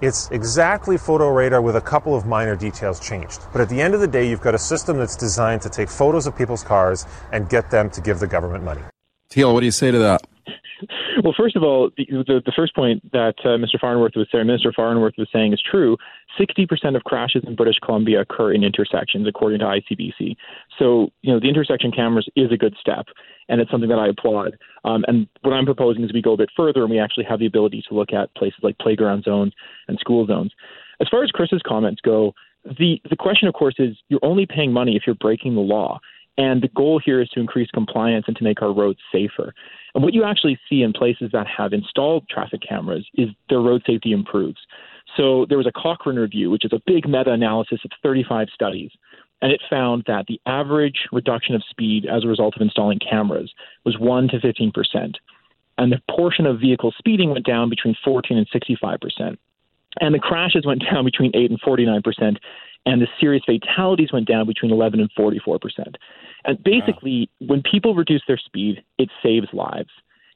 It's 0.00 0.30
exactly 0.30 0.96
photo 0.96 1.30
radar 1.30 1.60
with 1.60 1.74
a 1.74 1.80
couple 1.80 2.14
of 2.14 2.24
minor 2.24 2.54
details 2.54 3.00
changed. 3.00 3.40
But 3.52 3.62
at 3.62 3.68
the 3.68 3.80
end 3.80 3.94
of 3.94 4.00
the 4.00 4.06
day, 4.06 4.28
you've 4.28 4.40
got 4.40 4.54
a 4.54 4.58
system 4.58 4.96
that's 4.98 5.16
designed 5.16 5.62
to 5.62 5.68
take 5.68 5.88
photos 5.88 6.28
of 6.28 6.38
people's 6.38 6.62
cars 6.62 7.04
and 7.32 7.48
get 7.48 7.72
them 7.72 7.90
to 7.90 8.00
give 8.00 8.20
the 8.20 8.28
government 8.28 8.62
money. 8.62 8.82
Teal, 9.28 9.52
what 9.52 9.60
do 9.60 9.66
you 9.66 9.72
say 9.72 9.90
to 9.90 9.98
that? 9.98 10.22
Well, 11.22 11.34
first 11.36 11.56
of 11.56 11.62
all, 11.62 11.90
the, 11.96 12.06
the, 12.10 12.42
the 12.44 12.52
first 12.54 12.74
point 12.74 13.10
that 13.12 13.34
uh, 13.44 13.56
Mr. 13.58 13.78
Farnworth 13.80 14.12
was 14.16 14.28
saying, 14.30 14.46
Minister 14.46 14.72
Farnworth 14.72 15.14
was 15.16 15.28
saying 15.32 15.52
is 15.52 15.62
true. 15.62 15.96
60% 16.38 16.96
of 16.96 17.04
crashes 17.04 17.44
in 17.46 17.54
British 17.54 17.78
Columbia 17.84 18.22
occur 18.22 18.52
in 18.52 18.64
intersections, 18.64 19.26
according 19.28 19.60
to 19.60 19.64
ICBC. 19.64 20.36
So, 20.78 21.10
you 21.22 21.32
know, 21.32 21.40
the 21.40 21.48
intersection 21.48 21.92
cameras 21.92 22.28
is 22.36 22.50
a 22.52 22.56
good 22.56 22.74
step, 22.80 23.06
and 23.48 23.60
it's 23.60 23.70
something 23.70 23.90
that 23.90 23.98
I 23.98 24.08
applaud. 24.08 24.56
Um, 24.84 25.04
and 25.06 25.28
what 25.42 25.52
I'm 25.52 25.66
proposing 25.66 26.04
is 26.04 26.12
we 26.12 26.22
go 26.22 26.32
a 26.32 26.38
bit 26.38 26.50
further 26.56 26.82
and 26.82 26.90
we 26.90 26.98
actually 26.98 27.24
have 27.24 27.38
the 27.38 27.46
ability 27.46 27.84
to 27.88 27.94
look 27.94 28.12
at 28.12 28.34
places 28.34 28.60
like 28.62 28.78
playground 28.78 29.24
zones 29.24 29.52
and 29.88 29.98
school 29.98 30.26
zones. 30.26 30.52
As 31.00 31.08
far 31.08 31.22
as 31.22 31.30
Chris's 31.30 31.62
comments 31.66 32.00
go, 32.00 32.34
the, 32.64 33.00
the 33.08 33.16
question, 33.16 33.46
of 33.48 33.54
course, 33.54 33.74
is 33.78 33.96
you're 34.08 34.24
only 34.24 34.46
paying 34.46 34.72
money 34.72 34.96
if 34.96 35.02
you're 35.06 35.16
breaking 35.16 35.54
the 35.54 35.60
law. 35.60 36.00
And 36.36 36.62
the 36.62 36.68
goal 36.68 37.00
here 37.04 37.20
is 37.20 37.28
to 37.30 37.40
increase 37.40 37.70
compliance 37.70 38.24
and 38.26 38.36
to 38.36 38.44
make 38.44 38.60
our 38.62 38.72
roads 38.72 38.98
safer. 39.12 39.54
And 39.94 40.02
what 40.02 40.14
you 40.14 40.24
actually 40.24 40.58
see 40.68 40.82
in 40.82 40.92
places 40.92 41.30
that 41.32 41.46
have 41.46 41.72
installed 41.72 42.28
traffic 42.28 42.60
cameras 42.66 43.06
is 43.14 43.28
their 43.48 43.60
road 43.60 43.82
safety 43.86 44.12
improves. 44.12 44.58
So 45.16 45.46
there 45.48 45.58
was 45.58 45.66
a 45.66 45.72
Cochrane 45.72 46.16
review, 46.16 46.50
which 46.50 46.64
is 46.64 46.72
a 46.72 46.82
big 46.86 47.08
meta 47.08 47.30
analysis 47.30 47.80
of 47.84 47.92
35 48.02 48.48
studies. 48.52 48.90
And 49.40 49.52
it 49.52 49.60
found 49.68 50.04
that 50.06 50.26
the 50.26 50.40
average 50.46 51.06
reduction 51.12 51.54
of 51.54 51.62
speed 51.68 52.06
as 52.06 52.24
a 52.24 52.28
result 52.28 52.56
of 52.56 52.62
installing 52.62 52.98
cameras 52.98 53.52
was 53.84 53.98
1 53.98 54.28
to 54.28 54.40
15 54.40 54.72
percent. 54.72 55.18
And 55.76 55.92
the 55.92 56.00
portion 56.10 56.46
of 56.46 56.60
vehicle 56.60 56.94
speeding 56.96 57.30
went 57.30 57.44
down 57.44 57.68
between 57.68 57.96
14 58.04 58.38
and 58.38 58.46
65 58.52 59.00
percent. 59.00 59.38
And 60.00 60.14
the 60.14 60.18
crashes 60.18 60.66
went 60.66 60.82
down 60.90 61.04
between 61.04 61.32
8 61.34 61.50
and 61.50 61.60
49 61.60 62.02
percent 62.02 62.38
and 62.86 63.00
the 63.00 63.08
serious 63.20 63.42
fatalities 63.44 64.12
went 64.12 64.28
down 64.28 64.46
between 64.46 64.72
11 64.72 65.00
and 65.00 65.10
44 65.16 65.58
percent. 65.58 65.96
And 66.44 66.62
basically, 66.62 67.30
wow. 67.40 67.48
when 67.48 67.62
people 67.62 67.94
reduce 67.94 68.22
their 68.26 68.38
speed, 68.38 68.82
it 68.98 69.08
saves 69.22 69.48
lives. 69.52 69.90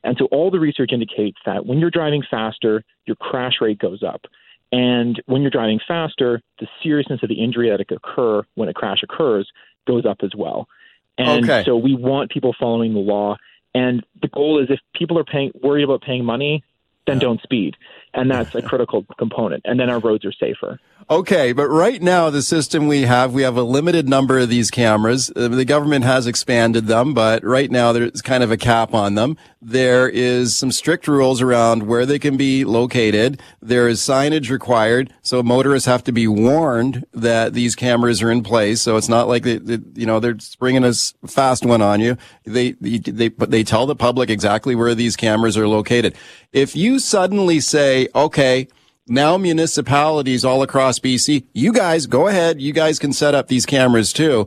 And 0.05 0.17
so 0.19 0.27
all 0.27 0.51
the 0.51 0.61
research 0.61 0.91
indicates 0.93 1.39
that 1.45 1.67
when 1.67 1.79
you're 1.79 1.91
driving 1.91 2.23
faster, 2.31 2.85
your 3.07 3.17
crash 3.17 3.55
rate 3.61 3.79
goes 3.79 4.03
up. 4.03 4.23
And 4.71 5.21
when 5.27 5.43
you're 5.43 5.51
driving 5.51 5.81
faster, 5.87 6.41
the 6.61 6.69
seriousness 6.83 7.21
of 7.23 7.29
the 7.29 7.43
injury 7.43 7.71
that 7.71 7.87
could 7.89 7.99
occur 7.99 8.43
when 8.55 8.69
a 8.69 8.75
crash 8.75 9.03
occurs 9.03 9.51
goes 9.87 10.05
up 10.07 10.19
as 10.23 10.33
well. 10.37 10.69
And 11.17 11.45
okay. 11.45 11.65
so 11.65 11.77
we 11.77 11.95
want 11.95 12.31
people 12.31 12.55
following 12.59 12.95
the 12.95 13.01
law. 13.01 13.37
And 13.75 14.05
the 14.23 14.29
goal 14.29 14.63
is 14.63 14.71
if 14.71 14.79
people 14.95 15.19
are 15.19 15.25
paying 15.25 15.51
worried 15.63 15.85
about 15.85 16.03
paying 16.03 16.25
money, 16.25 16.63
then 17.07 17.17
yeah. 17.17 17.21
don't 17.21 17.43
speed. 17.43 17.77
And 18.15 18.31
that's 18.31 18.55
a 18.55 18.63
critical 18.63 19.05
component. 19.19 19.63
And 19.65 19.79
then 19.79 19.91
our 19.91 19.99
roads 19.99 20.25
are 20.25 20.33
safer. 20.33 20.81
Okay, 21.11 21.53
but 21.53 21.69
right 21.69 22.03
now 22.03 22.29
the 22.29 22.43
system 22.43 22.87
we 22.87 23.03
have, 23.03 23.33
we 23.33 23.43
have 23.43 23.57
a 23.57 23.63
limited 23.63 24.07
number 24.07 24.39
of 24.39 24.51
these 24.51 24.71
cameras. 24.71 25.33
Uh, 25.35 25.49
the 25.49 25.65
government 25.65 26.05
has 26.05 26.27
expanded 26.27 26.87
them, 26.87 27.15
but 27.15 27.43
right 27.43 27.71
now 27.71 27.93
there's 27.93 28.21
kind 28.21 28.43
of 28.43 28.51
a 28.51 28.59
cap 28.59 28.93
on 28.93 29.15
them. 29.15 29.39
There 29.63 30.09
is 30.09 30.55
some 30.55 30.71
strict 30.71 31.09
rules 31.09 31.41
around 31.41 31.85
where 31.85 32.05
they 32.05 32.19
can 32.19 32.37
be 32.37 32.65
located. 32.65 33.41
There 33.63 33.89
is 33.89 34.01
signage 34.01 34.51
required, 34.51 35.13
so 35.23 35.43
motorists 35.43 35.87
have 35.87 36.05
to 36.05 36.13
be 36.13 36.29
warned 36.29 37.07
that 37.15 37.55
these 37.55 37.75
cameras 37.75 38.21
are 38.21 38.31
in 38.31 38.43
place. 38.43 38.83
So 38.83 38.97
it's 38.97 39.09
not 39.09 39.29
like 39.29 39.45
they, 39.45 39.57
they 39.57 39.79
you 39.95 40.07
know, 40.07 40.21
they're 40.21 40.39
springing 40.39 40.85
a 40.85 40.93
fast 41.27 41.65
one 41.65 41.81
on 41.81 42.01
you. 42.01 42.19
They, 42.45 42.73
they, 42.73 42.99
they, 42.99 43.29
but 43.29 43.51
they 43.51 43.65
tell 43.65 43.87
the 43.87 43.97
public 43.97 44.29
exactly 44.29 44.75
where 44.75 44.95
these 44.95 45.17
cameras 45.17 45.57
are 45.57 45.69
located. 45.69 46.15
If 46.53 46.77
you 46.77 46.99
suddenly 46.99 47.61
say, 47.61 47.98
okay, 48.15 48.69
now 49.07 49.37
municipalities 49.37 50.45
all 50.45 50.63
across 50.63 50.99
BC, 50.99 51.45
you 51.53 51.73
guys 51.73 52.07
go 52.07 52.29
ahead. 52.29 52.61
You 52.61 52.73
guys 52.73 52.99
can 52.99 53.13
set 53.13 53.35
up 53.35 53.49
these 53.49 53.67
cameras 53.67 54.13
too. 54.13 54.47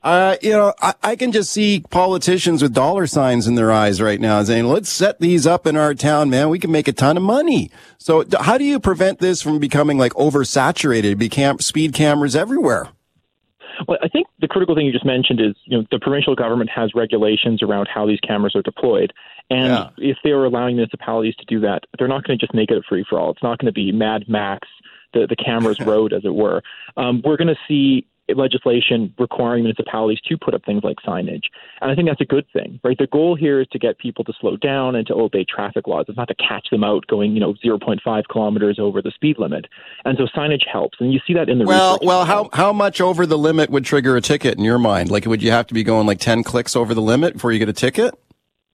Uh, 0.00 0.36
you 0.40 0.50
know, 0.50 0.72
I, 0.80 0.94
I, 1.02 1.16
can 1.16 1.32
just 1.32 1.50
see 1.50 1.84
politicians 1.90 2.62
with 2.62 2.72
dollar 2.72 3.08
signs 3.08 3.48
in 3.48 3.56
their 3.56 3.72
eyes 3.72 4.00
right 4.00 4.20
now 4.20 4.40
saying, 4.44 4.66
let's 4.66 4.88
set 4.88 5.18
these 5.18 5.44
up 5.44 5.66
in 5.66 5.76
our 5.76 5.92
town, 5.92 6.30
man. 6.30 6.50
We 6.50 6.60
can 6.60 6.70
make 6.70 6.86
a 6.86 6.92
ton 6.92 7.16
of 7.16 7.24
money. 7.24 7.72
So 7.98 8.24
how 8.40 8.58
do 8.58 8.64
you 8.64 8.78
prevent 8.78 9.18
this 9.18 9.42
from 9.42 9.58
becoming 9.58 9.98
like 9.98 10.12
oversaturated, 10.12 11.18
become 11.18 11.58
speed 11.58 11.94
cameras 11.94 12.36
everywhere? 12.36 12.90
Well, 13.86 13.98
I 14.02 14.08
think 14.08 14.26
the 14.40 14.48
critical 14.48 14.74
thing 14.74 14.86
you 14.86 14.92
just 14.92 15.04
mentioned 15.04 15.40
is, 15.40 15.54
you 15.64 15.78
know, 15.78 15.84
the 15.90 15.98
provincial 15.98 16.34
government 16.34 16.70
has 16.70 16.94
regulations 16.94 17.62
around 17.62 17.88
how 17.92 18.06
these 18.06 18.20
cameras 18.20 18.56
are 18.56 18.62
deployed. 18.62 19.12
And 19.50 19.68
yeah. 19.68 19.90
if 19.98 20.18
they 20.24 20.30
are 20.30 20.44
allowing 20.44 20.76
municipalities 20.76 21.36
to 21.36 21.44
do 21.46 21.60
that, 21.60 21.84
they're 21.98 22.08
not 22.08 22.24
going 22.24 22.38
to 22.38 22.44
just 22.44 22.54
make 22.54 22.70
it 22.70 22.78
a 22.78 22.82
free 22.88 23.04
for 23.08 23.18
all. 23.18 23.30
It's 23.30 23.42
not 23.42 23.58
going 23.58 23.66
to 23.66 23.72
be 23.72 23.92
Mad 23.92 24.24
Max, 24.28 24.68
the, 25.14 25.26
the 25.26 25.36
camera's 25.36 25.80
road, 25.86 26.12
as 26.12 26.24
it 26.24 26.34
were. 26.34 26.62
Um, 26.96 27.22
we're 27.24 27.36
going 27.36 27.48
to 27.48 27.58
see 27.66 28.06
legislation 28.36 29.14
requiring 29.18 29.62
municipalities 29.62 30.20
to 30.28 30.36
put 30.36 30.54
up 30.54 30.64
things 30.64 30.82
like 30.84 30.96
signage. 31.06 31.44
And 31.80 31.90
I 31.90 31.94
think 31.94 32.08
that's 32.08 32.20
a 32.20 32.26
good 32.26 32.46
thing, 32.52 32.80
right? 32.84 32.96
The 32.98 33.06
goal 33.06 33.34
here 33.36 33.60
is 33.60 33.68
to 33.68 33.78
get 33.78 33.98
people 33.98 34.24
to 34.24 34.32
slow 34.40 34.56
down 34.56 34.94
and 34.94 35.06
to 35.06 35.14
obey 35.14 35.44
traffic 35.44 35.86
laws. 35.86 36.06
It's 36.08 36.16
not 36.16 36.28
to 36.28 36.34
catch 36.34 36.68
them 36.70 36.84
out 36.84 37.06
going, 37.06 37.32
you 37.32 37.40
know, 37.40 37.54
0.5 37.64 38.22
kilometers 38.30 38.78
over 38.78 39.00
the 39.00 39.10
speed 39.10 39.38
limit. 39.38 39.66
And 40.04 40.18
so 40.18 40.26
signage 40.36 40.66
helps. 40.70 40.98
And 41.00 41.12
you 41.12 41.20
see 41.26 41.34
that 41.34 41.48
in 41.48 41.58
the 41.58 41.64
Well, 41.64 41.98
well, 42.02 42.24
how, 42.24 42.50
how 42.52 42.72
much 42.72 43.00
over 43.00 43.26
the 43.26 43.38
limit 43.38 43.70
would 43.70 43.84
trigger 43.84 44.16
a 44.16 44.20
ticket 44.20 44.58
in 44.58 44.64
your 44.64 44.78
mind? 44.78 45.10
Like, 45.10 45.26
would 45.26 45.42
you 45.42 45.50
have 45.50 45.66
to 45.68 45.74
be 45.74 45.82
going 45.82 46.06
like 46.06 46.20
10 46.20 46.42
clicks 46.42 46.76
over 46.76 46.94
the 46.94 47.02
limit 47.02 47.34
before 47.34 47.52
you 47.52 47.58
get 47.58 47.68
a 47.68 47.72
ticket? 47.72 48.14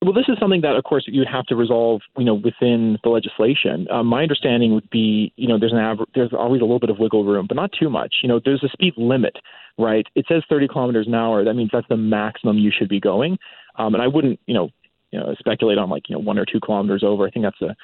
Well, 0.04 0.12
this 0.12 0.28
is 0.28 0.36
something 0.38 0.60
that, 0.60 0.76
of 0.76 0.84
course, 0.84 1.04
you 1.06 1.20
would 1.20 1.28
have 1.28 1.46
to 1.46 1.56
resolve, 1.56 2.02
you 2.18 2.24
know, 2.24 2.34
within 2.34 2.98
the 3.02 3.08
legislation. 3.08 3.86
Um, 3.90 4.06
my 4.06 4.20
understanding 4.22 4.74
would 4.74 4.90
be, 4.90 5.32
you 5.36 5.48
know, 5.48 5.58
there's 5.58 5.72
an 5.72 5.78
aver- 5.78 6.04
there's 6.14 6.32
always 6.34 6.60
a 6.60 6.64
little 6.64 6.78
bit 6.78 6.90
of 6.90 6.98
wiggle 6.98 7.24
room, 7.24 7.46
but 7.48 7.56
not 7.56 7.70
too 7.72 7.88
much. 7.88 8.16
You 8.22 8.28
know, 8.28 8.38
there's 8.44 8.62
a 8.62 8.68
speed 8.68 8.92
limit, 8.98 9.36
right? 9.78 10.06
It 10.14 10.26
says 10.28 10.42
30 10.50 10.68
kilometers 10.68 11.06
an 11.06 11.14
hour. 11.14 11.42
That 11.42 11.54
means 11.54 11.70
that's 11.72 11.88
the 11.88 11.96
maximum 11.96 12.58
you 12.58 12.70
should 12.76 12.90
be 12.90 13.00
going. 13.00 13.38
Um, 13.76 13.94
and 13.94 14.02
I 14.02 14.06
wouldn't, 14.06 14.38
you 14.46 14.52
know, 14.52 14.68
you 15.10 15.20
know, 15.20 15.34
speculate 15.38 15.78
on 15.78 15.88
like 15.88 16.08
you 16.08 16.16
know 16.16 16.20
one 16.20 16.38
or 16.38 16.44
two 16.44 16.60
kilometers 16.60 17.02
over. 17.04 17.26
I 17.26 17.30
think 17.30 17.46
that's 17.46 17.62
a 17.62 17.74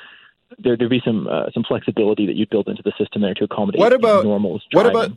there 0.58 0.76
there'd 0.76 0.90
be 0.90 1.00
some 1.04 1.28
uh, 1.28 1.44
some 1.54 1.62
flexibility 1.62 2.26
that 2.26 2.34
you'd 2.34 2.50
build 2.50 2.68
into 2.68 2.82
the 2.82 2.92
system 2.98 3.22
there 3.22 3.34
to 3.34 3.44
accommodate 3.44 3.78
what 3.78 3.92
about 3.92 4.24
normals. 4.24 4.64
What 4.72 4.86
about 4.86 5.12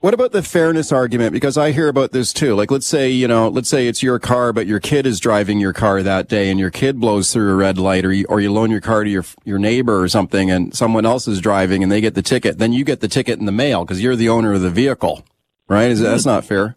what 0.00 0.14
about 0.14 0.30
the 0.30 0.42
fairness 0.42 0.92
argument? 0.92 1.32
Because 1.32 1.58
I 1.58 1.72
hear 1.72 1.88
about 1.88 2.12
this 2.12 2.32
too. 2.32 2.54
Like, 2.54 2.70
let's 2.70 2.86
say, 2.86 3.10
you 3.10 3.26
know, 3.26 3.48
let's 3.48 3.68
say 3.68 3.88
it's 3.88 4.02
your 4.02 4.18
car, 4.18 4.52
but 4.52 4.66
your 4.66 4.78
kid 4.78 5.06
is 5.06 5.18
driving 5.18 5.58
your 5.58 5.72
car 5.72 6.02
that 6.02 6.28
day 6.28 6.50
and 6.50 6.60
your 6.60 6.70
kid 6.70 7.00
blows 7.00 7.32
through 7.32 7.50
a 7.50 7.56
red 7.56 7.78
light 7.78 8.04
or 8.04 8.12
you, 8.12 8.24
or 8.28 8.40
you 8.40 8.52
loan 8.52 8.70
your 8.70 8.80
car 8.80 9.02
to 9.02 9.10
your, 9.10 9.24
your 9.44 9.58
neighbor 9.58 10.00
or 10.00 10.08
something 10.08 10.50
and 10.50 10.74
someone 10.74 11.04
else 11.04 11.26
is 11.26 11.40
driving 11.40 11.82
and 11.82 11.90
they 11.90 12.00
get 12.00 12.14
the 12.14 12.22
ticket. 12.22 12.58
Then 12.58 12.72
you 12.72 12.84
get 12.84 13.00
the 13.00 13.08
ticket 13.08 13.40
in 13.40 13.46
the 13.46 13.52
mail 13.52 13.84
because 13.84 14.00
you're 14.00 14.16
the 14.16 14.28
owner 14.28 14.52
of 14.52 14.60
the 14.60 14.70
vehicle, 14.70 15.24
right? 15.68 15.90
Is, 15.90 16.00
that's 16.00 16.26
not 16.26 16.44
fair. 16.44 16.76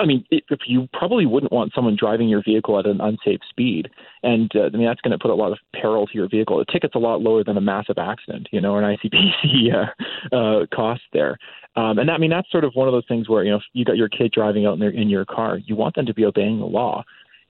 I 0.00 0.06
mean, 0.06 0.24
if 0.30 0.60
you 0.66 0.88
probably 0.92 1.26
wouldn't 1.26 1.50
want 1.50 1.72
someone 1.74 1.96
driving 1.98 2.28
your 2.28 2.42
vehicle 2.42 2.78
at 2.78 2.86
an 2.86 3.00
unsafe 3.00 3.40
speed, 3.50 3.88
and 4.22 4.50
uh, 4.54 4.66
I 4.72 4.76
mean 4.76 4.86
that's 4.86 5.00
going 5.00 5.10
to 5.10 5.18
put 5.18 5.32
a 5.32 5.34
lot 5.34 5.50
of 5.50 5.58
peril 5.74 6.06
to 6.06 6.14
your 6.14 6.28
vehicle. 6.28 6.58
The 6.58 6.72
ticket's 6.72 6.94
a 6.94 7.00
lot 7.00 7.20
lower 7.20 7.42
than 7.42 7.56
a 7.56 7.60
massive 7.60 7.98
accident, 7.98 8.48
you 8.52 8.60
know, 8.60 8.76
an 8.76 8.84
ICBC 8.84 9.74
uh, 10.32 10.36
uh, 10.36 10.66
cost 10.72 11.02
there. 11.12 11.36
Um, 11.78 11.98
and 11.98 12.08
that, 12.08 12.14
I 12.14 12.18
mean, 12.18 12.30
that's 12.30 12.50
sort 12.50 12.64
of 12.64 12.72
one 12.74 12.88
of 12.88 12.92
those 12.92 13.06
things 13.06 13.28
where 13.28 13.44
you 13.44 13.52
know, 13.52 13.58
if 13.58 13.62
you 13.72 13.84
got 13.84 13.96
your 13.96 14.08
kid 14.08 14.32
driving 14.32 14.66
out 14.66 14.74
in, 14.74 14.80
their, 14.80 14.90
in 14.90 15.08
your 15.08 15.24
car, 15.24 15.58
you 15.58 15.76
want 15.76 15.94
them 15.94 16.06
to 16.06 16.14
be 16.14 16.24
obeying 16.24 16.58
the 16.58 16.66
law, 16.66 17.04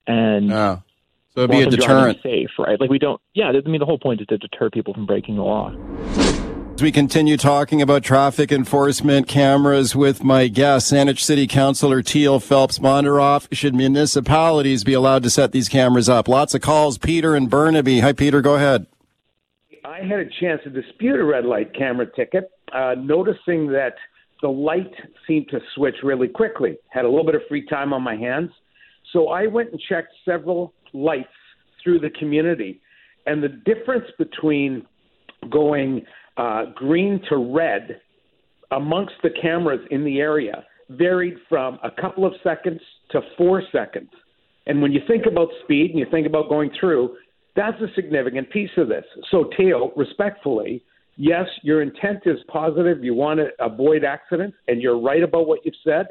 and 0.07 0.53
oh. 0.53 0.83
so 1.35 1.45
it'd 1.45 1.51
be 1.51 1.63
a 1.63 1.71
deterrent, 1.71 2.19
safe, 2.23 2.51
right? 2.59 2.79
Like 2.79 2.91
we 2.91 2.99
don't, 2.99 3.19
yeah. 3.33 3.49
I 3.49 3.53
mean, 3.53 3.81
the 3.81 3.87
whole 3.87 3.99
point 3.99 4.21
is 4.21 4.27
to 4.27 4.37
deter 4.37 4.69
people 4.69 4.93
from 4.93 5.07
breaking 5.07 5.37
the 5.37 5.45
law. 5.45 5.73
As 6.75 6.83
we 6.83 6.93
continue 6.93 7.39
talking 7.39 7.81
about 7.81 8.05
traffic 8.05 8.53
enforcement 8.53 9.29
cameras 9.29 9.97
with 9.97 10.23
my 10.23 10.47
guest, 10.49 10.93
Saanich 10.93 11.21
City 11.21 11.47
Councilor 11.47 12.03
Teal 12.03 12.39
Phelps 12.39 12.79
Bondaroff, 12.79 13.49
should 13.51 13.75
municipalities 13.75 14.85
be 14.85 14.93
allowed 14.93 15.23
to 15.23 15.31
set 15.31 15.53
these 15.53 15.71
cameras 15.71 16.11
up? 16.11 16.29
Lots 16.29 16.55
of 16.55 16.61
calls. 16.61 16.99
Peter 16.99 17.35
and 17.35 17.49
Burnaby. 17.49 18.01
Hi, 18.01 18.13
Peter. 18.13 18.43
Go 18.43 18.57
ahead. 18.57 18.87
I 19.87 20.03
had 20.03 20.21
a 20.21 20.27
chance 20.39 20.61
to 20.65 20.71
dispute 20.71 21.19
a 21.19 21.25
red 21.25 21.47
light 21.47 21.75
camera 21.75 22.07
ticket, 22.15 22.51
uh, 22.73 22.95
noticing 22.97 23.69
that 23.69 23.95
the 24.43 24.49
light 24.49 24.93
seemed 25.27 25.49
to 25.51 25.59
switch 25.75 25.97
really 26.03 26.29
quickly. 26.29 26.77
Had 26.91 27.05
a 27.05 27.09
little 27.09 27.25
bit 27.25 27.35
of 27.35 27.43
free 27.49 27.67
time 27.67 27.93
on 27.93 28.03
my 28.03 28.17
hands. 28.17 28.51
So 29.13 29.29
I 29.29 29.47
went 29.47 29.73
and 29.73 29.81
checked 29.89 30.13
several 30.25 30.75
lights 30.93 31.29
through 31.83 32.01
the 32.01 32.11
community. 32.11 32.81
And 33.27 33.43
the 33.43 33.49
difference 33.49 34.07
between 34.19 34.87
going 35.51 36.05
uh, 36.37 36.67
green 36.75 37.21
to 37.29 37.37
red 37.37 38.01
amongst 38.71 39.15
the 39.23 39.31
cameras 39.41 39.81
in 39.91 40.05
the 40.05 40.19
area 40.21 40.65
varied 40.91 41.35
from 41.49 41.79
a 41.83 41.91
couple 41.91 42.25
of 42.25 42.33
seconds 42.43 42.81
to 43.11 43.21
four 43.37 43.63
seconds. 43.73 44.11
And 44.67 44.83
when 44.83 44.93
you 44.93 45.01
think 45.07 45.25
about 45.27 45.49
speed 45.65 45.91
and 45.91 45.99
you 45.99 46.07
think 46.11 46.27
about 46.27 46.49
going 46.49 46.71
through, 46.79 47.17
that's 47.57 47.81
a 47.81 47.93
significant 47.95 48.51
piece 48.51 48.71
of 48.77 48.89
this. 48.89 49.05
So, 49.31 49.51
Teal, 49.57 49.93
respectfully, 49.97 50.83
yes, 51.19 51.47
your 51.63 51.83
intent 51.83 52.21
is 52.25 52.39
positive. 52.51 53.05
You 53.05 53.13
want 53.13 53.41
to 53.41 53.49
avoid 53.59 54.05
accidents, 54.05 54.57
and 54.67 54.81
you're 54.81 54.99
right 54.99 55.23
about 55.23 55.47
what 55.47 55.61
you've 55.65 55.75
said. 55.85 56.07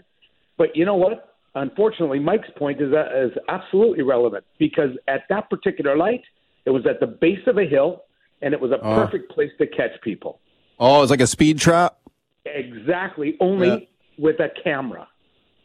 But 0.58 0.76
you 0.76 0.86
know 0.86 0.96
what? 0.96 1.34
Unfortunately, 1.56 2.20
Mike's 2.20 2.50
point 2.56 2.80
is, 2.80 2.94
uh, 2.94 3.26
is 3.26 3.32
absolutely 3.50 4.04
relevant 4.04 4.46
because 4.60 4.92
at 5.08 5.22
that 5.30 5.50
particular 5.50 5.98
light, 5.98 6.22
it 6.66 6.70
was 6.70 6.86
at 6.86 7.00
the 7.00 7.08
base 7.08 7.40
of 7.48 7.58
a 7.58 7.66
hill, 7.66 8.04
and 8.44 8.54
it 8.54 8.62
was 8.62 8.72
a 8.72 8.80
oh. 8.80 8.96
perfect 8.96 9.32
place 9.32 9.50
to 9.58 9.66
catch 9.66 10.00
people. 10.04 10.40
Oh, 10.80 11.02
it's 11.02 11.10
like 11.10 11.22
a 11.22 11.28
speed 11.28 11.58
trap? 11.58 11.98
Exactly, 12.46 13.36
only 13.40 13.68
yeah. 13.68 13.78
with 14.20 14.40
a 14.40 14.50
camera. 14.64 15.08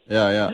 Yeah, 0.09 0.29
yeah. 0.31 0.51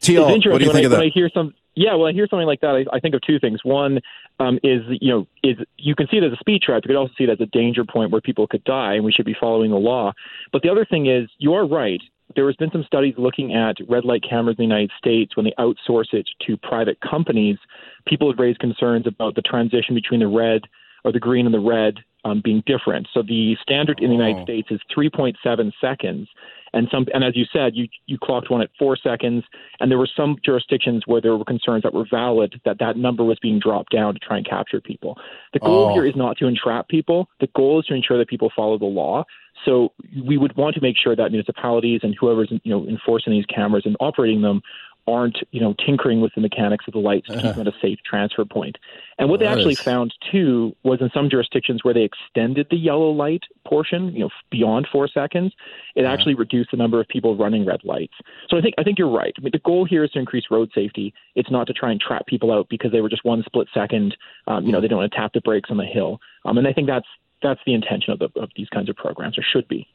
Teal, 0.00 0.24
what 0.26 0.40
do 0.42 0.48
you 0.64 0.72
think 0.72 0.74
I, 0.74 0.80
of 0.80 0.90
that? 0.90 0.98
When 0.98 1.06
I 1.06 1.10
hear 1.12 1.30
some 1.32 1.54
Yeah, 1.74 1.94
well, 1.94 2.06
I 2.06 2.12
hear 2.12 2.26
something 2.28 2.46
like 2.46 2.60
that. 2.60 2.86
I, 2.92 2.96
I 2.96 3.00
think 3.00 3.14
of 3.14 3.22
two 3.22 3.38
things. 3.38 3.60
One 3.64 4.00
um, 4.38 4.58
is 4.62 4.82
you 5.00 5.10
know 5.10 5.26
is 5.42 5.56
you 5.76 5.94
can 5.94 6.06
see 6.10 6.18
it 6.18 6.24
as 6.24 6.32
a 6.32 6.36
speed 6.36 6.62
trap. 6.62 6.82
You 6.84 6.88
could 6.88 6.96
also 6.96 7.12
see 7.16 7.24
it 7.24 7.30
as 7.30 7.40
a 7.40 7.46
danger 7.46 7.84
point 7.84 8.10
where 8.10 8.20
people 8.20 8.46
could 8.46 8.64
die, 8.64 8.94
and 8.94 9.04
we 9.04 9.12
should 9.12 9.26
be 9.26 9.36
following 9.38 9.70
the 9.70 9.76
law. 9.78 10.12
But 10.52 10.62
the 10.62 10.70
other 10.70 10.84
thing 10.84 11.06
is, 11.06 11.28
you 11.38 11.54
are 11.54 11.66
right. 11.66 12.00
There 12.36 12.46
has 12.46 12.56
been 12.56 12.70
some 12.70 12.84
studies 12.84 13.14
looking 13.18 13.54
at 13.54 13.76
red 13.88 14.04
light 14.04 14.22
cameras 14.28 14.56
in 14.58 14.68
the 14.68 14.74
United 14.74 14.90
States 14.98 15.36
when 15.36 15.44
they 15.44 15.54
outsource 15.58 16.12
it 16.12 16.28
to 16.46 16.56
private 16.56 16.98
companies. 17.00 17.58
People 18.06 18.30
have 18.30 18.38
raised 18.38 18.58
concerns 18.58 19.06
about 19.06 19.34
the 19.34 19.42
transition 19.42 19.94
between 19.94 20.20
the 20.20 20.26
red 20.26 20.62
or 21.04 21.12
the 21.12 21.20
green 21.20 21.46
and 21.46 21.54
the 21.54 21.60
red 21.60 21.98
um, 22.24 22.40
being 22.42 22.62
different. 22.66 23.08
So 23.12 23.22
the 23.22 23.56
standard 23.62 24.00
in 24.00 24.08
the 24.08 24.16
United 24.16 24.40
Oh. 24.40 24.44
States 24.44 24.68
is 24.70 24.80
3.7 24.96 25.72
seconds, 25.80 26.28
and 26.74 26.88
some 26.90 27.06
and 27.14 27.24
as 27.24 27.36
you 27.36 27.44
said, 27.52 27.74
you 27.74 27.88
you 28.06 28.18
clocked 28.18 28.50
one 28.50 28.60
at 28.60 28.70
four 28.78 28.96
seconds, 28.96 29.44
and 29.80 29.90
there 29.90 29.98
were 29.98 30.08
some 30.16 30.36
jurisdictions 30.44 31.04
where 31.06 31.20
there 31.20 31.36
were 31.36 31.44
concerns 31.44 31.82
that 31.84 31.94
were 31.94 32.06
valid 32.10 32.60
that 32.64 32.78
that 32.80 32.96
number 32.96 33.24
was 33.24 33.38
being 33.40 33.58
dropped 33.60 33.92
down 33.92 34.12
to 34.14 34.20
try 34.20 34.36
and 34.36 34.46
capture 34.46 34.80
people. 34.80 35.16
The 35.52 35.60
goal 35.60 35.86
Oh. 35.90 35.94
here 35.94 36.04
is 36.04 36.16
not 36.16 36.36
to 36.38 36.46
entrap 36.46 36.88
people. 36.88 37.28
The 37.40 37.48
goal 37.54 37.80
is 37.80 37.86
to 37.86 37.94
ensure 37.94 38.18
that 38.18 38.28
people 38.28 38.50
follow 38.54 38.76
the 38.76 38.84
law. 38.86 39.24
So 39.64 39.92
we 40.26 40.36
would 40.36 40.56
want 40.56 40.74
to 40.74 40.80
make 40.82 40.96
sure 40.98 41.14
that 41.14 41.30
municipalities 41.30 42.00
and 42.02 42.14
whoever's 42.20 42.50
you 42.50 42.70
know 42.72 42.86
enforcing 42.88 43.32
these 43.32 43.46
cameras 43.46 43.84
and 43.86 43.96
operating 44.00 44.42
them 44.42 44.60
aren't 45.06 45.38
you 45.50 45.60
know 45.60 45.74
tinkering 45.84 46.20
with 46.20 46.32
the 46.34 46.40
mechanics 46.40 46.84
of 46.86 46.92
the 46.92 46.98
lights 46.98 47.26
to 47.28 47.34
keep 47.34 47.42
them 47.42 47.60
at 47.60 47.66
a 47.66 47.76
safe 47.80 47.98
transfer 48.04 48.44
point. 48.44 48.78
And 49.18 49.28
what 49.28 49.40
they 49.40 49.46
actually 49.46 49.74
found 49.74 50.14
too 50.32 50.74
was 50.82 51.00
in 51.00 51.10
some 51.14 51.30
jurisdictions 51.30 51.84
where 51.84 51.94
they 51.94 52.02
extended 52.02 52.66
the 52.70 52.76
yellow 52.76 53.10
light 53.10 53.42
portion, 53.66 54.12
you 54.12 54.20
know, 54.20 54.30
beyond 54.50 54.88
four 54.90 55.08
seconds, 55.08 55.52
it 55.94 56.04
actually 56.04 56.34
reduced 56.34 56.70
the 56.70 56.76
number 56.76 57.00
of 57.00 57.08
people 57.08 57.36
running 57.36 57.64
red 57.64 57.80
lights. 57.84 58.14
So 58.48 58.56
I 58.56 58.60
think 58.60 58.74
I 58.78 58.82
think 58.82 58.98
you're 58.98 59.10
right. 59.10 59.34
I 59.36 59.40
mean, 59.40 59.52
the 59.52 59.58
goal 59.60 59.84
here 59.84 60.04
is 60.04 60.10
to 60.12 60.18
increase 60.18 60.44
road 60.50 60.70
safety. 60.74 61.12
It's 61.34 61.50
not 61.50 61.66
to 61.66 61.72
try 61.72 61.90
and 61.90 62.00
trap 62.00 62.26
people 62.26 62.52
out 62.52 62.68
because 62.68 62.92
they 62.92 63.00
were 63.00 63.10
just 63.10 63.24
one 63.24 63.42
split 63.44 63.68
second. 63.74 64.16
Um, 64.46 64.64
you 64.64 64.72
know, 64.72 64.80
they 64.80 64.88
don't 64.88 64.98
want 64.98 65.12
to 65.12 65.18
tap 65.18 65.32
the 65.34 65.40
brakes 65.40 65.70
on 65.70 65.76
the 65.76 65.84
hill. 65.84 66.20
Um, 66.44 66.58
and 66.58 66.66
I 66.66 66.72
think 66.72 66.88
that's 66.88 67.06
that's 67.42 67.60
the 67.66 67.74
intention 67.74 68.12
of, 68.12 68.18
the, 68.18 68.40
of 68.40 68.50
these 68.56 68.68
kinds 68.70 68.88
of 68.88 68.96
programs, 68.96 69.38
or 69.38 69.42
should 69.42 69.68
be. 69.68 69.86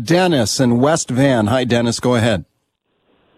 Dennis 0.00 0.60
and 0.60 0.80
West 0.80 1.08
Van. 1.08 1.46
Hi, 1.46 1.64
Dennis. 1.64 2.00
Go 2.00 2.14
ahead. 2.14 2.44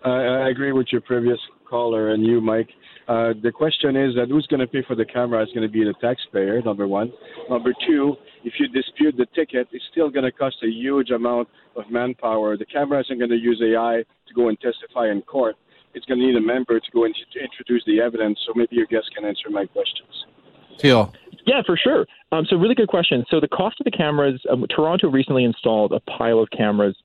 I, 0.05 0.09
I 0.09 0.48
agree 0.48 0.72
with 0.72 0.88
your 0.90 1.01
previous 1.01 1.38
caller 1.68 2.11
and 2.11 2.24
you, 2.24 2.40
Mike. 2.40 2.68
Uh, 3.09 3.32
the 3.42 3.51
question 3.51 3.96
is 3.96 4.14
that 4.14 4.28
who's 4.28 4.46
going 4.46 4.61
to 4.61 4.66
pay 4.66 4.82
for 4.86 4.94
the 4.94 5.05
camera 5.05 5.42
is 5.42 5.48
going 5.55 5.66
to 5.66 5.72
be 5.72 5.84
the 5.84 5.94
taxpayer, 6.01 6.62
number 6.62 6.86
one. 6.86 7.12
Number 7.48 7.72
two, 7.86 8.14
if 8.44 8.55
you 8.59 8.68
dispute 8.68 9.16
the 9.16 9.26
ticket, 9.34 9.68
it's 9.72 9.84
still 9.90 10.11
going 10.11 10.24
to 10.24 10.32
cost 10.32 10.57
a 10.62 10.68
huge 10.68 11.11
amount 11.11 11.48
of 11.76 11.84
manpower. 11.90 12.57
The 12.57 12.66
camera 12.66 13.01
isn't 13.01 13.18
going 13.18 13.30
to 13.30 13.36
use 13.36 13.61
AI 13.64 14.05
to 14.28 14.34
go 14.34 14.48
and 14.48 14.59
testify 14.61 15.11
in 15.11 15.22
court. 15.22 15.57
It's 15.94 16.07
going 16.07 16.20
to 16.20 16.26
need 16.26 16.36
a 16.36 16.40
member 16.40 16.78
to 16.78 16.90
go 16.92 17.05
and 17.05 17.14
to 17.14 17.40
introduce 17.40 17.84
the 17.84 18.01
evidence. 18.01 18.38
So 18.46 18.53
maybe 18.55 18.76
your 18.76 18.86
guest 18.86 19.11
can 19.14 19.24
answer 19.24 19.51
my 19.51 19.66
questions. 19.66 20.26
Teal. 20.78 21.12
Yeah, 21.46 21.62
for 21.66 21.76
sure. 21.76 22.07
Um, 22.32 22.46
so, 22.48 22.57
really 22.57 22.74
good 22.74 22.88
question. 22.88 23.24
So, 23.30 23.40
the 23.40 23.48
cost 23.48 23.80
of 23.80 23.84
the 23.84 23.90
cameras, 23.90 24.40
um, 24.51 24.64
Toronto 24.74 25.11
recently 25.11 25.44
installed 25.44 25.92
a 25.92 26.01
pile 26.01 26.38
of 26.38 26.48
cameras. 26.57 26.96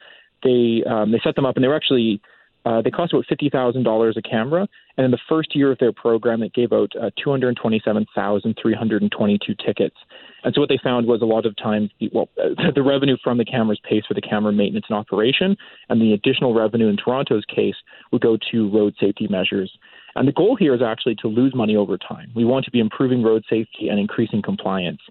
They 0.44 0.84
um, 0.88 1.12
they 1.12 1.20
set 1.24 1.36
them 1.36 1.46
up, 1.46 1.56
and 1.56 1.64
they 1.64 1.68
were 1.68 1.76
actually 1.76 2.22
uh, 2.66 2.82
they 2.82 2.90
cost 2.90 3.14
about 3.14 3.26
fifty 3.28 3.50
thousand 3.50 3.84
dollars 3.84 4.18
a 4.18 4.22
camera. 4.22 4.68
And 4.98 5.06
in 5.06 5.12
the 5.12 5.20
first 5.30 5.56
year 5.56 5.72
of 5.72 5.78
their 5.78 5.92
program, 5.92 6.42
it 6.42 6.54
gave 6.54 6.74
out 6.74 6.92
uh, 7.00 7.12
two 7.22 7.30
hundred 7.30 7.56
twenty-seven 7.58 8.08
thousand 8.16 8.58
three 8.62 8.74
hundred 8.74 9.10
twenty-two 9.12 9.56
tickets. 9.64 9.96
And 10.44 10.54
so, 10.54 10.62
what 10.62 10.70
they 10.70 10.80
found 10.84 11.08
was 11.08 11.22
a 11.22 11.26
lot 11.26 11.46
of 11.46 11.56
times, 11.56 11.92
the, 12.00 12.10
well, 12.12 12.30
the 12.76 12.82
revenue 12.82 13.18
from 13.24 13.38
the 13.38 13.46
cameras 13.46 13.80
pays 13.88 14.04
for 14.08 14.14
the 14.14 14.22
camera 14.22 14.52
maintenance 14.52 14.86
and 14.90 14.98
operation, 14.98 15.56
and 15.90 16.02
the 16.02 16.14
additional 16.14 16.54
revenue 16.54 16.88
in 16.88 16.98
Toronto's 16.98 17.46
case 17.46 17.76
would 18.12 18.22
go 18.22 18.38
to 18.52 18.70
road 18.70 18.96
safety 19.00 19.28
measures. 19.30 19.72
And 20.16 20.28
the 20.28 20.32
goal 20.32 20.56
here 20.56 20.74
is 20.74 20.82
actually 20.82 21.16
to 21.16 21.28
lose 21.28 21.54
money 21.54 21.76
over 21.76 21.98
time. 21.98 22.32
We 22.36 22.46
want 22.46 22.66
to 22.66 22.72
be 22.72 22.80
improving 22.80 23.22
road 23.22 23.44
safety 23.50 23.90
and 23.90 24.00
increasing 24.00 24.42
compliance. 24.42 25.02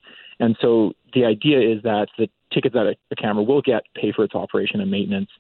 And 0.40 0.56
so 0.60 0.94
the 1.12 1.24
idea 1.24 1.60
is 1.60 1.82
that 1.82 2.08
the 2.18 2.28
tickets 2.52 2.74
that 2.74 2.96
a 3.10 3.16
camera 3.16 3.42
will 3.42 3.62
get 3.62 3.84
pay 3.94 4.12
for 4.12 4.24
its 4.24 4.34
operation 4.34 4.80
and 4.80 4.90
maintenance. 4.90 5.30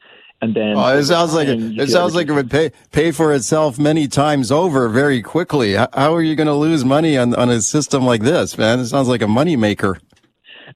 And 0.44 0.54
then 0.54 0.74
Oh, 0.76 0.98
it 0.98 1.04
sounds 1.04 1.32
like 1.34 1.48
it, 1.48 1.58
it 1.80 1.88
sounds 1.90 2.14
like 2.14 2.28
it 2.28 2.32
would 2.32 2.50
pay 2.50 2.70
pay 2.92 3.10
for 3.12 3.32
itself 3.32 3.78
many 3.78 4.06
times 4.08 4.52
over 4.52 4.88
very 4.90 5.22
quickly. 5.22 5.74
How 5.74 6.14
are 6.14 6.22
you 6.22 6.36
going 6.36 6.46
to 6.48 6.54
lose 6.54 6.84
money 6.84 7.16
on 7.16 7.34
on 7.34 7.48
a 7.50 7.60
system 7.62 8.04
like 8.04 8.22
this, 8.22 8.58
man? 8.58 8.78
It 8.80 8.86
sounds 8.86 9.08
like 9.08 9.22
a 9.22 9.28
money 9.28 9.56
maker. 9.56 9.98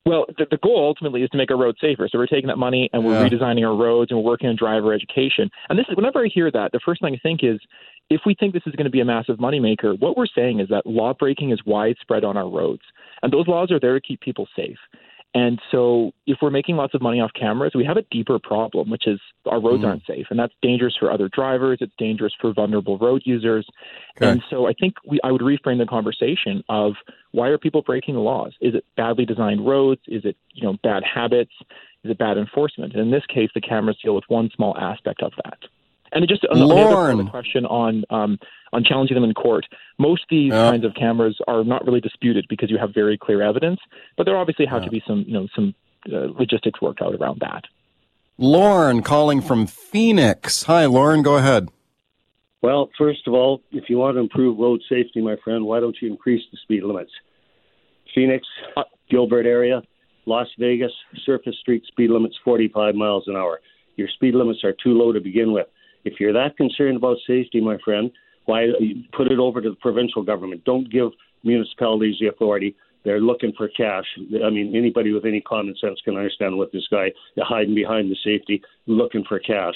Well, 0.07 0.25
the, 0.39 0.47
the 0.51 0.57
goal 0.59 0.87
ultimately 0.87 1.23
is 1.23 1.31
to 1.31 1.37
make 1.37 1.51
our 1.51 1.57
roads 1.59 1.79
safer. 1.81 2.09
So 2.11 2.19
we're 2.19 2.27
taking 2.27 2.49
that 2.49 2.57
money 2.59 2.89
and 2.93 3.05
we're 3.05 3.15
Yeah. 3.21 3.29
redesigning 3.29 3.67
our 3.69 3.75
roads 3.77 4.11
and 4.11 4.19
we're 4.21 4.31
working 4.31 4.49
on 4.49 4.57
driver 4.57 4.93
education. 4.95 5.51
And 5.69 5.79
this 5.79 5.87
is 5.91 5.97
whenever 5.97 6.25
I 6.25 6.29
hear 6.33 6.51
that, 6.51 6.73
the 6.73 6.81
first 6.85 7.01
thing 7.03 7.15
I 7.15 7.19
think 7.23 7.41
is 7.43 7.59
if 8.11 8.23
we 8.25 8.35
think 8.35 8.55
this 8.55 8.63
is 8.67 8.75
going 8.75 8.85
to 8.87 8.91
be 8.91 9.01
a 9.01 9.05
massive 9.05 9.37
moneymaker, 9.39 9.99
what 10.01 10.17
we're 10.17 10.33
saying 10.35 10.61
is 10.61 10.69
that 10.69 10.87
law 10.87 11.13
breaking 11.13 11.51
is 11.51 11.61
widespread 11.67 12.25
on 12.25 12.37
our 12.39 12.49
roads. 12.49 12.83
And 13.23 13.33
those 13.33 13.47
laws 13.49 13.71
are 13.71 13.81
there 13.81 13.95
to 13.99 14.01
keep 14.01 14.21
people 14.21 14.47
safe. 14.57 14.79
And 15.35 15.61
so 15.71 16.13
if 16.27 16.39
we're 16.41 16.51
making 16.51 16.77
lots 16.77 16.95
of 16.95 17.03
money 17.03 17.21
off 17.21 17.31
cameras, 17.39 17.73
we 17.75 17.85
have 17.85 17.99
a 17.99 18.03
deeper 18.11 18.39
problem, 18.39 18.89
which 18.89 19.07
is 19.07 19.21
our 19.47 19.61
roads 19.61 19.83
mm. 19.83 19.89
aren't 19.89 20.07
safe. 20.07 20.27
And 20.31 20.39
that's 20.39 20.55
dangerous 20.63 20.97
for 20.99 21.13
other 21.13 21.29
drivers. 21.29 21.79
It's 21.81 21.93
dangerous 21.99 22.33
for 22.41 22.53
vulnerable 22.55 22.97
road 22.99 23.23
users. 23.25 23.67
And 24.21 24.43
so 24.49 24.67
I 24.67 24.73
think 24.73 24.95
we, 25.07 25.21
I 25.23 25.31
would 25.31 25.43
reframe 25.43 25.79
the 25.79 25.87
conversation 25.87 26.65
of 26.69 26.95
why 27.33 27.49
are 27.49 27.59
people 27.59 27.83
breaking 27.83 28.15
the 28.15 28.21
laws? 28.21 28.55
Is 28.61 28.75
it 28.75 28.85
badly 28.97 29.27
designed 29.27 29.67
roads? 29.67 30.01
Is 30.09 30.25
it, 30.25 30.37
you 30.55 30.63
know, 30.63 30.79
bad 30.83 31.03
habits? 31.05 31.53
Is 32.05 32.11
it 32.11 32.19
bad 32.19 32.39
enforcement? 32.39 32.95
And 32.95 33.03
in 33.03 33.11
this 33.11 33.27
case, 33.27 33.51
the 33.55 33.61
cameras 33.61 33.99
deal 34.03 34.15
with 34.15 34.25
one 34.29 34.51
small 34.57 34.77
aspect 34.79 35.23
of 35.23 35.33
that. 35.45 35.59
And 36.13 36.27
just 36.29 36.45
on 36.47 36.59
the 36.59 36.65
other 36.65 36.75
part 36.75 37.11
of 37.11 37.17
Lorne. 37.17 37.25
the 37.27 37.31
question 37.31 37.67
on 37.67 38.05
um, 38.11 38.39
on 38.73 38.85
challenging 38.85 39.15
them 39.15 39.25
in 39.25 39.35
court, 39.35 39.67
most 39.99 40.23
of 40.23 40.29
these 40.31 40.53
Yeah. 40.53 40.71
kinds 40.71 40.85
of 40.85 40.95
cameras 40.95 41.39
are 41.47 41.65
not 41.65 41.87
really 41.87 42.01
disputed 42.01 42.47
because 42.49 42.71
you 42.71 42.79
have 42.79 42.93
very 42.95 43.17
clear 43.19 43.43
evidence. 43.43 43.81
But 44.17 44.25
there 44.25 44.37
obviously 44.37 44.67
have 44.67 44.85
to 44.85 44.91
be 44.91 45.03
some 45.07 45.25
you 45.27 45.35
know 45.35 45.49
some 45.55 45.75
uh, 46.13 46.29
logistics 46.39 46.81
worked 46.81 47.03
out 47.03 47.15
around 47.15 47.41
that. 47.41 47.65
Lauren 48.39 49.03
calling 49.03 49.41
from 49.41 49.67
Phoenix. 49.67 50.63
Hi, 50.65 50.87
Lauren. 50.87 51.23
Go 51.23 51.37
ahead. 51.37 51.69
Well, 52.63 52.91
first 52.99 53.27
of 53.27 53.35
all, 53.35 53.63
if 53.71 53.89
you 53.89 53.99
want 53.99 54.17
to 54.17 54.21
improve 54.21 54.59
road 54.59 54.81
safety, 54.89 55.21
my 55.21 55.37
friend, 55.45 55.65
why 55.65 55.81
don't 55.81 55.97
you 56.01 56.09
increase 56.09 56.43
the 56.51 56.59
speed 56.63 56.83
limits? 56.83 57.11
Phoenix, 58.15 58.47
Gilbert 59.11 59.47
area, 59.47 59.83
Las 60.27 60.49
Vegas, 60.59 60.91
surface 61.25 61.57
street 61.61 61.85
speed 61.87 62.11
limits 62.11 62.37
45 62.45 62.95
miles 62.95 63.25
an 63.27 63.37
hour. 63.37 63.61
Your 63.97 64.09
speed 64.09 64.35
limits 64.35 64.65
are 64.65 64.73
too 64.73 64.93
low 64.95 65.13
to 65.13 65.21
begin 65.21 65.53
with. 65.53 65.67
If 66.05 66.15
you're 66.21 66.33
that 66.33 66.57
concerned 66.57 66.97
about 66.97 67.17
safety, 67.27 67.61
my 67.61 67.77
friend, 67.85 68.11
why 68.47 68.69
put 69.13 69.31
it 69.31 69.39
over 69.39 69.61
to 69.61 69.71
the 69.71 69.77
provincial 69.77 70.23
government? 70.23 70.65
Don't 70.65 70.91
give 70.91 71.11
municipalities 71.45 72.17
the 72.21 72.29
authority. 72.29 72.75
They're 73.05 73.21
looking 73.21 73.53
for 73.57 73.69
cash. 73.69 74.05
I 74.45 74.51
mean, 74.51 74.75
anybody 74.77 75.13
with 75.13 75.25
any 75.25 75.41
common 75.41 75.75
sense 75.81 76.01
can 76.05 76.17
understand 76.17 76.57
what 76.59 76.73
this 76.73 76.87
guy 76.91 77.13
hiding 77.39 77.75
behind 77.75 78.11
the 78.11 78.17
safety, 78.25 78.63
looking 78.87 79.25
for 79.29 79.39
cash. 79.39 79.75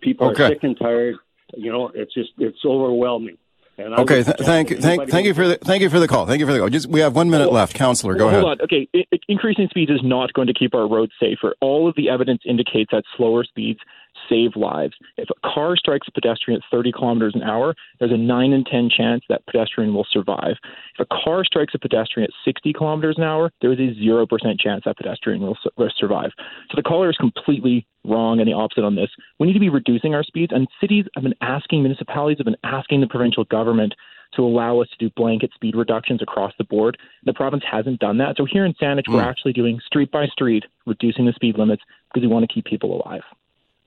People 0.00 0.28
Okay. 0.30 0.44
are 0.44 0.48
sick 0.48 0.58
and 0.62 0.78
tired. 0.78 1.16
You 1.56 1.70
know, 1.72 1.90
it's 1.94 2.12
just 2.14 2.30
it's 2.38 2.58
overwhelming. 2.64 3.38
And 3.78 3.94
I 3.94 4.02
Okay, 4.02 4.22
th- 4.22 4.36
thank 4.38 4.68
that 4.68 4.80
thank 4.80 5.08
thank 5.08 5.26
you 5.26 5.34
for 5.34 5.46
the 5.48 5.56
thank 5.56 5.82
you 5.82 5.90
for 5.90 5.98
the 5.98 6.06
call. 6.08 6.26
Thank 6.26 6.40
you 6.40 6.46
for 6.46 6.52
the 6.52 6.58
call. 6.60 6.68
Just 6.68 6.88
we 6.88 7.00
have 7.00 7.14
one 7.16 7.30
minute 7.30 7.52
left. 7.52 7.74
Counselor, 7.74 8.14
go 8.14 8.26
Well, 8.26 8.28
ahead. 8.28 8.42
Hold 8.42 8.60
on. 8.60 8.64
Okay, 8.64 8.88
I- 8.94 9.04
I- 9.12 9.18
increasing 9.28 9.68
speeds 9.68 9.90
is 9.90 10.00
not 10.02 10.32
going 10.32 10.46
to 10.48 10.54
keep 10.54 10.74
our 10.74 10.86
roads 10.88 11.12
safer. 11.20 11.54
All 11.60 11.88
of 11.88 11.94
the 11.96 12.08
evidence 12.08 12.42
indicates 12.44 12.90
that 12.92 13.04
slower 13.16 13.44
speeds 13.44 13.80
save 14.28 14.56
lives. 14.56 14.94
If 15.16 15.28
a 15.30 15.48
car 15.48 15.76
strikes 15.76 16.08
a 16.08 16.12
pedestrian 16.12 16.60
at 16.60 16.70
30 16.70 16.92
kilometers 16.92 17.34
an 17.34 17.42
hour, 17.42 17.74
there's 17.98 18.12
a 18.12 18.16
9 18.16 18.52
in 18.52 18.64
10 18.64 18.90
chance 18.90 19.22
that 19.28 19.44
pedestrian 19.46 19.94
will 19.94 20.06
survive. 20.10 20.56
If 20.98 21.06
a 21.10 21.24
car 21.24 21.44
strikes 21.44 21.74
a 21.74 21.78
pedestrian 21.78 22.24
at 22.24 22.34
60 22.44 22.72
kilometers 22.72 23.16
an 23.18 23.24
hour, 23.24 23.50
there 23.60 23.72
is 23.72 23.78
a 23.78 24.00
0% 24.00 24.26
chance 24.60 24.82
that 24.84 24.96
pedestrian 24.96 25.40
will, 25.42 25.56
will 25.76 25.90
survive. 25.96 26.30
So 26.70 26.76
the 26.76 26.82
caller 26.82 27.10
is 27.10 27.16
completely 27.16 27.86
wrong 28.04 28.40
and 28.40 28.48
the 28.48 28.52
opposite 28.52 28.84
on 28.84 28.94
this. 28.94 29.10
We 29.38 29.46
need 29.46 29.54
to 29.54 29.60
be 29.60 29.68
reducing 29.68 30.14
our 30.14 30.22
speeds, 30.22 30.52
and 30.54 30.68
cities 30.80 31.06
have 31.14 31.24
been 31.24 31.34
asking, 31.40 31.82
municipalities 31.82 32.38
have 32.38 32.44
been 32.46 32.56
asking 32.64 33.00
the 33.00 33.06
provincial 33.06 33.44
government 33.44 33.94
to 34.36 34.42
allow 34.42 34.80
us 34.80 34.88
to 34.90 34.96
do 34.98 35.12
blanket 35.16 35.50
speed 35.54 35.76
reductions 35.76 36.20
across 36.20 36.52
the 36.58 36.64
board. 36.64 36.98
The 37.24 37.32
province 37.32 37.62
hasn't 37.70 38.00
done 38.00 38.18
that. 38.18 38.36
So 38.36 38.44
here 38.44 38.64
in 38.64 38.74
Saanich, 38.74 39.08
we're 39.08 39.20
Mm. 39.20 39.26
actually 39.26 39.52
doing 39.52 39.78
street 39.80 40.10
by 40.10 40.26
street, 40.26 40.64
reducing 40.86 41.24
the 41.24 41.32
speed 41.32 41.56
limits 41.56 41.82
because 42.12 42.26
we 42.26 42.32
want 42.32 42.48
to 42.48 42.52
keep 42.52 42.64
people 42.64 43.00
alive. 43.00 43.22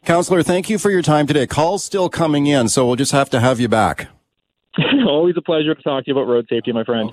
Counselor, 0.05 0.41
thank 0.43 0.69
you 0.69 0.77
for 0.77 0.89
your 0.89 1.01
time 1.01 1.27
today. 1.27 1.47
Calls 1.47 1.83
still 1.83 2.09
coming 2.09 2.47
in, 2.47 2.69
so 2.69 2.85
we'll 2.85 2.95
just 2.95 3.11
have 3.11 3.29
to 3.31 3.39
have 3.39 3.59
you 3.59 3.67
back. 3.67 4.07
Always 5.07 5.35
a 5.37 5.41
pleasure 5.41 5.75
to 5.75 5.81
talk 5.81 6.05
to 6.05 6.11
you 6.11 6.17
about 6.17 6.31
road 6.31 6.47
safety, 6.49 6.71
my 6.71 6.83
friend. 6.83 7.11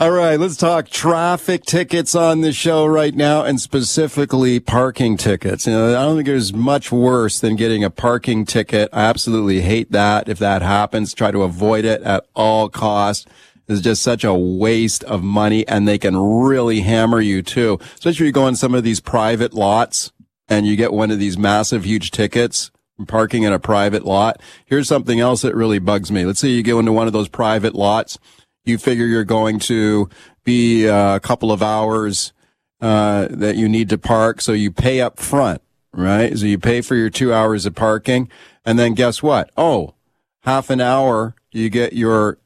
All 0.00 0.12
right, 0.12 0.38
let's 0.38 0.56
talk 0.56 0.88
traffic 0.88 1.64
tickets 1.64 2.14
on 2.14 2.40
the 2.42 2.52
show 2.52 2.86
right 2.86 3.12
now 3.12 3.42
and 3.42 3.60
specifically 3.60 4.60
parking 4.60 5.16
tickets. 5.16 5.66
You 5.66 5.72
know, 5.72 5.88
I 5.88 6.04
don't 6.04 6.14
think 6.14 6.26
there's 6.26 6.52
much 6.52 6.92
worse 6.92 7.40
than 7.40 7.56
getting 7.56 7.82
a 7.82 7.90
parking 7.90 8.44
ticket. 8.44 8.90
I 8.92 9.06
absolutely 9.06 9.60
hate 9.60 9.90
that. 9.90 10.28
If 10.28 10.38
that 10.38 10.62
happens, 10.62 11.14
try 11.14 11.32
to 11.32 11.42
avoid 11.42 11.84
it 11.84 12.00
at 12.02 12.24
all 12.36 12.68
costs. 12.68 13.26
It's 13.68 13.80
just 13.82 14.02
such 14.02 14.24
a 14.24 14.34
waste 14.34 15.04
of 15.04 15.22
money 15.22 15.66
and 15.68 15.86
they 15.86 15.98
can 15.98 16.16
really 16.16 16.80
hammer 16.80 17.20
you 17.20 17.42
too. 17.42 17.78
Especially 17.80 18.24
if 18.24 18.26
you 18.28 18.32
go 18.32 18.44
on 18.44 18.56
some 18.56 18.74
of 18.74 18.82
these 18.82 19.00
private 19.00 19.52
lots 19.52 20.12
and 20.48 20.66
you 20.66 20.74
get 20.76 20.92
one 20.92 21.10
of 21.10 21.18
these 21.18 21.36
massive, 21.36 21.84
huge 21.84 22.10
tickets. 22.10 22.70
parking 23.06 23.44
in 23.44 23.52
a 23.52 23.58
private 23.58 24.04
lot. 24.04 24.40
Here's 24.66 24.88
something 24.88 25.20
else 25.20 25.42
that 25.42 25.54
really 25.54 25.78
bugs 25.78 26.10
me. 26.10 26.24
Let's 26.24 26.40
say 26.40 26.48
you 26.48 26.62
go 26.62 26.78
into 26.78 26.92
one 26.92 27.06
of 27.06 27.12
those 27.12 27.28
private 27.28 27.74
lots. 27.74 28.18
You 28.64 28.78
figure 28.78 29.06
you're 29.06 29.24
going 29.24 29.58
to 29.60 30.08
be 30.44 30.88
uh, 30.88 31.16
a 31.16 31.20
couple 31.20 31.52
of 31.52 31.62
hours 31.62 32.32
uh, 32.80 33.28
that 33.30 33.56
you 33.56 33.68
need 33.68 33.88
to 33.90 33.98
park, 33.98 34.40
so 34.40 34.52
you 34.52 34.70
pay 34.70 35.00
up 35.00 35.18
front, 35.18 35.60
right? 35.92 36.36
So 36.36 36.46
you 36.46 36.58
pay 36.58 36.80
for 36.80 36.94
your 36.94 37.10
two 37.10 37.32
hours 37.32 37.66
of 37.66 37.74
parking, 37.74 38.28
and 38.64 38.78
then 38.78 38.94
guess 38.94 39.22
what? 39.22 39.50
Oh, 39.56 39.94
half 40.42 40.70
an 40.70 40.80
hour 40.80 41.34
you 41.50 41.70
get 41.70 41.92
your 41.92 42.38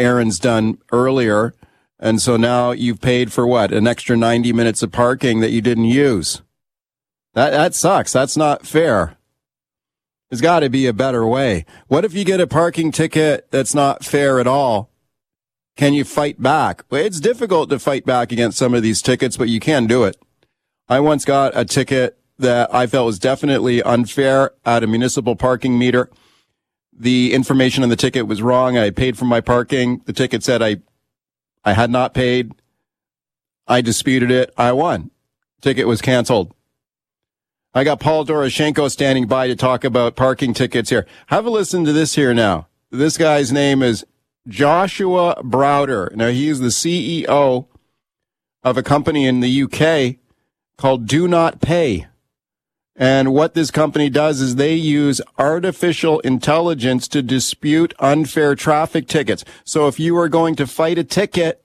errands 0.00 0.38
done 0.38 0.78
earlier, 0.90 1.54
and 1.98 2.20
so 2.20 2.36
now 2.36 2.70
you've 2.72 3.00
paid 3.00 3.32
for 3.32 3.46
what? 3.46 3.72
An 3.72 3.86
extra 3.86 4.16
90 4.16 4.52
minutes 4.52 4.82
of 4.82 4.90
parking 4.90 5.40
that 5.40 5.50
you 5.50 5.60
didn't 5.60 5.84
use. 5.84 6.42
That 7.34 7.50
that 7.50 7.74
sucks. 7.74 8.12
That's 8.12 8.36
not 8.36 8.66
fair. 8.66 9.16
There's 10.30 10.40
got 10.40 10.60
to 10.60 10.68
be 10.68 10.86
a 10.86 10.92
better 10.92 11.26
way. 11.26 11.64
What 11.88 12.04
if 12.04 12.14
you 12.14 12.24
get 12.24 12.40
a 12.40 12.46
parking 12.46 12.92
ticket 12.92 13.50
that's 13.50 13.74
not 13.74 14.04
fair 14.04 14.40
at 14.40 14.46
all? 14.46 14.90
Can 15.76 15.92
you 15.92 16.04
fight 16.04 16.40
back? 16.40 16.84
It's 16.90 17.20
difficult 17.20 17.70
to 17.70 17.78
fight 17.78 18.06
back 18.06 18.32
against 18.32 18.58
some 18.58 18.74
of 18.74 18.82
these 18.82 19.02
tickets, 19.02 19.36
but 19.36 19.48
you 19.48 19.60
can 19.60 19.86
do 19.86 20.04
it. 20.04 20.16
I 20.88 21.00
once 21.00 21.24
got 21.24 21.56
a 21.56 21.64
ticket 21.64 22.18
that 22.38 22.72
I 22.74 22.86
felt 22.86 23.06
was 23.06 23.18
definitely 23.18 23.82
unfair 23.82 24.52
at 24.64 24.82
a 24.82 24.86
municipal 24.86 25.36
parking 25.36 25.78
meter. 25.78 26.10
The 27.00 27.32
information 27.32 27.82
on 27.82 27.88
the 27.88 27.96
ticket 27.96 28.26
was 28.26 28.42
wrong. 28.42 28.76
I 28.76 28.90
paid 28.90 29.16
for 29.16 29.24
my 29.24 29.40
parking. 29.40 30.02
The 30.04 30.12
ticket 30.12 30.42
said 30.42 30.60
I, 30.60 30.76
I 31.64 31.72
had 31.72 31.90
not 31.90 32.12
paid. 32.12 32.52
I 33.66 33.80
disputed 33.80 34.30
it. 34.30 34.52
I 34.58 34.72
won. 34.72 35.10
Ticket 35.62 35.86
was 35.86 36.02
canceled. 36.02 36.52
I 37.72 37.84
got 37.84 38.00
Paul 38.00 38.26
Doroshenko 38.26 38.90
standing 38.90 39.26
by 39.26 39.46
to 39.46 39.56
talk 39.56 39.82
about 39.82 40.14
parking 40.14 40.52
tickets 40.52 40.90
here. 40.90 41.06
Have 41.28 41.46
a 41.46 41.50
listen 41.50 41.86
to 41.86 41.92
this 41.94 42.16
here 42.16 42.34
now. 42.34 42.68
This 42.90 43.16
guy's 43.16 43.50
name 43.50 43.82
is 43.82 44.04
Joshua 44.46 45.40
Browder. 45.42 46.14
Now 46.14 46.28
he 46.28 46.50
is 46.50 46.60
the 46.60 46.66
CEO 46.66 47.66
of 48.62 48.76
a 48.76 48.82
company 48.82 49.24
in 49.24 49.40
the 49.40 49.62
UK 49.62 50.16
called 50.76 51.06
Do 51.06 51.26
Not 51.26 51.62
Pay. 51.62 52.08
And 52.96 53.32
what 53.32 53.54
this 53.54 53.70
company 53.70 54.10
does 54.10 54.40
is 54.40 54.56
they 54.56 54.74
use 54.74 55.20
artificial 55.38 56.20
intelligence 56.20 57.08
to 57.08 57.22
dispute 57.22 57.94
unfair 57.98 58.54
traffic 58.54 59.06
tickets. 59.08 59.44
So 59.64 59.88
if 59.88 59.98
you 59.98 60.16
are 60.18 60.28
going 60.28 60.54
to 60.56 60.66
fight 60.66 60.98
a 60.98 61.04
ticket, 61.04 61.64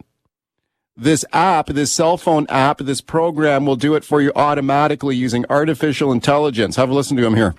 this 0.95 1.25
app, 1.33 1.67
this 1.67 1.91
cell 1.91 2.17
phone 2.17 2.47
app, 2.47 2.77
this 2.77 3.01
program 3.01 3.65
will 3.65 3.75
do 3.75 3.95
it 3.95 4.05
for 4.05 4.21
you 4.21 4.31
automatically 4.35 5.15
using 5.15 5.45
artificial 5.49 6.11
intelligence. 6.11 6.77
Have 6.77 6.89
a 6.89 6.93
listen 6.93 7.17
to 7.17 7.25
him 7.25 7.35
here. 7.35 7.53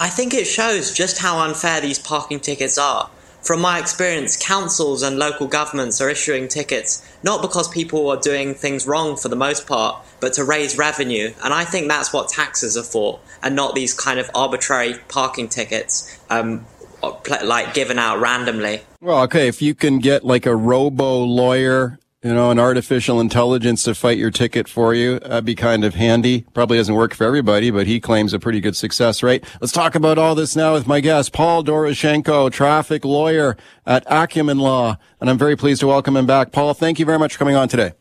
I 0.00 0.08
think 0.08 0.34
it 0.34 0.46
shows 0.46 0.92
just 0.92 1.18
how 1.18 1.38
unfair 1.38 1.80
these 1.80 1.98
parking 1.98 2.40
tickets 2.40 2.78
are. 2.78 3.08
From 3.42 3.60
my 3.60 3.78
experience, 3.80 4.36
councils 4.36 5.02
and 5.02 5.18
local 5.18 5.48
governments 5.48 6.00
are 6.00 6.08
issuing 6.08 6.46
tickets 6.48 7.06
not 7.22 7.42
because 7.42 7.68
people 7.68 8.08
are 8.10 8.16
doing 8.16 8.54
things 8.54 8.86
wrong 8.86 9.16
for 9.16 9.28
the 9.28 9.36
most 9.36 9.66
part, 9.66 10.04
but 10.20 10.32
to 10.34 10.44
raise 10.44 10.76
revenue. 10.76 11.32
And 11.42 11.54
I 11.54 11.64
think 11.64 11.88
that's 11.88 12.12
what 12.12 12.28
taxes 12.28 12.76
are 12.76 12.82
for, 12.82 13.20
and 13.42 13.54
not 13.54 13.74
these 13.74 13.94
kind 13.94 14.18
of 14.18 14.30
arbitrary 14.34 14.94
parking 15.08 15.48
tickets 15.48 16.18
um, 16.30 16.66
like 17.44 17.74
given 17.74 17.98
out 17.98 18.20
randomly. 18.20 18.82
Well, 19.00 19.22
okay, 19.24 19.48
if 19.48 19.62
you 19.62 19.74
can 19.74 19.98
get 19.98 20.24
like 20.24 20.46
a 20.46 20.54
robo 20.54 21.24
lawyer 21.24 21.98
you 22.22 22.32
know, 22.32 22.52
an 22.52 22.58
artificial 22.58 23.20
intelligence 23.20 23.82
to 23.82 23.94
fight 23.96 24.16
your 24.16 24.30
ticket 24.30 24.68
for 24.68 24.94
you. 24.94 25.18
That'd 25.18 25.44
be 25.44 25.56
kind 25.56 25.82
of 25.82 25.96
handy. 25.96 26.42
Probably 26.54 26.76
doesn't 26.76 26.94
work 26.94 27.14
for 27.14 27.24
everybody, 27.24 27.72
but 27.72 27.88
he 27.88 27.98
claims 27.98 28.32
a 28.32 28.38
pretty 28.38 28.60
good 28.60 28.76
success 28.76 29.24
rate. 29.24 29.44
Let's 29.60 29.72
talk 29.72 29.96
about 29.96 30.18
all 30.18 30.36
this 30.36 30.54
now 30.54 30.74
with 30.74 30.86
my 30.86 31.00
guest, 31.00 31.32
Paul 31.32 31.64
Doroshenko, 31.64 32.52
traffic 32.52 33.04
lawyer 33.04 33.56
at 33.84 34.04
Acumen 34.06 34.58
Law. 34.58 34.98
And 35.20 35.28
I'm 35.28 35.38
very 35.38 35.56
pleased 35.56 35.80
to 35.80 35.88
welcome 35.88 36.16
him 36.16 36.26
back. 36.26 36.52
Paul, 36.52 36.74
thank 36.74 37.00
you 37.00 37.04
very 37.04 37.18
much 37.18 37.32
for 37.32 37.38
coming 37.40 37.56
on 37.56 37.68
today. 37.68 37.92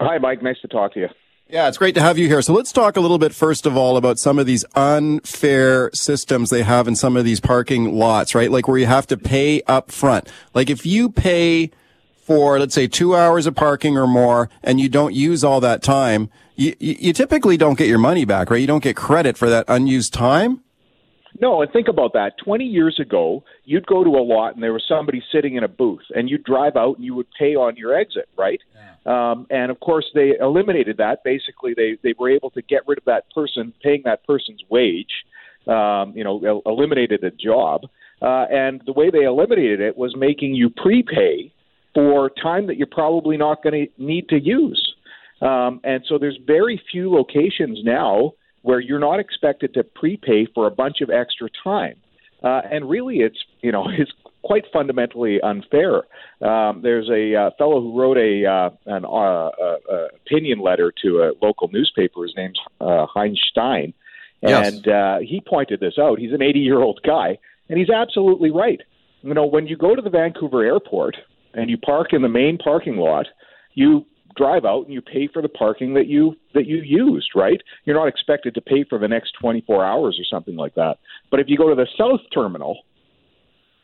Hi, 0.00 0.18
Mike. 0.18 0.40
Nice 0.40 0.60
to 0.62 0.68
talk 0.68 0.94
to 0.94 1.00
you. 1.00 1.08
Yeah, 1.48 1.66
it's 1.66 1.78
great 1.78 1.96
to 1.96 2.00
have 2.00 2.16
you 2.16 2.28
here. 2.28 2.42
So 2.42 2.52
let's 2.52 2.70
talk 2.70 2.96
a 2.96 3.00
little 3.00 3.18
bit 3.18 3.34
first 3.34 3.66
of 3.66 3.76
all 3.76 3.96
about 3.96 4.20
some 4.20 4.38
of 4.38 4.46
these 4.46 4.64
unfair 4.76 5.90
systems 5.94 6.50
they 6.50 6.62
have 6.62 6.86
in 6.86 6.94
some 6.94 7.16
of 7.16 7.24
these 7.24 7.40
parking 7.40 7.96
lots, 7.96 8.36
right? 8.36 8.52
Like 8.52 8.68
where 8.68 8.78
you 8.78 8.86
have 8.86 9.06
to 9.08 9.16
pay 9.16 9.62
up 9.62 9.90
front. 9.90 10.30
Like 10.54 10.70
if 10.70 10.86
you 10.86 11.10
pay 11.10 11.72
for, 12.28 12.58
let's 12.58 12.74
say, 12.74 12.86
two 12.86 13.16
hours 13.16 13.46
of 13.46 13.54
parking 13.54 13.96
or 13.96 14.06
more, 14.06 14.50
and 14.62 14.78
you 14.78 14.90
don't 14.90 15.14
use 15.14 15.42
all 15.42 15.62
that 15.62 15.82
time, 15.82 16.28
you, 16.56 16.76
you 16.78 17.14
typically 17.14 17.56
don't 17.56 17.78
get 17.78 17.88
your 17.88 17.98
money 17.98 18.26
back, 18.26 18.50
right? 18.50 18.60
You 18.60 18.66
don't 18.66 18.82
get 18.82 18.96
credit 18.96 19.38
for 19.38 19.48
that 19.48 19.64
unused 19.66 20.12
time. 20.12 20.62
No, 21.40 21.62
and 21.62 21.72
think 21.72 21.88
about 21.88 22.12
that. 22.12 22.32
20 22.44 22.66
years 22.66 23.00
ago, 23.00 23.44
you'd 23.64 23.86
go 23.86 24.04
to 24.04 24.10
a 24.10 24.20
lot 24.20 24.52
and 24.52 24.62
there 24.62 24.74
was 24.74 24.84
somebody 24.86 25.22
sitting 25.32 25.56
in 25.56 25.64
a 25.64 25.68
booth, 25.68 26.02
and 26.14 26.28
you'd 26.28 26.44
drive 26.44 26.76
out 26.76 26.96
and 26.96 27.04
you 27.04 27.14
would 27.14 27.28
pay 27.38 27.54
on 27.54 27.76
your 27.76 27.98
exit, 27.98 28.28
right? 28.36 28.60
Yeah. 28.74 29.30
Um, 29.30 29.46
and 29.48 29.70
of 29.70 29.80
course, 29.80 30.04
they 30.14 30.34
eliminated 30.38 30.98
that. 30.98 31.24
Basically, 31.24 31.72
they, 31.74 31.96
they 32.02 32.12
were 32.18 32.28
able 32.28 32.50
to 32.50 32.60
get 32.60 32.82
rid 32.86 32.98
of 32.98 33.06
that 33.06 33.24
person, 33.34 33.72
paying 33.82 34.02
that 34.04 34.26
person's 34.26 34.60
wage, 34.68 35.24
um, 35.66 36.12
you 36.14 36.24
know, 36.24 36.62
eliminated 36.66 37.24
a 37.24 37.30
job. 37.30 37.84
Uh, 38.20 38.44
and 38.50 38.82
the 38.84 38.92
way 38.92 39.08
they 39.08 39.22
eliminated 39.22 39.80
it 39.80 39.96
was 39.96 40.14
making 40.14 40.54
you 40.54 40.68
prepay 40.68 41.54
for 41.98 42.30
time 42.40 42.68
that 42.68 42.76
you're 42.76 42.86
probably 42.86 43.36
not 43.36 43.60
going 43.60 43.74
to 43.74 44.02
need 44.02 44.28
to 44.28 44.38
use. 44.38 44.94
Um, 45.42 45.80
and 45.82 46.04
so 46.08 46.16
there's 46.16 46.38
very 46.46 46.80
few 46.92 47.12
locations 47.12 47.80
now 47.82 48.34
where 48.62 48.78
you're 48.78 49.00
not 49.00 49.18
expected 49.18 49.74
to 49.74 49.82
prepay 49.82 50.46
for 50.54 50.68
a 50.68 50.70
bunch 50.70 51.00
of 51.00 51.10
extra 51.10 51.48
time. 51.64 51.96
Uh, 52.44 52.60
and 52.70 52.88
really, 52.88 53.16
it's 53.16 53.38
you 53.62 53.72
know 53.72 53.88
it's 53.98 54.12
quite 54.42 54.62
fundamentally 54.72 55.40
unfair. 55.40 56.04
Um, 56.40 56.82
there's 56.82 57.10
a 57.10 57.34
uh, 57.34 57.50
fellow 57.58 57.80
who 57.80 58.00
wrote 58.00 58.16
a 58.16 58.46
uh, 58.46 58.70
an 58.86 59.04
uh, 59.04 59.08
uh, 59.08 59.50
uh, 59.92 60.06
opinion 60.24 60.60
letter 60.60 60.92
to 61.02 61.22
a 61.22 61.32
local 61.44 61.68
newspaper. 61.72 62.22
His 62.22 62.34
name's 62.36 62.60
uh, 62.80 63.06
Heinz 63.06 63.40
Stein, 63.50 63.92
and 64.42 64.86
yes. 64.86 64.86
uh, 64.86 65.18
he 65.20 65.40
pointed 65.40 65.80
this 65.80 65.94
out. 66.00 66.20
He's 66.20 66.32
an 66.32 66.42
80 66.42 66.60
year 66.60 66.78
old 66.78 67.00
guy, 67.04 67.38
and 67.68 67.76
he's 67.76 67.90
absolutely 67.90 68.52
right. 68.52 68.82
You 69.22 69.34
know, 69.34 69.46
when 69.46 69.66
you 69.66 69.76
go 69.76 69.96
to 69.96 70.02
the 70.02 70.10
Vancouver 70.10 70.64
airport, 70.64 71.16
and 71.58 71.68
you 71.68 71.76
park 71.76 72.12
in 72.12 72.22
the 72.22 72.28
main 72.28 72.56
parking 72.56 72.96
lot, 72.96 73.26
you 73.74 74.06
drive 74.36 74.64
out 74.64 74.84
and 74.84 74.94
you 74.94 75.02
pay 75.02 75.28
for 75.32 75.42
the 75.42 75.48
parking 75.48 75.94
that 75.94 76.06
you 76.06 76.36
that 76.54 76.66
you 76.66 76.76
used, 76.76 77.30
right? 77.34 77.60
You're 77.84 77.96
not 77.96 78.06
expected 78.06 78.54
to 78.54 78.60
pay 78.60 78.84
for 78.88 78.98
the 78.98 79.08
next 79.08 79.32
24 79.40 79.84
hours 79.84 80.18
or 80.20 80.24
something 80.24 80.54
like 80.54 80.76
that. 80.76 80.98
But 81.30 81.40
if 81.40 81.48
you 81.48 81.58
go 81.58 81.68
to 81.68 81.74
the 81.74 81.88
south 81.98 82.20
terminal, 82.32 82.78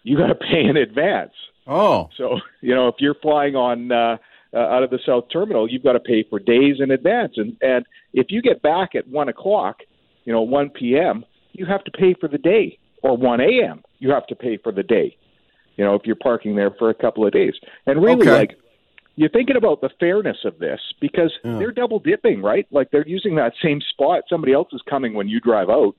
you 0.04 0.16
got 0.16 0.28
to 0.28 0.34
pay 0.34 0.64
in 0.64 0.76
advance. 0.76 1.32
Oh. 1.66 2.08
So, 2.16 2.38
you 2.60 2.74
know, 2.74 2.88
if 2.88 2.96
you're 2.98 3.16
flying 3.20 3.56
on 3.56 3.90
uh, 3.90 4.18
uh, 4.54 4.58
out 4.58 4.84
of 4.84 4.90
the 4.90 5.00
south 5.04 5.24
terminal, 5.32 5.68
you've 5.68 5.82
got 5.82 5.94
to 5.94 6.00
pay 6.00 6.24
for 6.30 6.38
days 6.38 6.76
in 6.78 6.92
advance. 6.92 7.32
And 7.36 7.56
and 7.60 7.84
if 8.12 8.26
you 8.30 8.40
get 8.40 8.62
back 8.62 8.94
at 8.94 9.08
one 9.08 9.28
o'clock, 9.28 9.78
you 10.24 10.32
know, 10.32 10.42
1 10.42 10.70
p.m., 10.70 11.24
you 11.52 11.66
have 11.66 11.82
to 11.84 11.90
pay 11.90 12.14
for 12.14 12.28
the 12.28 12.38
day, 12.38 12.78
or 13.02 13.16
1 13.16 13.40
a.m. 13.40 13.82
You 13.98 14.10
have 14.10 14.26
to 14.28 14.36
pay 14.36 14.58
for 14.58 14.70
the 14.70 14.82
day 14.82 15.16
you 15.76 15.84
know, 15.84 15.94
if 15.94 16.02
you're 16.04 16.16
parking 16.16 16.56
there 16.56 16.70
for 16.78 16.90
a 16.90 16.94
couple 16.94 17.26
of 17.26 17.32
days. 17.32 17.54
And 17.86 18.02
really, 18.02 18.28
okay. 18.28 18.38
like, 18.38 18.58
you're 19.16 19.30
thinking 19.30 19.56
about 19.56 19.80
the 19.80 19.90
fairness 20.00 20.38
of 20.44 20.58
this 20.58 20.80
because 21.00 21.32
yeah. 21.44 21.58
they're 21.58 21.72
double 21.72 22.00
dipping, 22.00 22.42
right? 22.42 22.66
Like 22.70 22.90
they're 22.90 23.06
using 23.06 23.36
that 23.36 23.52
same 23.62 23.80
spot. 23.80 24.24
Somebody 24.28 24.52
else 24.52 24.68
is 24.72 24.82
coming 24.88 25.14
when 25.14 25.28
you 25.28 25.40
drive 25.40 25.70
out 25.70 25.94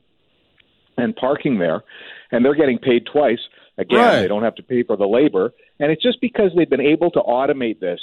and 0.98 1.16
parking 1.16 1.60
there, 1.60 1.84
and 2.32 2.44
they're 2.44 2.56
getting 2.56 2.78
paid 2.78 3.06
twice. 3.12 3.40
Again, 3.78 4.00
right. 4.00 4.22
they 4.22 4.28
don't 4.28 4.44
have 4.44 4.56
to 4.56 4.64
pay 4.64 4.84
for 4.84 4.96
the 4.96 5.06
labor, 5.06 5.54
and 5.80 5.92
it's 5.92 6.02
just 6.02 6.22
because 6.22 6.52
they've 6.56 6.70
been 6.70 6.80
able 6.80 7.12
to 7.12 7.20
automate 7.20 7.82
this 7.82 8.00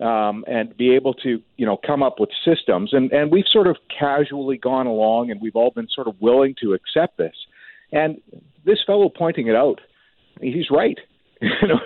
um, 0.00 0.44
and 0.46 0.74
be 0.76 0.94
able 0.94 1.12
to, 1.14 1.42
you 1.58 1.66
know, 1.66 1.76
come 1.76 2.02
up 2.02 2.18
with 2.18 2.30
systems. 2.44 2.94
And 2.94 3.12
and 3.12 3.30
we've 3.30 3.44
sort 3.52 3.66
of 3.66 3.76
casually 3.98 4.56
gone 4.56 4.86
along, 4.86 5.30
and 5.30 5.40
we've 5.40 5.56
all 5.56 5.70
been 5.70 5.88
sort 5.94 6.08
of 6.08 6.14
willing 6.20 6.54
to 6.62 6.72
accept 6.72 7.18
this. 7.18 7.34
And 7.92 8.20
this 8.64 8.78
fellow 8.86 9.10
pointing 9.10 9.46
it 9.46 9.54
out 9.54 9.80
he's 10.40 10.70
right. 10.70 10.98
you 11.40 11.68
know, 11.68 11.80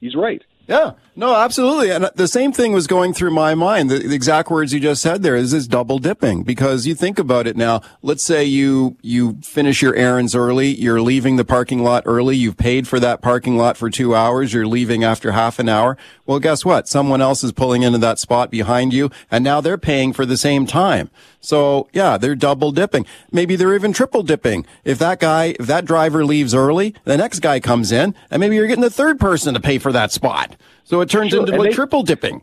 he's 0.00 0.14
right. 0.14 0.42
Yeah, 0.72 0.92
no, 1.14 1.34
absolutely. 1.34 1.90
And 1.90 2.08
the 2.14 2.26
same 2.26 2.50
thing 2.50 2.72
was 2.72 2.86
going 2.86 3.12
through 3.12 3.32
my 3.32 3.54
mind. 3.54 3.90
The, 3.90 3.98
the, 3.98 4.14
exact 4.14 4.50
words 4.50 4.72
you 4.72 4.80
just 4.80 5.02
said 5.02 5.22
there 5.22 5.36
is 5.36 5.50
this 5.50 5.66
double 5.66 5.98
dipping 5.98 6.44
because 6.44 6.86
you 6.86 6.94
think 6.94 7.18
about 7.18 7.46
it 7.46 7.58
now. 7.58 7.82
Let's 8.00 8.22
say 8.22 8.44
you, 8.44 8.96
you 9.02 9.36
finish 9.42 9.82
your 9.82 9.94
errands 9.94 10.34
early. 10.34 10.68
You're 10.68 11.02
leaving 11.02 11.36
the 11.36 11.44
parking 11.44 11.82
lot 11.82 12.04
early. 12.06 12.38
You've 12.38 12.56
paid 12.56 12.88
for 12.88 12.98
that 13.00 13.20
parking 13.20 13.58
lot 13.58 13.76
for 13.76 13.90
two 13.90 14.14
hours. 14.14 14.54
You're 14.54 14.66
leaving 14.66 15.04
after 15.04 15.32
half 15.32 15.58
an 15.58 15.68
hour. 15.68 15.98
Well, 16.24 16.38
guess 16.38 16.64
what? 16.64 16.88
Someone 16.88 17.20
else 17.20 17.44
is 17.44 17.52
pulling 17.52 17.82
into 17.82 17.98
that 17.98 18.18
spot 18.18 18.50
behind 18.50 18.94
you 18.94 19.10
and 19.30 19.44
now 19.44 19.60
they're 19.60 19.76
paying 19.76 20.14
for 20.14 20.24
the 20.24 20.38
same 20.38 20.64
time. 20.64 21.10
So 21.42 21.90
yeah, 21.92 22.16
they're 22.16 22.34
double 22.34 22.72
dipping. 22.72 23.04
Maybe 23.30 23.56
they're 23.56 23.74
even 23.74 23.92
triple 23.92 24.22
dipping. 24.22 24.64
If 24.84 24.98
that 25.00 25.20
guy, 25.20 25.54
if 25.60 25.66
that 25.66 25.84
driver 25.84 26.24
leaves 26.24 26.54
early, 26.54 26.94
the 27.04 27.18
next 27.18 27.40
guy 27.40 27.60
comes 27.60 27.92
in 27.92 28.14
and 28.30 28.40
maybe 28.40 28.56
you're 28.56 28.68
getting 28.68 28.80
the 28.80 28.88
third 28.88 29.20
person 29.20 29.52
to 29.52 29.60
pay 29.60 29.76
for 29.76 29.92
that 29.92 30.12
spot. 30.12 30.56
So 30.84 31.00
it 31.00 31.08
turns 31.08 31.30
sure. 31.30 31.40
into 31.40 31.56
like 31.56 31.70
they, 31.70 31.74
triple 31.74 32.02
dipping. 32.02 32.42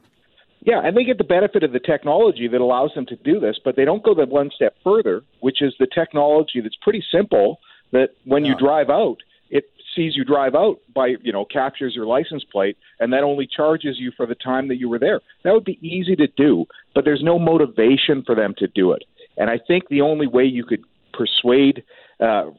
Yeah, 0.61 0.81
and 0.83 0.95
they 0.95 1.03
get 1.03 1.17
the 1.17 1.23
benefit 1.23 1.63
of 1.63 1.71
the 1.71 1.79
technology 1.79 2.47
that 2.47 2.59
allows 2.59 2.91
them 2.93 3.05
to 3.07 3.15
do 3.17 3.39
this, 3.39 3.57
but 3.63 3.75
they 3.75 3.85
don't 3.85 4.03
go 4.03 4.13
the 4.13 4.25
one 4.25 4.51
step 4.53 4.75
further, 4.83 5.23
which 5.39 5.61
is 5.61 5.73
the 5.79 5.87
technology 5.87 6.59
that's 6.61 6.75
pretty 6.81 7.03
simple 7.11 7.59
that 7.91 8.09
when 8.25 8.45
you 8.45 8.55
drive 8.55 8.89
out, 8.89 9.17
it 9.49 9.65
sees 9.95 10.15
you 10.15 10.23
drive 10.23 10.55
out 10.55 10.79
by 10.93 11.15
you 11.21 11.31
know 11.31 11.45
captures 11.45 11.95
your 11.95 12.05
license 12.05 12.43
plate 12.43 12.77
and 12.99 13.11
that 13.13 13.23
only 13.23 13.47
charges 13.47 13.97
you 13.97 14.11
for 14.15 14.25
the 14.25 14.35
time 14.35 14.67
that 14.67 14.77
you 14.77 14.89
were 14.89 14.99
there. 14.99 15.21
That 15.43 15.53
would 15.53 15.65
be 15.65 15.79
easy 15.81 16.15
to 16.17 16.27
do, 16.27 16.65
but 16.93 17.05
there's 17.05 17.23
no 17.23 17.39
motivation 17.39 18.23
for 18.25 18.35
them 18.35 18.53
to 18.57 18.67
do 18.67 18.91
it. 18.91 19.03
And 19.37 19.49
I 19.49 19.57
think 19.57 19.87
the 19.87 20.01
only 20.01 20.27
way 20.27 20.43
you 20.43 20.65
could 20.65 20.83
persuade 21.13 21.83
uh, 22.19 22.49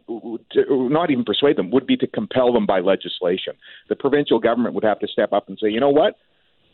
to, 0.53 0.89
not 0.89 1.11
even 1.11 1.25
persuade 1.25 1.57
them, 1.57 1.71
would 1.71 1.87
be 1.87 1.97
to 1.97 2.07
compel 2.07 2.53
them 2.53 2.67
by 2.67 2.81
legislation. 2.81 3.55
The 3.89 3.97
provincial 3.97 4.39
government 4.39 4.75
would 4.75 4.85
have 4.85 5.01
to 5.01 5.09
step 5.09 5.33
up 5.33 5.49
and 5.49 5.59
say, 5.61 5.69
you 5.69 5.81
know 5.81 5.91
what, 5.91 6.17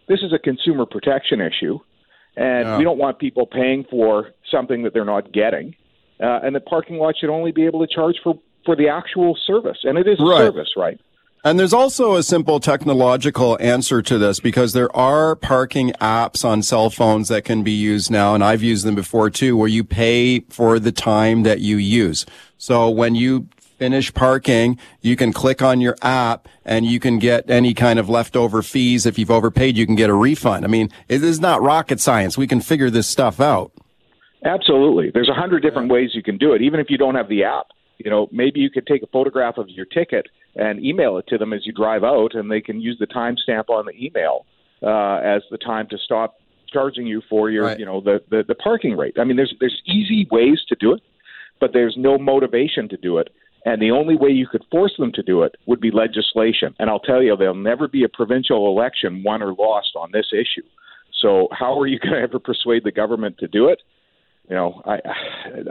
this 0.09 0.21
is 0.21 0.33
a 0.33 0.39
consumer 0.39 0.87
protection 0.87 1.41
issue, 1.41 1.79
and 2.37 2.67
Yeah. 2.67 2.79
we 2.79 2.85
don't 2.85 2.99
want 2.99 3.19
people 3.19 3.47
paying 3.47 3.85
for 3.91 4.31
something 4.51 4.83
that 4.85 4.95
they're 4.95 5.05
not 5.05 5.33
getting. 5.33 5.75
Uh, 6.21 6.41
and 6.43 6.55
the 6.55 6.61
parking 6.61 6.97
lot 6.97 7.15
should 7.19 7.29
only 7.31 7.53
be 7.53 7.67
able 7.67 7.87
to 7.87 7.93
charge 7.93 8.17
for 8.23 8.39
for 8.65 8.75
the 8.75 8.89
actual 8.89 9.39
service, 9.47 9.79
and 9.85 9.97
it 9.97 10.09
is 10.09 10.19
a 10.19 10.37
service, 10.39 10.71
right? 10.77 10.99
And 11.45 11.61
there's 11.61 11.73
also 11.73 12.17
a 12.17 12.25
simple 12.25 12.59
technological 12.59 13.57
answer 13.61 14.03
to 14.03 14.19
this 14.19 14.41
because 14.41 14.73
there 14.73 14.95
are 14.97 15.37
parking 15.37 15.93
apps 16.01 16.45
on 16.45 16.61
cell 16.63 16.91
phones 16.91 17.29
that 17.29 17.45
can 17.45 17.63
be 17.63 17.71
used 17.71 18.11
now, 18.11 18.35
and 18.35 18.43
I've 18.43 18.65
used 18.65 18.85
them 18.85 18.97
before 18.97 19.31
too, 19.31 19.57
where 19.57 19.69
you 19.69 19.85
pay 19.85 20.41
for 20.49 20.81
the 20.81 20.91
time 20.91 21.45
that 21.45 21.61
you 21.61 21.77
use. 21.77 22.27
So 22.59 22.91
when 22.91 23.15
you 23.15 23.49
finish 23.79 24.13
parking, 24.13 24.79
you 25.03 25.17
can 25.17 25.33
click 25.33 25.61
on 25.63 25.81
your 25.81 25.97
app 26.03 26.49
and 26.65 26.87
you 26.87 26.99
can 26.99 27.19
get 27.19 27.51
any 27.51 27.75
kind 27.75 27.99
of 27.99 28.09
leftover 28.09 28.63
fees. 28.63 29.07
If 29.07 29.19
you've 29.19 29.31
overpaid, 29.31 29.77
you 29.77 29.87
can 29.87 29.95
get 29.95 30.09
a 30.09 30.15
refund. 30.15 30.65
I 30.65 30.69
mean, 30.69 30.91
it 31.09 31.23
is 31.23 31.41
not 31.41 31.61
rocket 31.63 32.01
science. 32.01 32.39
We 32.39 32.47
can 32.47 32.61
figure 32.61 32.91
this 32.91 33.07
stuff 33.07 33.41
out. 33.41 33.73
Absolutely. 34.45 35.11
There's 35.13 35.29
a 35.29 35.35
hundred 35.35 35.63
different 35.63 35.91
ways 35.91 36.11
you 36.15 36.23
can 36.23 36.39
do 36.39 36.53
it, 36.53 36.63
even 36.63 36.81
if 36.81 36.89
you 36.89 36.97
don't 36.97 37.15
have 37.17 37.29
the 37.29 37.45
app. 37.45 37.67
You 37.99 38.11
know, 38.11 38.29
maybe 38.31 38.61
you 38.61 38.71
could 38.71 38.87
take 38.87 39.03
a 39.03 39.07
photograph 39.07 39.57
of 39.59 39.69
your 39.71 39.87
ticket 39.87 40.27
and 40.55 40.85
email 40.85 41.17
it 41.19 41.27
to 41.29 41.39
them 41.39 41.53
as 41.53 41.67
you 41.67 41.73
drive 41.73 42.05
out, 42.05 42.35
and 42.35 42.51
they 42.51 42.61
can 42.61 42.81
use 42.81 42.97
the 42.99 43.07
timestamp 43.07 43.69
on 43.69 43.87
the 43.87 43.93
email 44.05 44.47
uh, 44.83 45.17
as 45.17 45.43
the 45.51 45.59
time 45.59 45.87
to 45.89 45.99
stop 45.99 46.37
charging 46.71 47.07
you 47.07 47.23
for 47.29 47.51
your, 47.51 47.77
you 47.79 47.87
know, 47.87 48.01
the, 48.01 48.23
the 48.31 48.45
the 48.47 48.55
parking 48.55 48.97
rate. 48.97 49.19
I 49.19 49.25
mean, 49.25 49.37
there's 49.37 49.55
there's 49.61 49.81
easy 49.87 50.29
ways 50.31 50.61
to 50.69 50.77
do 50.79 50.93
it, 50.93 51.03
but 51.61 51.73
there's 51.73 51.97
no 51.99 52.19
motivation 52.19 52.89
to 52.89 52.97
do 52.97 53.19
it. 53.19 53.29
And 53.65 53.83
the 53.83 53.91
only 53.91 54.17
way 54.17 54.31
you 54.31 54.47
could 54.47 54.65
force 54.71 54.95
them 54.97 55.11
to 55.13 55.23
do 55.23 55.43
it 55.43 55.57
would 55.67 55.81
be 55.81 55.91
legislation. 55.91 56.75
And 56.79 56.89
I'll 56.89 57.01
tell 57.01 57.23
you, 57.23 57.37
there'll 57.37 57.55
never 57.55 57.89
be 57.89 58.05
a 58.05 58.09
provincial 58.09 58.69
election 58.69 59.23
won 59.25 59.43
or 59.43 59.55
lost 59.55 59.91
on 59.97 60.11
this 60.13 60.27
issue. 60.33 60.67
So 61.21 61.49
how 61.51 61.79
are 61.81 61.87
you 61.87 61.99
going 62.03 62.15
to 62.15 62.21
ever 62.21 62.39
persuade 62.39 62.85
the 62.85 62.93
government 62.93 63.39
to 63.39 63.49
do 63.49 63.69
it? 63.69 63.81
You 64.49 64.55
know, 64.55 64.81
I, 64.85 65.01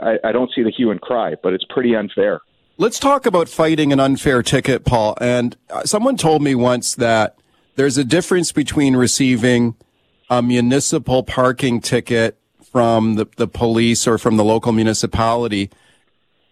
I 0.02 0.18
I 0.24 0.32
don't 0.32 0.50
see 0.54 0.62
the 0.62 0.70
hue 0.70 0.90
and 0.90 1.00
cry, 1.00 1.34
but 1.42 1.54
it's 1.54 1.64
pretty 1.70 1.94
unfair. 1.94 2.40
Let's 2.76 2.98
talk 2.98 3.24
about 3.24 3.48
fighting 3.48 3.90
an 3.90 4.00
unfair 4.00 4.42
ticket, 4.42 4.84
Paul. 4.84 5.16
And 5.18 5.56
uh, 5.70 5.84
someone 5.84 6.18
told 6.18 6.42
me 6.42 6.54
once 6.54 6.94
that 6.96 7.38
there's 7.76 7.96
a 7.96 8.04
difference 8.04 8.52
between 8.52 8.94
receiving 8.94 9.76
a 10.28 10.42
municipal 10.42 11.22
parking 11.22 11.80
ticket 11.80 12.38
from 12.76 13.14
the, 13.14 13.26
the 13.36 13.48
police 13.48 14.06
or 14.06 14.18
from 14.18 14.36
the 14.36 14.44
local 14.44 14.70
municipality 14.70 15.70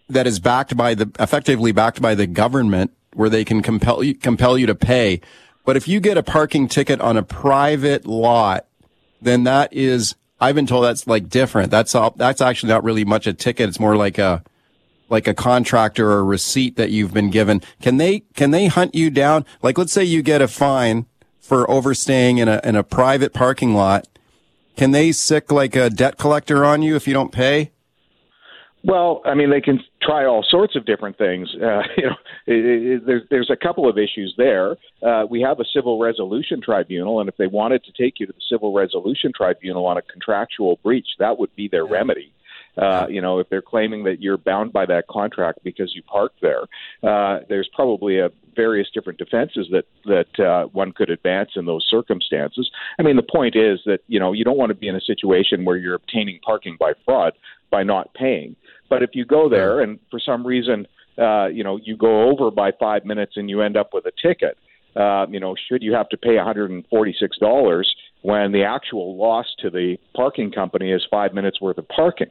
that 0.09 0.25
is 0.25 0.39
backed 0.39 0.75
by 0.75 0.95
the 0.95 1.07
effectively 1.19 1.71
backed 1.71 2.01
by 2.01 2.15
the 2.15 2.25
government 2.25 2.89
where 3.13 3.29
they 3.29 3.45
can 3.45 3.61
compel 3.61 4.01
you, 4.01 4.15
compel 4.15 4.57
you 4.57 4.65
to 4.65 4.73
pay. 4.73 5.21
But 5.65 5.77
if 5.77 5.87
you 5.87 5.99
get 5.99 6.17
a 6.17 6.23
parking 6.23 6.67
ticket 6.67 6.99
on 6.99 7.15
a 7.15 7.21
private 7.21 8.07
lot, 8.07 8.65
then 9.21 9.43
that 9.43 9.71
is 9.71 10.15
I've 10.41 10.55
been 10.55 10.65
told 10.65 10.85
that's 10.85 11.05
like 11.05 11.29
different. 11.29 11.69
That's 11.69 11.93
all, 11.93 12.15
that's 12.15 12.41
actually 12.41 12.69
not 12.69 12.83
really 12.83 13.05
much 13.05 13.27
a 13.27 13.33
ticket. 13.33 13.69
It's 13.69 13.79
more 13.79 13.95
like 13.95 14.17
a 14.17 14.43
like 15.11 15.27
a 15.27 15.35
contractor 15.35 16.09
or 16.09 16.21
a 16.21 16.23
receipt 16.23 16.75
that 16.77 16.89
you've 16.89 17.13
been 17.13 17.29
given. 17.29 17.61
Can 17.83 17.97
they 17.97 18.21
can 18.33 18.49
they 18.49 18.65
hunt 18.65 18.95
you 18.95 19.11
down? 19.11 19.45
Like 19.61 19.77
let's 19.77 19.93
say 19.93 20.03
you 20.03 20.23
get 20.23 20.41
a 20.41 20.47
fine 20.47 21.05
for 21.39 21.69
overstaying 21.69 22.39
in 22.39 22.47
a 22.47 22.61
in 22.63 22.75
a 22.75 22.83
private 22.83 23.31
parking 23.31 23.75
lot. 23.75 24.07
Can 24.75 24.91
they 24.91 25.11
sick 25.11 25.51
like 25.51 25.75
a 25.75 25.89
debt 25.89 26.17
collector 26.17 26.65
on 26.65 26.81
you 26.81 26.95
if 26.95 27.07
you 27.07 27.13
don't 27.13 27.31
pay? 27.31 27.71
Well, 28.83 29.23
I 29.25 29.33
mean, 29.33 29.49
they 29.49 29.61
can 29.61 29.79
try 30.03 30.25
all 30.25 30.45
sorts 30.47 30.75
of 30.75 30.85
different 30.85 31.17
things. 31.17 31.49
Uh, 31.55 31.81
you 31.97 32.03
know, 32.03 32.15
it, 32.45 32.65
it, 32.65 33.05
there's 33.05 33.23
there's 33.31 33.49
a 33.49 33.55
couple 33.55 33.89
of 33.89 33.97
issues 33.97 34.33
there. 34.37 34.75
Uh, 35.01 35.25
we 35.27 35.41
have 35.41 35.59
a 35.59 35.65
civil 35.73 35.99
resolution 35.99 36.61
tribunal, 36.61 37.19
and 37.19 37.27
if 37.27 37.35
they 37.37 37.47
wanted 37.47 37.83
to 37.85 37.91
take 37.91 38.19
you 38.19 38.27
to 38.27 38.33
the 38.33 38.41
civil 38.47 38.73
resolution 38.73 39.31
tribunal 39.35 39.87
on 39.87 39.97
a 39.97 40.03
contractual 40.03 40.79
breach, 40.83 41.07
that 41.17 41.39
would 41.39 41.55
be 41.55 41.67
their 41.67 41.85
remedy. 41.85 42.31
Uh, 42.77 43.07
you 43.09 43.21
know, 43.21 43.39
if 43.39 43.49
they're 43.49 43.61
claiming 43.61 44.03
that 44.03 44.21
you're 44.21 44.37
bound 44.37 44.73
by 44.73 44.85
that 44.85 45.07
contract 45.07 45.59
because 45.63 45.95
you 45.95 46.01
parked 46.03 46.41
there, 46.41 46.63
uh, 47.03 47.39
there's 47.47 47.69
probably 47.73 48.19
a 48.19 48.29
various 48.55 48.87
different 48.93 49.19
defenses 49.19 49.67
that 49.71 49.85
that 50.05 50.39
uh, 50.45 50.67
one 50.67 50.91
could 50.91 51.09
advance 51.09 51.51
in 51.55 51.65
those 51.65 51.85
circumstances. 51.89 52.69
I 52.99 53.03
mean, 53.03 53.15
the 53.15 53.23
point 53.23 53.55
is 53.55 53.79
that 53.85 53.99
you 54.07 54.19
know 54.19 54.33
you 54.33 54.43
don't 54.43 54.57
want 54.57 54.69
to 54.69 54.75
be 54.75 54.87
in 54.87 54.95
a 54.95 55.01
situation 55.01 55.65
where 55.65 55.77
you're 55.77 55.95
obtaining 55.95 56.39
parking 56.45 56.77
by 56.79 56.93
fraud 57.05 57.33
by 57.71 57.83
not 57.83 58.13
paying. 58.13 58.55
But 58.89 59.03
if 59.03 59.11
you 59.13 59.25
go 59.25 59.49
there 59.49 59.81
and 59.81 59.99
for 60.11 60.19
some 60.19 60.45
reason, 60.45 60.87
uh, 61.17 61.47
you 61.47 61.63
know, 61.63 61.77
you 61.77 61.97
go 61.97 62.29
over 62.29 62.51
by 62.51 62.71
five 62.79 63.05
minutes 63.05 63.33
and 63.35 63.49
you 63.49 63.61
end 63.61 63.77
up 63.77 63.89
with 63.93 64.05
a 64.05 64.11
ticket, 64.21 64.57
uh, 64.95 65.25
you 65.29 65.39
know, 65.39 65.55
should 65.67 65.81
you 65.81 65.93
have 65.93 66.07
to 66.09 66.17
pay 66.17 66.35
$146 66.35 67.83
when 68.21 68.51
the 68.51 68.63
actual 68.63 69.17
loss 69.17 69.45
to 69.59 69.69
the 69.69 69.97
parking 70.15 70.51
company 70.51 70.91
is 70.91 71.05
five 71.09 71.33
minutes 71.33 71.59
worth 71.59 71.77
of 71.77 71.87
parking? 71.87 72.29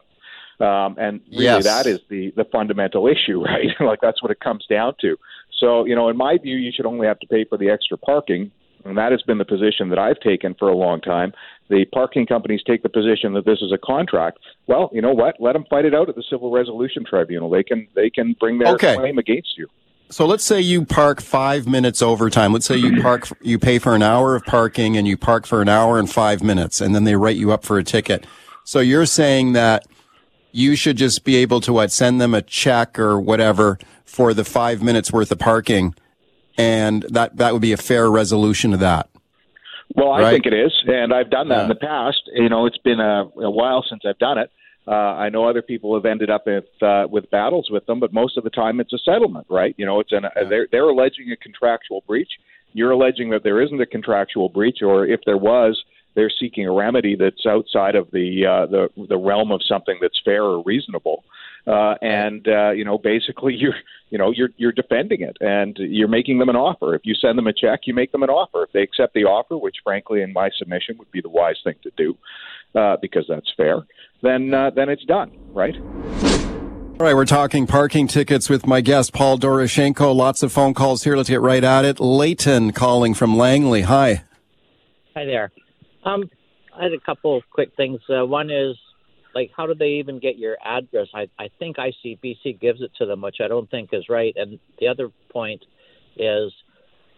Um, 0.61 0.97
and 0.99 1.21
really, 1.31 1.43
Yes. 1.45 1.65
that 1.65 1.87
is 1.87 2.01
the 2.09 2.33
the 2.37 2.45
fundamental 2.45 3.07
issue, 3.09 3.43
right? 3.45 3.69
like 3.81 4.01
that's 4.01 4.23
what 4.23 4.31
it 4.31 4.41
comes 4.41 4.65
down 4.69 4.95
to. 5.01 5.17
So, 5.61 5.85
you 5.85 5.95
know, 5.95 6.09
in 6.09 6.17
my 6.17 6.37
view, 6.39 6.57
you 6.57 6.73
should 6.75 6.87
only 6.87 7.07
have 7.07 7.19
to 7.21 7.27
pay 7.27 7.45
for 7.45 7.57
the 7.59 7.71
extra 7.71 7.97
parking, 7.97 8.51
and 8.85 8.97
that 8.99 9.13
has 9.13 9.23
been 9.23 9.39
the 9.39 9.45
position 9.45 9.89
that 9.91 9.99
I've 9.99 10.21
taken 10.21 10.55
for 10.59 10.69
a 10.69 10.77
long 10.77 11.01
time. 11.01 11.33
The 11.71 11.85
parking 11.87 12.27
companies 12.27 12.61
take 12.67 12.83
the 12.83 12.89
position 12.89 13.33
that 13.35 13.45
this 13.47 13.61
is 13.63 13.73
a 13.73 13.79
contract. 13.79 14.39
Well, 14.67 14.91
you 14.93 15.01
know 15.01 15.13
what? 15.13 15.37
Let 15.41 15.55
them 15.55 15.65
fight 15.71 15.85
it 15.87 15.95
out 15.95 16.09
at 16.09 16.17
the 16.17 16.25
Civil 16.29 16.51
Resolution 16.51 17.05
Tribunal. 17.09 17.49
They 17.51 17.63
can 17.63 17.89
they 17.95 18.11
can 18.11 18.35
bring 18.39 18.59
their 18.59 18.75
Okay. 18.75 18.95
claim 18.97 19.19
against 19.19 19.57
you. 19.57 19.69
So 20.11 20.27
let's 20.27 20.45
say 20.45 20.61
you 20.61 20.85
park 20.85 21.21
five 21.23 21.67
minutes 21.67 22.03
overtime. 22.03 22.53
Let's 22.53 22.67
say 22.67 22.77
you 22.77 22.93
park, 23.03 23.27
you 23.41 23.59
pay 23.59 23.79
for 23.79 23.95
an 23.95 24.03
hour 24.03 24.37
of 24.37 24.45
parking 24.45 24.97
and 24.99 25.09
you 25.09 25.17
park 25.17 25.47
for 25.47 25.63
an 25.63 25.69
hour 25.69 25.99
and 25.99 26.11
five 26.11 26.43
minutes 26.43 26.81
and 26.81 26.95
then 26.95 27.05
they 27.05 27.17
write 27.17 27.37
you 27.37 27.53
up 27.53 27.65
for 27.65 27.79
a 27.79 27.83
ticket. 27.85 28.27
So 28.65 28.81
you're 28.81 29.07
saying 29.07 29.55
that 29.55 29.87
you 30.55 30.77
should 30.77 30.97
just 30.97 31.25
be 31.25 31.37
able 31.37 31.61
to 31.61 31.73
what, 31.73 31.91
send 31.91 32.21
them 32.21 32.33
a 32.33 32.41
check 32.41 32.99
or 32.99 33.19
whatever 33.19 33.79
for 34.05 34.33
the 34.33 34.45
five 34.45 34.83
minutes 34.83 35.13
worth 35.13 35.33
of 35.33 35.39
parking. 35.39 35.95
And 36.57 37.03
that, 37.11 37.37
that 37.39 37.53
would 37.53 37.63
be 37.63 37.73
a 37.73 37.77
fair 37.77 38.09
resolution 38.09 38.73
of 38.73 38.81
that. 38.81 39.09
Well, 39.97 40.13
I 40.13 40.23
Right. 40.23 40.31
think 40.33 40.47
it 40.47 40.55
is, 40.55 40.73
and 40.87 41.13
I've 41.13 41.31
done 41.31 41.49
that 41.49 41.63
in 41.63 41.69
the 41.69 41.75
past. 41.75 42.23
You 42.33 42.49
know, 42.49 42.67
it's 42.67 42.79
been 42.79 43.01
a, 43.01 43.25
a 43.37 43.51
while 43.51 43.85
since 43.89 44.03
I've 44.07 44.19
done 44.19 44.39
it. 44.39 44.51
Uh, 44.87 44.91
I 44.93 45.29
know 45.29 45.49
other 45.49 45.63
people 45.63 45.95
have 45.95 46.05
ended 46.05 46.31
up 46.31 46.47
with 46.47 46.65
uh, 46.83 47.07
with 47.11 47.31
battles 47.31 47.69
with 47.71 47.87
them, 47.87 48.01
but 48.01 48.13
most 48.13 48.37
of 48.37 48.45
the 48.45 48.51
time 48.51 48.81
it's 48.81 48.93
a 48.93 48.99
settlement, 48.99 49.47
right? 49.49 49.75
You 49.79 49.87
know, 49.87 49.99
it's 50.01 50.13
an 50.13 50.25
they're 50.49 50.69
they're 50.71 50.89
alleging 50.89 51.31
a 51.33 51.37
contractual 51.37 52.03
breach. 52.07 52.29
You're 52.73 52.91
alleging 52.91 53.31
that 53.31 53.43
there 53.45 53.61
isn't 53.63 53.81
a 53.81 53.87
contractual 53.87 54.49
breach, 54.49 54.83
or 54.83 55.07
if 55.07 55.21
there 55.27 55.39
was, 55.39 55.83
they're 56.15 56.31
seeking 56.31 56.67
a 56.67 56.73
remedy 56.73 57.17
that's 57.17 57.47
outside 57.47 57.95
of 57.95 58.11
the 58.11 58.47
uh, 58.47 58.67
the 58.67 59.07
the 59.09 59.17
realm 59.17 59.51
of 59.51 59.61
something 59.67 59.99
that's 60.01 60.21
fair 60.25 60.43
or 60.43 60.63
reasonable. 60.65 61.25
Uh, 61.67 61.95
and 62.03 62.47
uh, 62.47 62.71
you 62.71 62.85
know, 62.85 62.99
basically, 62.99 63.55
you're 63.59 63.77
you 64.11 64.19
know 64.19 64.31
you're 64.31 64.51
you're 64.57 64.73
defending 64.73 65.23
it, 65.23 65.37
and 65.41 65.77
you're 65.79 66.09
making 66.09 66.39
them 66.39 66.49
an 66.49 66.57
offer. 66.57 66.95
If 66.95 67.03
you 67.05 67.15
send 67.15 67.39
them 67.39 67.47
a 67.47 67.53
check, 67.53 67.81
you 67.85 67.95
make 67.95 68.13
them 68.13 68.23
an 68.23 68.31
offer. 68.31 68.65
If 68.65 68.73
they 68.73 68.83
accept 68.83 69.15
the 69.15 69.25
offer, 69.25 69.57
which 69.57 69.77
frankly, 69.83 70.23
in 70.23 70.33
my 70.33 70.51
submission, 70.57 70.99
would 70.99 71.11
be 71.11 71.21
the 71.21 71.29
wise 71.29 71.57
thing 71.65 71.75
to 71.83 71.91
do, 71.97 72.17
uh, 72.75 72.97
because 73.01 73.25
that's 73.29 73.53
fair. 73.57 73.79
Then 74.23 74.53
uh, 74.53 74.71
then 74.71 74.89
it's 74.89 75.05
done, 75.05 75.33
right? 75.53 75.75
All 77.01 77.07
right, 77.07 77.17
we're 77.17 77.25
talking 77.25 77.67
parking 77.67 78.07
tickets 78.07 78.49
with 78.49 78.69
my 78.69 78.81
guest, 78.81 79.13
Paul 79.13 79.37
Doroshenko. 79.37 80.15
Lots 80.15 80.45
of 80.45 80.53
phone 80.53 80.75
calls 80.75 81.03
here. 81.03 81.17
Let's 81.17 81.29
get 81.29 81.41
right 81.41 81.65
at 81.65 81.85
it. 81.85 81.99
Leighton 81.99 82.71
calling 82.71 83.15
from 83.15 83.37
Langley. 83.37 83.83
Hi. 83.83 84.23
Hi 85.17 85.25
there. 85.25 85.51
Um, 86.05 86.31
I 86.77 86.85
had 86.85 86.93
a 86.93 87.01
couple 87.01 87.37
of 87.37 87.43
quick 87.51 87.71
things. 87.77 88.01
Uh, 88.09 88.27
one 88.27 88.51
is, 88.51 88.77
like, 89.35 89.51
how 89.57 89.67
do 89.67 89.75
they 89.75 89.99
even 90.01 90.19
get 90.19 90.39
your 90.39 90.57
address? 90.65 91.09
I, 91.15 91.29
I 91.39 91.49
think 91.59 91.77
ICBC 91.77 92.61
gives 92.61 92.83
it 92.83 92.91
to 92.99 93.07
them, 93.07 93.23
which 93.23 93.37
I 93.43 93.49
don't 93.49 93.71
think 93.71 93.91
is 93.93 94.09
right. 94.09 94.35
And 94.37 94.59
the 94.79 94.89
other 94.89 95.11
point 95.31 95.65
is, 96.17 96.53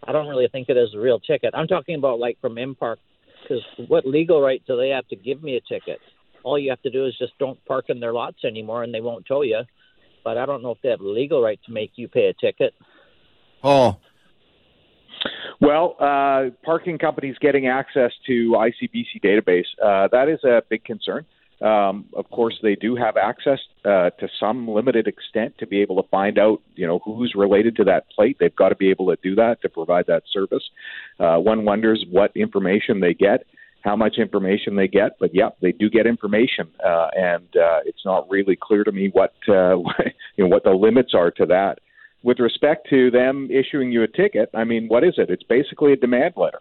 I 0.03 0.11
don't 0.11 0.27
really 0.27 0.47
think 0.51 0.69
it 0.69 0.77
is 0.77 0.89
a 0.95 0.99
real 0.99 1.19
ticket. 1.19 1.53
I'm 1.53 1.67
talking 1.67 1.95
about, 1.95 2.19
like, 2.19 2.39
from 2.39 2.55
Impark, 2.55 2.97
because 3.41 3.63
what 3.87 4.05
legal 4.05 4.41
right 4.41 4.61
do 4.67 4.77
they 4.77 4.89
have 4.89 5.07
to 5.09 5.15
give 5.15 5.43
me 5.43 5.57
a 5.57 5.61
ticket? 5.61 5.99
All 6.43 6.57
you 6.57 6.69
have 6.69 6.81
to 6.83 6.89
do 6.89 7.05
is 7.05 7.17
just 7.17 7.37
don't 7.39 7.63
park 7.65 7.85
in 7.89 7.99
their 7.99 8.13
lots 8.13 8.45
anymore, 8.45 8.83
and 8.83 8.93
they 8.93 9.01
won't 9.01 9.25
tow 9.25 9.41
you. 9.41 9.61
But 10.23 10.37
I 10.37 10.45
don't 10.45 10.61
know 10.61 10.71
if 10.71 10.77
they 10.81 10.89
have 10.89 11.01
legal 11.01 11.41
right 11.41 11.59
to 11.65 11.71
make 11.71 11.91
you 11.95 12.07
pay 12.07 12.27
a 12.27 12.33
ticket. 12.33 12.73
Paul. 13.61 13.99
Well, 15.59 15.95
uh, 15.99 16.51
parking 16.63 16.97
companies 16.99 17.35
getting 17.41 17.67
access 17.67 18.11
to 18.27 18.55
ICBC 18.55 19.21
database, 19.23 19.65
uh, 19.83 20.07
that 20.11 20.29
is 20.29 20.43
a 20.43 20.61
big 20.69 20.83
concern. 20.83 21.25
Um, 21.59 22.05
of 22.13 22.29
course, 22.29 22.59
they 22.61 22.75
do 22.75 22.95
have 22.95 23.17
access 23.17 23.57
uh, 23.83 24.11
to 24.11 24.27
some 24.39 24.67
limited 24.67 25.07
extent 25.07 25.55
to 25.57 25.65
be 25.65 25.81
able 25.81 26.01
to 26.01 26.07
find 26.09 26.37
out, 26.37 26.61
you 26.75 26.85
know, 26.85 26.99
who's 27.03 27.33
related 27.35 27.75
to 27.77 27.83
that 27.85 28.05
plate. 28.11 28.37
They've 28.39 28.55
got 28.55 28.69
to 28.69 28.75
be 28.75 28.91
able 28.91 29.07
to 29.07 29.17
do 29.23 29.33
that 29.35 29.61
to 29.63 29.69
provide 29.69 30.05
that 30.07 30.23
service. 30.31 30.63
Uh, 31.19 31.37
one 31.37 31.65
wonders 31.65 32.05
what 32.11 32.31
information 32.35 32.99
they 32.99 33.15
get, 33.15 33.47
how 33.81 33.95
much 33.95 34.17
information 34.19 34.75
they 34.75 34.87
get, 34.87 35.17
but 35.19 35.33
yeah, 35.33 35.49
they 35.61 35.71
do 35.71 35.89
get 35.89 36.05
information, 36.05 36.67
uh, 36.85 37.07
and 37.15 37.47
uh, 37.55 37.79
it's 37.85 38.05
not 38.05 38.29
really 38.29 38.57
clear 38.59 38.83
to 38.83 38.91
me 38.91 39.09
what 39.13 39.33
uh, 39.49 39.77
you 40.35 40.43
know 40.43 40.47
what 40.47 40.63
the 40.63 40.71
limits 40.71 41.13
are 41.15 41.31
to 41.31 41.45
that. 41.47 41.79
With 42.27 42.39
respect 42.39 42.89
to 42.89 43.09
them 43.09 43.47
issuing 43.49 43.89
you 43.89 44.03
a 44.03 44.07
ticket, 44.07 44.49
I 44.53 44.65
mean, 44.65 44.89
what 44.89 45.05
is 45.05 45.13
it? 45.15 45.29
It's 45.29 45.43
basically 45.43 45.93
a 45.93 45.95
demand 45.95 46.33
letter. 46.35 46.59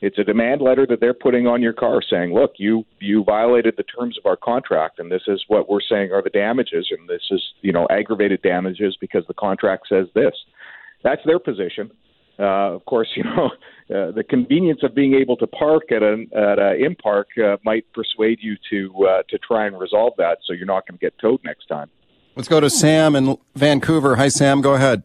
It's 0.00 0.20
a 0.20 0.22
demand 0.22 0.60
letter 0.60 0.86
that 0.88 1.00
they're 1.00 1.14
putting 1.14 1.48
on 1.48 1.60
your 1.60 1.72
car 1.72 2.00
saying, 2.00 2.32
look, 2.32 2.52
you 2.58 2.84
you 3.00 3.24
violated 3.24 3.74
the 3.76 3.82
terms 3.82 4.16
of 4.16 4.24
our 4.24 4.36
contract 4.36 5.00
and 5.00 5.10
this 5.10 5.22
is 5.26 5.42
what 5.48 5.68
we're 5.68 5.80
saying 5.80 6.12
are 6.12 6.22
the 6.22 6.30
damages 6.30 6.86
and 6.96 7.08
this 7.08 7.22
is, 7.32 7.42
you 7.60 7.72
know, 7.72 7.88
aggravated 7.90 8.40
damages 8.42 8.96
because 9.00 9.24
the 9.26 9.34
contract 9.34 9.88
says 9.88 10.06
this. 10.14 10.32
That's 11.02 11.22
their 11.26 11.40
position. 11.40 11.90
Uh, 12.38 12.76
of 12.76 12.84
course, 12.84 13.08
you 13.16 13.24
know, 13.24 13.46
uh, 13.92 14.12
the 14.12 14.22
convenience 14.22 14.84
of 14.84 14.94
being 14.94 15.14
able 15.14 15.36
to 15.38 15.48
park 15.48 15.90
at 15.90 16.04
an 16.04 16.30
at 16.36 16.60
a 16.60 16.78
Impark 16.88 17.24
uh, 17.44 17.56
might 17.64 17.84
persuade 17.92 18.38
you 18.40 18.54
to 18.70 19.06
uh, 19.08 19.22
to 19.28 19.38
try 19.38 19.66
and 19.66 19.76
resolve 19.76 20.12
that 20.18 20.38
so 20.44 20.52
you're 20.52 20.66
not 20.66 20.86
going 20.86 20.96
to 20.96 21.04
get 21.04 21.18
towed 21.18 21.40
next 21.42 21.66
time. 21.66 21.90
Let's 22.40 22.48
go 22.48 22.58
to 22.58 22.70
Sam 22.70 23.16
in 23.16 23.36
Vancouver. 23.54 24.16
Hi, 24.16 24.28
Sam. 24.28 24.62
Go 24.62 24.72
ahead. 24.72 25.02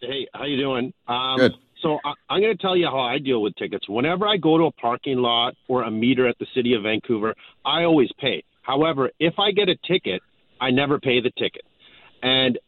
Hey, 0.00 0.26
how 0.34 0.46
you 0.46 0.56
doing? 0.56 0.92
Um, 1.06 1.38
Good. 1.38 1.52
So 1.80 2.00
I, 2.04 2.14
I'm 2.28 2.40
going 2.40 2.56
to 2.56 2.60
tell 2.60 2.76
you 2.76 2.86
how 2.86 2.98
I 2.98 3.18
deal 3.18 3.40
with 3.40 3.54
tickets. 3.54 3.88
Whenever 3.88 4.26
I 4.26 4.36
go 4.36 4.58
to 4.58 4.64
a 4.64 4.72
parking 4.72 5.18
lot 5.18 5.54
or 5.68 5.84
a 5.84 5.92
meter 5.92 6.26
at 6.26 6.36
the 6.40 6.48
city 6.52 6.74
of 6.74 6.82
Vancouver, 6.82 7.36
I 7.64 7.84
always 7.84 8.08
pay. 8.18 8.42
However, 8.62 9.12
if 9.20 9.34
I 9.38 9.52
get 9.52 9.68
a 9.68 9.76
ticket, 9.86 10.22
I 10.60 10.72
never 10.72 10.98
pay 10.98 11.20
the 11.20 11.30
ticket. 11.38 11.62
And 12.20 12.58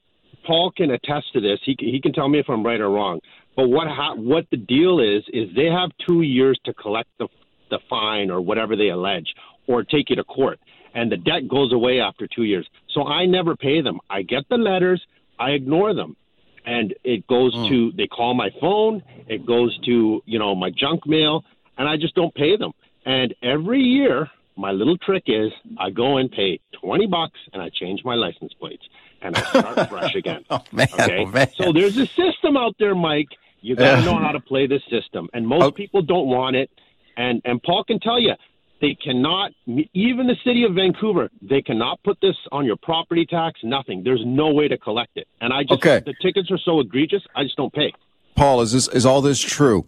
Paul 0.47 0.71
can 0.77 0.93
attest 0.93 1.33
to 1.33 1.41
this. 1.41 1.59
He 1.65 1.75
can, 1.75 1.89
he 1.89 2.01
can 2.01 2.13
tell 2.13 2.29
me 2.29 2.39
if 2.39 2.49
I'm 2.49 2.65
right 2.65 2.81
or 2.81 2.89
wrong. 2.89 3.19
But 3.57 3.67
what 3.67 3.89
ha- 3.89 4.15
what 4.15 4.47
the 4.53 4.59
deal 4.59 5.01
is 5.01 5.25
is 5.33 5.53
they 5.57 5.67
have 5.67 5.91
two 6.07 6.23
years 6.23 6.57
to 6.67 6.73
collect 6.73 7.09
the 7.19 7.27
the 7.69 7.81
fine 7.91 8.31
or 8.31 8.41
whatever 8.41 8.77
they 8.77 8.91
allege, 8.91 9.35
or 9.67 9.83
take 9.83 10.09
you 10.09 10.15
to 10.17 10.25
court, 10.25 10.61
and 10.95 11.11
the 11.11 11.17
debt 11.17 11.49
goes 11.49 11.73
away 11.73 12.01
after 12.01 12.27
two 12.27 12.43
years. 12.45 12.69
So 12.95 13.05
I 13.07 13.27
never 13.27 13.57
pay 13.57 13.81
them. 13.81 13.99
I 14.11 14.23
get 14.23 14.45
the 14.49 14.57
letters, 14.57 15.03
I 15.39 15.51
ignore 15.51 15.95
them. 15.95 16.17
And 16.65 16.95
it 17.03 17.27
goes 17.27 17.53
Hmm. 17.55 17.69
to 17.69 17.93
they 17.93 18.07
call 18.07 18.35
my 18.35 18.51
phone. 18.61 19.03
It 19.29 19.45
goes 19.45 19.77
to 19.87 20.23
you 20.27 20.39
know 20.39 20.55
my 20.55 20.71
junk 20.71 21.07
mail. 21.07 21.45
And 21.79 21.89
i 21.89 21.97
just 21.97 22.15
don't 22.15 22.35
pay 22.35 22.57
them. 22.57 22.73
And 23.05 23.35
every 23.43 23.81
year 23.83 24.31
my 24.57 24.71
little 24.71 24.99
trick 24.99 25.25
is 25.27 25.51
i 25.79 25.91
go 25.91 26.19
and 26.19 26.31
pay 26.31 26.61
20 26.81 27.07
bucks 27.07 27.41
and 27.53 27.61
i 27.63 27.69
change 27.71 28.05
my 28.05 28.15
license 28.15 28.53
plates. 28.61 28.85
And 29.23 29.37
i 29.37 29.41
start 29.41 29.89
fresh 29.95 30.15
again. 30.15 30.45
Man, 30.73 30.89
okay? 30.93 31.25
oh, 31.25 31.27
man. 31.27 31.49
so 31.57 31.73
there's 31.73 31.97
a 31.97 32.07
system 32.07 32.57
out 32.57 32.77
there 32.79 32.95
mike. 32.95 33.29
You 33.61 33.75
got 33.77 33.97
to 33.97 34.03
know 34.05 34.19
how 34.19 34.33
to 34.33 34.41
play 34.41 34.67
this 34.67 34.83
system. 34.91 35.29
And 35.33 35.47
most 35.49 35.75
people 35.75 36.03
don't 36.03 36.27
want 36.29 36.55
it. 36.55 36.71
And 37.17 37.41
and 37.45 37.61
paul 37.63 37.83
can 37.83 37.99
tell 37.99 38.21
you 38.21 38.35
they 38.83 38.95
cannot 39.03 39.53
even 39.95 40.27
the 40.27 40.37
city 40.45 40.65
of 40.65 40.75
vancouver 40.75 41.31
they 41.41 41.63
cannot 41.63 42.03
put 42.03 42.19
this 42.21 42.37
on 42.51 42.67
your 42.67 42.77
property 42.77 43.25
tax 43.25 43.61
nothing 43.63 44.03
there's 44.05 44.23
no 44.27 44.53
way 44.53 44.69
to 44.69 44.77
collect 44.77 45.13
it 45.17 45.27
and 45.41 45.53
i 45.55 45.63
just 45.63 45.73
Okay. 45.75 46.03
the 46.05 46.15
tickets 46.21 46.51
are 46.51 46.59
so 46.59 46.81
egregious 46.81 47.23
i 47.35 47.43
just 47.45 47.57
don't 47.57 47.73
pay 47.73 47.91
Paul, 48.35 48.61
is 48.63 48.73
this 48.73 48.89
is 48.89 49.05
all 49.07 49.21
this 49.21 49.41
true? 49.41 49.87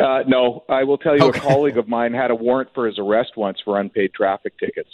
Uh, 0.00 0.22
no, 0.26 0.64
I 0.68 0.84
will 0.84 0.96
tell 0.98 1.16
you, 1.16 1.26
a 1.26 1.32
colleague 1.32 1.76
of 1.76 1.88
mine 1.88 2.14
had 2.14 2.30
a 2.30 2.34
warrant 2.34 2.70
for 2.74 2.86
his 2.86 2.98
arrest 2.98 3.32
once 3.36 3.58
for 3.64 3.78
unpaid 3.78 4.14
traffic 4.14 4.58
tickets, 4.58 4.88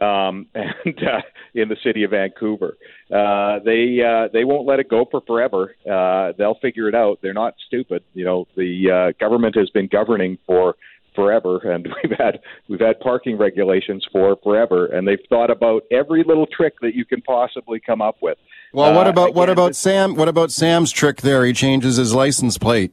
um, 0.00 0.46
and 0.54 0.98
uh, 1.02 1.22
in 1.54 1.68
the 1.68 1.76
city 1.82 2.02
of 2.02 2.10
Vancouver, 2.10 2.76
uh, 3.10 3.60
they 3.64 4.00
uh, 4.02 4.28
they 4.32 4.44
won't 4.44 4.66
let 4.66 4.78
it 4.78 4.88
go 4.90 5.06
for 5.10 5.22
forever. 5.26 5.74
Uh, 5.90 6.32
they'll 6.36 6.58
figure 6.60 6.86
it 6.88 6.94
out. 6.94 7.20
They're 7.22 7.32
not 7.32 7.54
stupid. 7.66 8.02
You 8.12 8.24
know, 8.26 8.46
the 8.56 8.90
uh, 8.90 9.18
government 9.18 9.56
has 9.56 9.70
been 9.70 9.86
governing 9.90 10.36
for 10.46 10.74
forever, 11.14 11.58
and 11.58 11.86
we've 12.02 12.16
had 12.18 12.40
we've 12.68 12.80
had 12.80 12.98
parking 13.00 13.36
regulations 13.38 14.06
for 14.12 14.36
forever, 14.42 14.86
and 14.86 15.06
they've 15.06 15.18
thought 15.28 15.50
about 15.50 15.82
every 15.90 16.24
little 16.24 16.46
trick 16.46 16.74
that 16.82 16.94
you 16.94 17.04
can 17.04 17.20
possibly 17.22 17.80
come 17.80 18.00
up 18.02 18.16
with. 18.20 18.38
Well, 18.72 18.94
what 18.94 19.06
Uh, 19.06 19.10
about 19.10 19.34
what 19.34 19.48
about 19.50 19.76
Sam? 19.76 20.14
What 20.14 20.28
about 20.28 20.50
Sam's 20.50 20.90
trick 20.92 21.20
there? 21.22 21.44
He 21.44 21.52
changes 21.52 21.96
his 21.96 22.14
license 22.14 22.58
plate. 22.58 22.92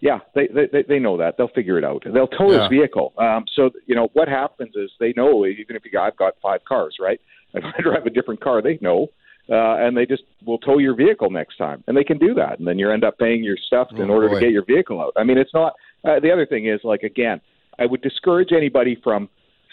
Yeah, 0.00 0.20
they, 0.34 0.46
they 0.46 0.82
they 0.88 0.98
know 1.00 1.16
that. 1.16 1.36
They'll 1.36 1.48
figure 1.48 1.76
it 1.76 1.84
out. 1.84 2.04
They'll 2.04 2.28
tow 2.28 2.52
Yeah. 2.52 2.62
his 2.62 2.68
vehicle. 2.70 3.12
Um, 3.18 3.44
so 3.54 3.70
you 3.86 3.94
know 3.96 4.08
what 4.12 4.28
happens 4.28 4.74
is 4.76 4.90
they 5.00 5.12
know 5.16 5.44
even 5.44 5.74
if 5.74 5.82
you, 5.90 5.98
I've 5.98 6.16
got 6.16 6.34
five 6.42 6.64
cars, 6.64 6.96
right? 7.00 7.20
If 7.54 7.64
I 7.64 7.80
drive 7.82 8.04
a 8.04 8.10
different 8.10 8.42
car, 8.42 8.60
they 8.60 8.78
know, 8.82 9.06
uh, 9.50 9.76
and 9.82 9.96
they 9.96 10.04
just 10.04 10.22
will 10.44 10.58
tow 10.58 10.76
your 10.76 10.94
vehicle 10.94 11.30
next 11.30 11.56
time, 11.56 11.82
and 11.88 11.96
they 11.96 12.04
can 12.04 12.18
do 12.18 12.34
that, 12.34 12.58
and 12.58 12.68
then 12.68 12.78
you 12.78 12.90
end 12.90 13.04
up 13.04 13.18
paying 13.18 13.42
your 13.42 13.56
stuff 13.56 13.88
in 13.92 14.10
Oh, 14.10 14.14
order 14.14 14.28
boy. 14.28 14.34
to 14.34 14.40
get 14.40 14.50
your 14.52 14.66
vehicle 14.66 15.00
out. 15.00 15.14
I 15.16 15.24
mean, 15.24 15.38
it's 15.38 15.54
not. 15.54 15.72
Uh, 16.04 16.20
the 16.20 16.30
other 16.32 16.46
thing 16.46 16.66
is 16.66 16.80
like 16.84 17.02
again, 17.02 17.40
I 17.78 17.86
would 17.86 18.02
discourage 18.02 18.52
anybody 18.52 18.98
from 19.02 19.28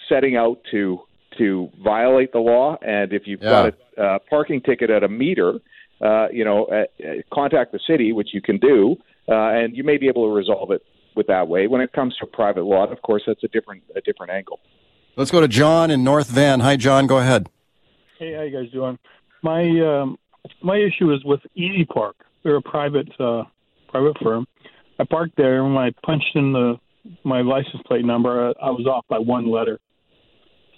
setting 0.10 0.36
out 0.36 0.60
to 0.72 1.02
to 1.38 1.70
violate 1.84 2.32
the 2.32 2.40
law, 2.40 2.78
and 2.82 3.12
if 3.12 3.24
you've 3.28 3.42
Yeah. 3.42 3.50
got 3.50 3.74
a 3.98 4.02
uh, 4.02 4.20
parking 4.30 4.62
ticket 4.62 4.90
at 4.90 5.04
a 5.04 5.08
meter, 5.10 5.60
uh, 6.02 6.28
you 6.32 6.46
know, 6.46 6.66
uh, 6.66 6.86
uh, 7.06 7.14
contact 7.34 7.72
the 7.74 7.80
city, 7.86 8.12
which 8.14 8.34
you 8.34 8.42
can 8.42 8.58
do, 8.58 8.96
uh, 9.30 9.34
and 9.50 9.76
you 9.76 9.84
may 9.84 9.98
be 9.98 10.08
able 10.08 10.28
to 10.30 10.34
resolve 10.34 10.72
it 10.72 10.82
with 11.16 11.28
that 11.28 11.48
way. 11.48 11.68
When 11.68 11.82
it 11.82 11.92
comes 11.94 12.16
to 12.18 12.26
a 12.26 12.28
private 12.28 12.64
lot, 12.64 12.92
of 12.92 13.02
course, 13.02 13.24
that's 13.28 13.44
a 13.44 13.48
different 13.50 13.84
a 13.96 14.02
different 14.02 14.32
angle. 14.32 14.60
Let's 15.18 15.32
go 15.32 15.42
to 15.42 15.48
John 15.48 15.92
in 15.92 16.04
North 16.04 16.30
Van. 16.30 16.60
Hi, 16.62 16.76
John. 16.76 17.08
Go 17.08 17.20
ahead. 17.20 17.48
Hey, 18.20 18.34
how 18.34 18.42
you 18.44 18.52
guys 18.58 18.72
doing? 18.72 18.98
My 19.42 19.62
um, 19.82 20.18
my 20.62 20.78
issue 20.78 21.14
is 21.14 21.24
with 21.26 21.42
Easy 21.56 21.86
Park. 21.86 22.16
They're 22.44 22.56
a 22.58 22.62
private 22.62 23.10
uh, 23.20 23.44
private 23.90 24.18
firm. 24.22 24.48
I 25.00 25.04
parked 25.04 25.36
there, 25.38 25.64
and 25.64 25.76
when 25.76 25.84
I 25.84 25.92
punched 26.06 26.36
in 26.36 26.54
the 26.54 26.76
my 27.24 27.42
license 27.42 27.82
plate 27.86 28.04
number, 28.04 28.50
I, 28.50 28.68
I 28.68 28.70
was 28.72 28.88
off 28.88 29.06
by 29.08 29.20
one 29.20 29.50
letter. 29.50 29.80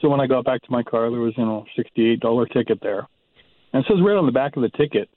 So 0.02 0.10
when 0.10 0.20
I 0.20 0.28
got 0.28 0.46
back 0.46 0.62
to 0.64 0.72
my 0.72 0.84
car, 0.84 1.10
there 1.10 1.20
was 1.20 1.34
you 1.38 1.46
know 1.46 1.66
sixty 1.76 2.12
eight 2.12 2.20
dollar 2.20 2.46
ticket 2.46 2.80
there, 2.82 3.08
and 3.74 3.84
it 3.84 3.88
says 3.88 3.98
right 4.04 4.18
on 4.18 4.26
the 4.26 4.32
back 4.32 4.56
of 4.56 4.64
the 4.64 4.70
ticket, 4.78 5.10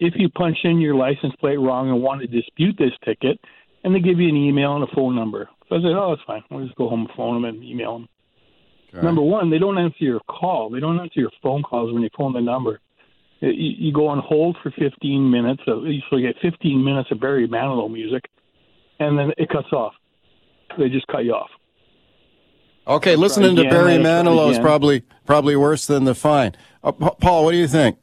if 0.00 0.14
you 0.16 0.28
punch 0.28 0.58
in 0.64 0.80
your 0.80 0.94
license 0.94 1.34
plate 1.40 1.58
wrong 1.58 1.88
and 1.88 2.02
want 2.02 2.20
to 2.20 2.26
dispute 2.26 2.76
this 2.78 2.92
ticket, 3.04 3.38
and 3.84 3.94
they 3.94 4.00
give 4.00 4.18
you 4.18 4.28
an 4.28 4.36
email 4.36 4.74
and 4.74 4.84
a 4.84 4.94
phone 4.94 5.14
number. 5.14 5.48
So 5.68 5.76
I 5.76 5.78
said, 5.78 5.92
oh, 5.92 6.14
that's 6.14 6.26
fine. 6.26 6.42
I'll 6.50 6.64
just 6.64 6.76
go 6.76 6.88
home 6.88 7.02
and 7.02 7.10
phone 7.16 7.40
them 7.40 7.44
and 7.44 7.64
email 7.64 7.92
them. 7.94 8.08
Number 9.02 9.22
one, 9.22 9.48
they 9.48 9.58
don't 9.58 9.78
answer 9.78 10.04
your 10.04 10.20
call. 10.28 10.68
They 10.70 10.80
don't 10.80 11.00
answer 11.00 11.20
your 11.20 11.30
phone 11.42 11.62
calls 11.62 11.92
when 11.92 12.02
you 12.02 12.10
phone 12.16 12.34
the 12.34 12.40
number. 12.40 12.80
You, 13.42 13.74
you 13.78 13.92
go 13.92 14.06
on 14.06 14.20
hold 14.20 14.56
for 14.62 14.70
15 14.70 15.30
minutes. 15.30 15.62
So 15.66 15.84
you 15.84 16.00
get 16.22 16.36
15 16.40 16.84
minutes 16.84 17.10
of 17.10 17.20
Barry 17.20 17.48
Manilow 17.48 17.90
music, 17.90 18.24
and 18.98 19.18
then 19.18 19.32
it 19.36 19.48
cuts 19.48 19.72
off. 19.72 19.94
They 20.78 20.88
just 20.88 21.06
cut 21.08 21.24
you 21.24 21.34
off. 21.34 21.50
Okay, 22.86 23.16
listening 23.16 23.54
try 23.54 23.64
to 23.64 23.70
Barry 23.70 23.94
Manilow 23.94 24.50
is 24.50 24.58
probably 24.58 25.04
probably 25.26 25.54
worse 25.54 25.86
than 25.86 26.04
the 26.04 26.14
fine. 26.14 26.52
Uh, 26.82 26.92
Paul, 26.92 27.44
what 27.44 27.52
do 27.52 27.58
you 27.58 27.68
think? 27.68 27.98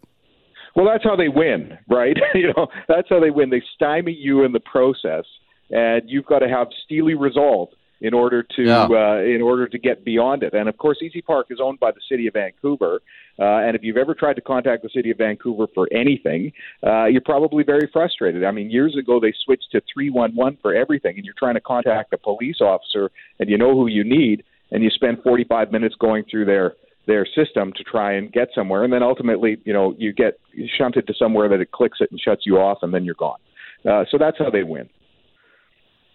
Well, 0.75 0.85
that's 0.85 1.03
how 1.03 1.15
they 1.15 1.27
win, 1.27 1.77
right? 1.89 2.15
you 2.33 2.53
know, 2.55 2.67
that's 2.87 3.09
how 3.09 3.19
they 3.19 3.31
win. 3.31 3.49
They 3.49 3.63
stymie 3.75 4.13
you 4.13 4.43
in 4.43 4.51
the 4.51 4.61
process, 4.61 5.25
and 5.69 6.03
you've 6.05 6.25
got 6.25 6.39
to 6.39 6.47
have 6.47 6.67
steely 6.85 7.15
resolve 7.15 7.69
in 8.01 8.13
order 8.13 8.43
to 8.43 8.63
Yeah. 8.63 8.83
uh, 8.85 9.17
in 9.21 9.41
order 9.41 9.67
to 9.67 9.77
get 9.77 10.03
beyond 10.05 10.43
it. 10.43 10.53
And 10.53 10.69
of 10.69 10.77
course, 10.77 11.01
Easy 11.01 11.21
Park 11.21 11.47
is 11.49 11.59
owned 11.59 11.79
by 11.79 11.91
the 11.91 12.01
city 12.07 12.27
of 12.27 12.33
Vancouver. 12.33 13.01
Uh, 13.37 13.43
and 13.43 13.75
if 13.75 13.83
you've 13.83 13.97
ever 13.97 14.13
tried 14.13 14.35
to 14.35 14.41
contact 14.41 14.83
the 14.83 14.89
city 14.89 15.11
of 15.11 15.17
Vancouver 15.17 15.67
for 15.73 15.87
anything, 15.91 16.51
uh, 16.85 17.05
you're 17.05 17.21
probably 17.21 17.63
very 17.63 17.87
frustrated. 17.91 18.43
I 18.43 18.51
mean, 18.51 18.69
years 18.69 18.95
ago 18.97 19.19
they 19.19 19.33
switched 19.45 19.71
to 19.71 19.81
311 19.93 20.57
for 20.61 20.73
everything, 20.73 21.15
and 21.15 21.25
you're 21.25 21.35
trying 21.37 21.55
to 21.55 21.61
contact 21.61 22.13
a 22.13 22.17
police 22.17 22.61
officer, 22.61 23.11
and 23.39 23.49
you 23.49 23.57
know 23.57 23.73
who 23.75 23.87
you 23.87 24.03
need, 24.03 24.43
and 24.71 24.83
you 24.83 24.89
spend 24.89 25.21
45 25.23 25.71
minutes 25.71 25.95
going 25.99 26.23
through 26.29 26.45
their 26.45 26.75
their 27.05 27.25
system 27.25 27.73
to 27.73 27.83
try 27.83 28.13
and 28.13 28.31
get 28.31 28.49
somewhere, 28.53 28.83
and 28.83 28.93
then 28.93 29.01
ultimately, 29.01 29.57
you 29.63 29.73
know, 29.73 29.95
you 29.97 30.13
get 30.13 30.39
shunted 30.77 31.07
to 31.07 31.13
somewhere 31.15 31.49
that 31.49 31.59
it 31.59 31.71
clicks 31.71 31.97
it 32.01 32.11
and 32.11 32.19
shuts 32.19 32.45
you 32.45 32.59
off, 32.59 32.83
and 32.83 32.93
then 32.93 33.03
you're 33.03 33.15
gone. 33.15 33.39
Uh, 33.83 34.05
so 34.11 34.17
that's 34.19 34.37
how 34.37 34.51
they 34.51 34.61
win. 34.61 34.87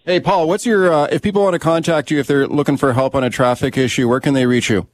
Hey, 0.05 0.19
Paul, 0.19 0.47
what's 0.47 0.67
your 0.67 0.93
uh, 0.93 1.07
if 1.11 1.23
people 1.23 1.41
want 1.41 1.55
to 1.55 1.59
contact 1.59 2.11
you 2.11 2.19
if 2.19 2.27
they're 2.27 2.47
looking 2.47 2.77
for 2.77 2.93
help 2.93 3.15
on 3.15 3.23
a 3.23 3.29
traffic 3.31 3.75
issue, 3.75 4.07
where 4.07 4.19
can 4.19 4.35
they 4.35 4.45
reach 4.45 4.69
you? 4.69 4.87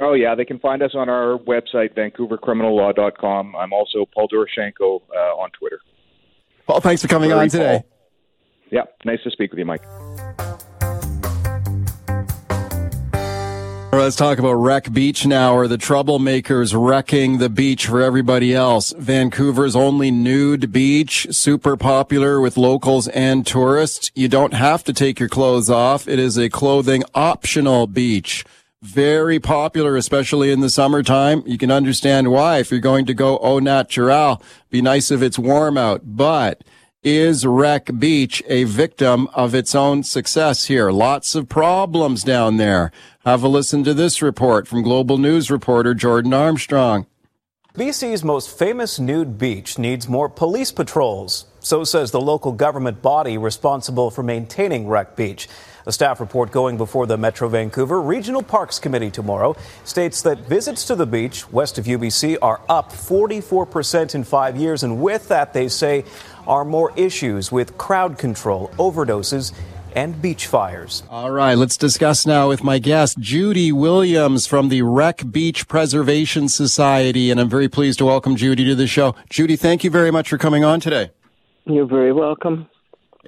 Oh 0.00 0.14
yeah, 0.14 0.34
they 0.34 0.44
can 0.44 0.58
find 0.58 0.82
us 0.82 0.96
on 0.96 1.08
our 1.08 1.38
website, 1.38 1.94
VancouverCriminalLaw.com. 1.94 3.54
I'm 3.54 3.72
also 3.72 4.04
Paul 4.12 4.26
Doroshenko 4.28 5.00
uh, 5.14 5.40
on 5.40 5.50
Twitter. 5.52 5.78
Paul, 6.66 6.80
thanks 6.80 7.02
for 7.02 7.08
coming 7.08 7.32
on 7.32 7.48
today. 7.48 7.82
Paul. 7.82 7.88
Yeah, 8.72 8.82
nice 9.04 9.22
to 9.22 9.30
speak 9.30 9.52
with 9.52 9.60
you, 9.60 9.64
Mike. 9.64 9.82
Let's 13.94 14.16
talk 14.16 14.38
about 14.38 14.54
Wreck 14.54 14.90
Beach 14.90 15.26
now, 15.26 15.54
or 15.54 15.68
the 15.68 15.76
troublemakers 15.76 16.72
wrecking 16.74 17.36
the 17.36 17.50
beach 17.50 17.86
for 17.86 18.00
everybody 18.00 18.54
else. 18.54 18.94
Vancouver's 18.96 19.76
only 19.76 20.10
nude 20.10 20.72
beach, 20.72 21.26
super 21.30 21.76
popular 21.76 22.40
with 22.40 22.56
locals 22.56 23.06
and 23.08 23.46
tourists. 23.46 24.10
You 24.14 24.28
don't 24.28 24.54
have 24.54 24.82
to 24.84 24.94
take 24.94 25.20
your 25.20 25.28
clothes 25.28 25.68
off. 25.68 26.08
It 26.08 26.18
is 26.18 26.38
a 26.38 26.48
clothing 26.48 27.04
optional 27.14 27.86
beach. 27.86 28.46
very 28.82 29.38
popular, 29.38 29.96
especially 29.96 30.50
in 30.50 30.60
the 30.60 30.68
summertime. 30.68 31.42
You 31.46 31.56
can 31.56 31.70
understand 31.70 32.30
why. 32.30 32.58
If 32.58 32.70
you're 32.70 32.80
going 32.80 33.06
to 33.06 33.14
go 33.14 33.38
au 33.38 33.60
natural, 33.60 34.42
be 34.70 34.82
nice 34.82 35.10
if 35.10 35.22
it's 35.22 35.38
warm 35.38 35.78
out. 35.78 36.02
But 36.04 36.64
is 37.04 37.46
Wreck 37.46 37.90
Beach 37.98 38.42
a 38.48 38.64
victim 38.64 39.28
of 39.34 39.54
its 39.54 39.74
own 39.74 40.02
success 40.02 40.66
here? 40.66 40.90
Lots 40.90 41.34
of 41.36 41.48
problems 41.48 42.24
down 42.24 42.56
there. 42.56 42.90
Have 43.24 43.44
a 43.44 43.48
listen 43.48 43.84
to 43.84 43.94
this 43.94 44.20
report 44.20 44.66
from 44.66 44.82
Global 44.82 45.16
News 45.16 45.48
reporter 45.48 45.94
Jordan 45.94 46.34
Armstrong. 46.34 47.06
BC's 47.72 48.24
most 48.24 48.58
famous 48.58 48.98
nude 48.98 49.38
beach 49.38 49.78
needs 49.78 50.08
more 50.08 50.28
police 50.28 50.72
patrols. 50.72 51.46
So 51.60 51.84
says 51.84 52.10
the 52.10 52.20
local 52.20 52.50
government 52.50 53.00
body 53.00 53.38
responsible 53.38 54.10
for 54.10 54.24
maintaining 54.24 54.88
Wreck 54.88 55.14
Beach. 55.14 55.48
A 55.86 55.92
staff 55.92 56.18
report 56.18 56.50
going 56.50 56.76
before 56.76 57.06
the 57.06 57.16
Metro 57.16 57.48
Vancouver 57.48 58.00
Regional 58.02 58.42
Parks 58.42 58.80
Committee 58.80 59.12
tomorrow 59.12 59.54
states 59.84 60.22
that 60.22 60.40
visits 60.40 60.84
to 60.86 60.96
the 60.96 61.06
beach 61.06 61.48
west 61.52 61.78
of 61.78 61.84
UBC 61.84 62.38
are 62.42 62.60
up 62.68 62.90
44% 62.90 64.16
in 64.16 64.24
five 64.24 64.56
years. 64.56 64.82
And 64.82 65.00
with 65.00 65.28
that, 65.28 65.52
they 65.52 65.68
say, 65.68 66.04
are 66.48 66.64
more 66.64 66.92
issues 66.96 67.52
with 67.52 67.78
crowd 67.78 68.18
control, 68.18 68.68
overdoses, 68.78 69.52
and 69.94 70.20
beach 70.20 70.46
fires. 70.46 71.02
All 71.10 71.30
right, 71.30 71.56
let's 71.56 71.76
discuss 71.76 72.26
now 72.26 72.48
with 72.48 72.62
my 72.62 72.78
guest, 72.78 73.18
Judy 73.18 73.72
Williams 73.72 74.46
from 74.46 74.68
the 74.68 74.82
Wreck 74.82 75.30
Beach 75.30 75.68
Preservation 75.68 76.48
Society. 76.48 77.30
And 77.30 77.40
I'm 77.40 77.48
very 77.48 77.68
pleased 77.68 77.98
to 77.98 78.04
welcome 78.04 78.36
Judy 78.36 78.64
to 78.64 78.74
the 78.74 78.86
show. 78.86 79.14
Judy, 79.30 79.56
thank 79.56 79.84
you 79.84 79.90
very 79.90 80.10
much 80.10 80.28
for 80.28 80.38
coming 80.38 80.64
on 80.64 80.80
today. 80.80 81.10
You're 81.64 81.86
very 81.86 82.12
welcome. 82.12 82.68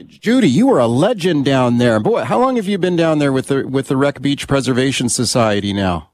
Judy, 0.06 0.48
you 0.48 0.66
were 0.66 0.80
a 0.80 0.88
legend 0.88 1.44
down 1.44 1.78
there. 1.78 2.00
Boy, 2.00 2.24
how 2.24 2.40
long 2.40 2.56
have 2.56 2.66
you 2.66 2.78
been 2.78 2.96
down 2.96 3.20
there 3.20 3.32
with 3.32 3.46
the 3.46 3.66
with 3.66 3.86
the 3.86 3.96
Wreck 3.96 4.20
Beach 4.20 4.48
Preservation 4.48 5.08
Society 5.08 5.72
now? 5.72 6.10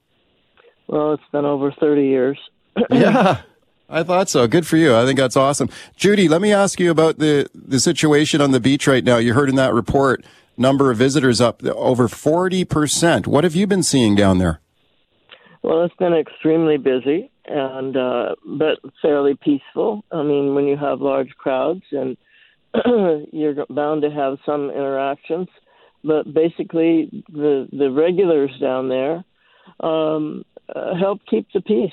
Well, 0.87 1.15
it's 1.15 1.23
been 1.33 1.45
over 1.45 1.73
30 1.73 2.03
years. 2.03 2.39
yeah. 2.91 3.43
I 3.91 4.03
thought 4.03 4.29
so. 4.29 4.47
Good 4.47 4.67
for 4.67 4.77
you. 4.77 4.97
I 4.97 5.05
think 5.05 5.19
that's 5.19 5.37
awesome. 5.37 5.69
Judy, 5.97 6.29
let 6.29 6.41
me 6.41 6.53
ask 6.53 6.79
you 6.79 6.91
about 6.91 7.19
the, 7.19 7.49
the 7.55 7.81
situation 7.81 8.41
on 8.41 8.53
the 8.53 8.61
beach 8.61 8.87
right 8.87 9.03
now. 9.03 9.17
You 9.17 9.35
heard 9.35 9.49
in 9.49 9.57
that 9.57 9.75
report, 9.75 10.25
number 10.61 10.91
of 10.91 10.99
visitors 10.99 11.41
up 11.41 11.65
over 11.65 12.07
40%. 12.07 13.27
What 13.27 13.45
have 13.45 13.57
you 13.57 13.67
been 13.67 13.83
seeing 13.83 14.15
down 14.15 14.39
there? 14.39 14.61
Well, 15.63 15.85
it's 15.85 15.95
been 15.97 16.15
extremely 16.15 16.77
busy 16.77 17.31
and 17.47 17.97
uh, 17.97 18.35
but 18.47 18.79
fairly 19.03 19.37
peaceful. 19.43 20.05
I 20.13 20.23
mean, 20.23 20.55
when 20.55 20.67
you 20.67 20.77
have 20.77 21.01
large 21.01 21.31
crowds 21.37 21.83
and 21.91 22.17
you're 23.33 23.67
bound 23.69 24.03
to 24.03 24.11
have 24.11 24.39
some 24.47 24.71
interactions, 24.71 25.49
but 26.05 26.33
basically 26.33 27.25
the 27.29 27.69
the 27.73 27.91
regulars 27.91 28.53
down 28.61 28.89
there 28.89 29.25
um, 29.81 30.45
uh, 30.75 30.95
help 30.99 31.21
keep 31.29 31.49
the 31.53 31.61
peace. 31.61 31.91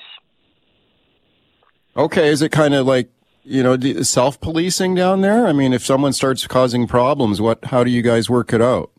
Okay, 1.96 2.28
is 2.28 2.42
it 2.42 2.52
kind 2.52 2.74
of 2.74 2.86
like 2.86 3.10
you 3.48 3.62
know 3.62 3.76
self 4.02 4.40
policing 4.40 4.94
down 4.94 5.20
there? 5.20 5.46
I 5.46 5.52
mean, 5.52 5.72
if 5.72 5.84
someone 5.84 6.12
starts 6.12 6.46
causing 6.46 6.86
problems, 6.86 7.40
what? 7.40 7.64
How 7.66 7.84
do 7.84 7.90
you 7.90 8.02
guys 8.02 8.28
work 8.28 8.52
it 8.52 8.62
out? 8.62 8.90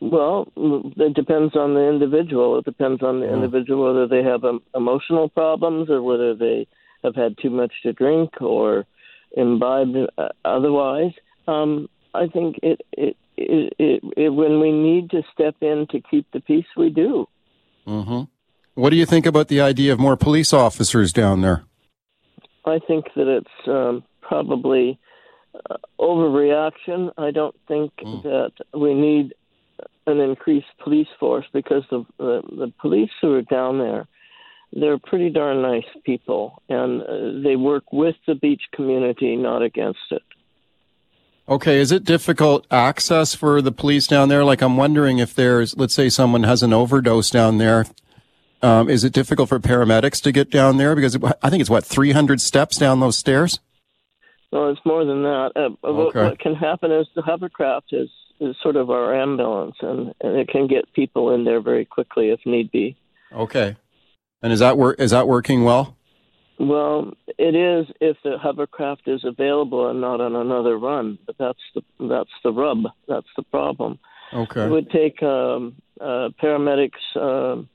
Well, 0.00 0.48
it 0.56 1.14
depends 1.14 1.54
on 1.54 1.74
the 1.74 1.88
individual. 1.88 2.58
It 2.58 2.64
depends 2.64 3.02
on 3.04 3.20
the 3.20 3.32
individual 3.32 3.86
whether 3.86 4.08
they 4.08 4.28
have 4.28 4.42
um, 4.42 4.60
emotional 4.74 5.28
problems 5.28 5.88
or 5.88 6.02
whether 6.02 6.34
they 6.34 6.66
have 7.04 7.14
had 7.14 7.36
too 7.40 7.50
much 7.50 7.72
to 7.84 7.92
drink 7.92 8.30
or 8.40 8.84
imbibed 9.36 9.96
uh, 10.18 10.28
otherwise. 10.44 11.12
Um, 11.46 11.88
I 12.14 12.26
think 12.26 12.56
it, 12.64 12.80
it, 12.92 13.16
it, 13.36 13.72
it, 13.78 14.02
it 14.16 14.28
when 14.30 14.60
we 14.60 14.72
need 14.72 15.10
to 15.10 15.22
step 15.32 15.54
in 15.60 15.86
to 15.90 16.00
keep 16.00 16.26
the 16.32 16.40
peace, 16.40 16.66
we 16.76 16.90
do. 16.90 17.26
Mm-hmm. 17.86 18.22
What 18.74 18.90
do 18.90 18.96
you 18.96 19.06
think 19.06 19.26
about 19.26 19.48
the 19.48 19.60
idea 19.60 19.92
of 19.92 20.00
more 20.00 20.16
police 20.16 20.52
officers 20.52 21.12
down 21.12 21.42
there? 21.42 21.64
I 22.64 22.78
think 22.86 23.06
that 23.16 23.28
it's 23.28 23.68
um, 23.68 24.04
probably 24.20 24.98
uh, 25.54 25.76
overreaction. 26.00 27.12
I 27.18 27.30
don't 27.30 27.56
think 27.68 27.92
that 28.22 28.52
we 28.72 28.94
need 28.94 29.34
an 30.06 30.20
increased 30.20 30.66
police 30.82 31.08
force 31.18 31.46
because 31.52 31.84
the, 31.90 32.04
the 32.18 32.42
the 32.50 32.72
police 32.80 33.10
who 33.20 33.34
are 33.34 33.42
down 33.42 33.78
there, 33.78 34.06
they're 34.72 34.98
pretty 34.98 35.30
darn 35.30 35.62
nice 35.62 35.84
people, 36.04 36.62
and 36.68 37.02
uh, 37.02 37.42
they 37.42 37.56
work 37.56 37.92
with 37.92 38.16
the 38.26 38.34
beach 38.34 38.62
community, 38.74 39.36
not 39.36 39.62
against 39.62 40.00
it. 40.10 40.22
Okay, 41.48 41.80
is 41.80 41.90
it 41.90 42.04
difficult 42.04 42.66
access 42.70 43.34
for 43.34 43.60
the 43.60 43.72
police 43.72 44.06
down 44.06 44.28
there? 44.28 44.44
Like, 44.44 44.62
I'm 44.62 44.76
wondering 44.76 45.18
if 45.18 45.34
there's, 45.34 45.76
let's 45.76 45.92
say, 45.92 46.08
someone 46.08 46.44
has 46.44 46.62
an 46.62 46.72
overdose 46.72 47.30
down 47.30 47.58
there. 47.58 47.86
Um, 48.62 48.88
is 48.88 49.02
it 49.04 49.12
difficult 49.12 49.48
for 49.48 49.58
paramedics 49.58 50.20
to 50.22 50.32
get 50.32 50.50
down 50.50 50.76
there? 50.76 50.94
Because 50.94 51.16
I 51.42 51.50
think 51.50 51.60
it's 51.60 51.70
what 51.70 51.84
300 51.84 52.40
steps 52.40 52.76
down 52.78 53.00
those 53.00 53.18
stairs. 53.18 53.58
Well, 54.52 54.70
it's 54.70 54.80
more 54.84 55.04
than 55.04 55.22
that. 55.22 55.52
Uh, 55.56 55.70
what- 55.80 56.08
Okay. 56.16 56.24
What 56.24 56.38
can 56.38 56.54
happen 56.54 56.92
is 56.92 57.06
the 57.14 57.22
hovercraft 57.22 57.92
is 57.92 58.08
is 58.40 58.56
sort 58.60 58.74
of 58.74 58.90
our 58.90 59.14
ambulance, 59.14 59.76
and, 59.82 60.12
and 60.20 60.36
it 60.36 60.48
can 60.48 60.66
get 60.66 60.92
people 60.94 61.32
in 61.32 61.44
there 61.44 61.60
very 61.60 61.84
quickly 61.84 62.30
if 62.30 62.40
need 62.44 62.72
be. 62.72 62.96
Okay, 63.32 63.76
and 64.42 64.52
is 64.52 64.58
that 64.58 64.76
work? 64.76 64.98
Is 64.98 65.12
that 65.12 65.28
working 65.28 65.62
well? 65.62 65.96
Well, 66.58 67.12
it 67.38 67.54
is 67.54 67.86
if 68.00 68.16
the 68.24 68.38
hovercraft 68.38 69.02
is 69.06 69.24
available 69.24 69.88
and 69.88 70.00
not 70.00 70.20
on 70.20 70.34
another 70.34 70.76
run. 70.76 71.18
But 71.24 71.36
that's 71.38 71.60
the 71.74 71.82
that's 72.08 72.30
the 72.42 72.52
rub. 72.52 72.84
That's 73.06 73.28
the 73.36 73.42
problem. 73.44 73.98
Okay. 74.34 74.64
It 74.64 74.70
would 74.70 74.90
take 74.90 75.22
um, 75.22 75.76
uh, 76.00 76.30
paramedics 76.42 77.16
um 77.16 77.68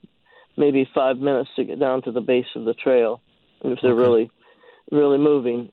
maybe 0.58 0.88
five 0.94 1.18
minutes 1.18 1.48
to 1.56 1.64
get 1.64 1.78
down 1.78 2.02
to 2.02 2.12
the 2.12 2.20
base 2.20 2.46
of 2.56 2.64
the 2.64 2.74
trail 2.74 3.20
if 3.62 3.78
they're 3.82 3.94
really 3.94 4.30
really 4.90 5.18
moving. 5.18 5.70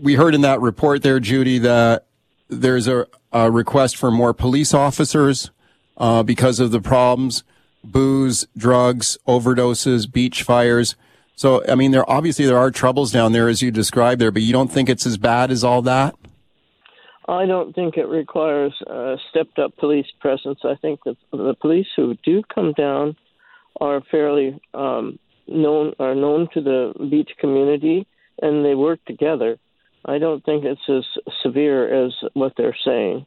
we 0.00 0.14
heard 0.14 0.34
in 0.34 0.42
that 0.42 0.60
report 0.60 1.02
there, 1.02 1.20
Judy, 1.20 1.58
that 1.58 2.06
there's 2.48 2.88
a, 2.88 3.06
a 3.32 3.50
request 3.50 3.96
for 3.96 4.10
more 4.10 4.32
police 4.32 4.72
officers 4.72 5.50
uh, 5.96 6.22
because 6.22 6.60
of 6.60 6.70
the 6.70 6.80
problems, 6.80 7.44
booze, 7.84 8.46
drugs, 8.56 9.18
overdoses, 9.26 10.10
beach 10.10 10.42
fires. 10.42 10.96
So, 11.36 11.62
I 11.68 11.74
mean, 11.74 11.90
there 11.90 12.08
obviously 12.10 12.46
there 12.46 12.58
are 12.58 12.70
troubles 12.70 13.12
down 13.12 13.32
there 13.32 13.48
as 13.48 13.62
you 13.62 13.70
described 13.70 14.20
there, 14.20 14.30
but 14.30 14.42
you 14.42 14.52
don't 14.52 14.72
think 14.72 14.88
it's 14.88 15.06
as 15.06 15.18
bad 15.18 15.50
as 15.50 15.62
all 15.62 15.82
that? 15.82 16.16
I 17.28 17.44
don't 17.44 17.74
think 17.74 17.96
it 17.96 18.08
requires 18.08 18.72
a 18.86 19.16
stepped 19.28 19.58
up 19.58 19.76
police 19.76 20.06
presence. 20.18 20.60
I 20.64 20.76
think 20.76 21.00
that 21.04 21.16
the 21.30 21.54
police 21.60 21.86
who 21.94 22.16
do 22.24 22.42
come 22.52 22.72
down 22.72 23.16
are 23.80 24.02
fairly 24.10 24.60
um, 24.74 25.18
known 25.46 25.94
are 25.98 26.14
known 26.14 26.48
to 26.54 26.60
the 26.60 26.92
beach 27.10 27.30
community 27.38 28.06
and 28.40 28.64
they 28.64 28.74
work 28.74 29.04
together. 29.06 29.58
I 30.04 30.18
don't 30.18 30.44
think 30.44 30.64
it's 30.64 30.80
as 30.88 31.04
severe 31.42 32.06
as 32.06 32.12
what 32.34 32.54
they're 32.56 32.76
saying. 32.84 33.26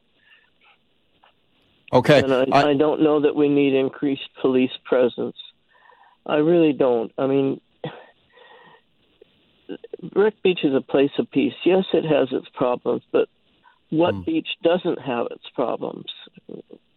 Okay. 1.92 2.20
And 2.20 2.32
I, 2.32 2.70
I, 2.70 2.74
don't 2.74 3.02
know 3.02 3.20
that 3.20 3.36
we 3.36 3.50
need 3.50 3.74
increased 3.74 4.28
police 4.40 4.70
presence. 4.84 5.36
I 6.24 6.36
really 6.36 6.72
don't. 6.72 7.12
I 7.18 7.26
mean, 7.26 7.60
Wreck 10.14 10.34
Beach 10.42 10.60
is 10.64 10.74
a 10.74 10.80
place 10.80 11.10
of 11.18 11.30
peace. 11.30 11.52
Yes, 11.64 11.84
it 11.92 12.04
has 12.04 12.28
its 12.32 12.48
problems, 12.54 13.02
but 13.12 13.28
what 13.90 14.24
beach 14.24 14.48
doesn't 14.62 15.00
have 15.02 15.26
its 15.30 15.44
problems? 15.54 16.06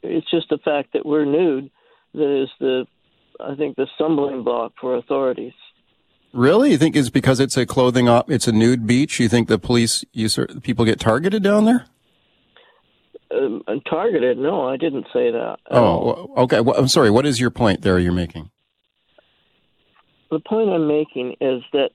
It's 0.01 0.29
just 0.31 0.47
the 0.49 0.59
fact 0.59 0.93
that 0.93 1.05
we're 1.05 1.25
nude 1.25 1.69
that 2.13 2.43
is 2.43 2.49
the, 2.61 2.87
I 3.39 3.55
think, 3.55 3.75
the 3.75 3.87
stumbling 3.95 4.43
block 4.43 4.73
for 4.79 4.95
authorities. 4.95 5.53
Really? 6.33 6.71
You 6.71 6.77
think 6.77 6.95
it's 6.95 7.09
because 7.09 7.39
it's 7.39 7.55
a 7.55 7.65
clothing 7.65 8.09
op, 8.09 8.29
it's 8.29 8.47
a 8.47 8.51
nude 8.51 8.85
beach? 8.85 9.19
You 9.19 9.29
think 9.29 9.47
the 9.47 9.57
police, 9.57 10.03
you 10.11 10.29
people 10.61 10.83
get 10.83 10.99
targeted 10.99 11.43
down 11.43 11.65
there? 11.65 11.85
Um, 13.31 13.63
targeted? 13.89 14.37
No, 14.37 14.67
I 14.67 14.77
didn't 14.77 15.05
say 15.13 15.31
that. 15.31 15.57
Oh, 15.71 16.31
okay. 16.37 16.59
Well, 16.59 16.75
I'm 16.77 16.87
sorry. 16.87 17.09
What 17.09 17.25
is 17.25 17.39
your 17.39 17.51
point 17.51 17.81
there 17.81 17.99
you're 17.99 18.11
making? 18.13 18.49
the 20.35 20.39
point 20.39 20.69
I'm 20.69 20.87
making 20.87 21.35
is 21.41 21.63
that 21.73 21.91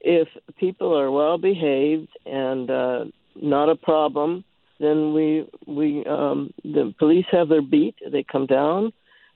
if 0.00 0.28
people 0.58 0.96
are 0.96 1.10
well 1.10 1.38
behaved 1.38 2.08
and 2.26 2.70
uh, 2.70 3.04
not 3.36 3.68
a 3.68 3.76
problem, 3.76 4.44
then 4.80 5.12
we 5.12 5.48
we 5.66 6.04
um, 6.06 6.52
the 6.64 6.94
police 6.98 7.26
have 7.30 7.48
their 7.48 7.62
beat. 7.62 7.96
They 8.10 8.24
come 8.24 8.46
down. 8.46 8.92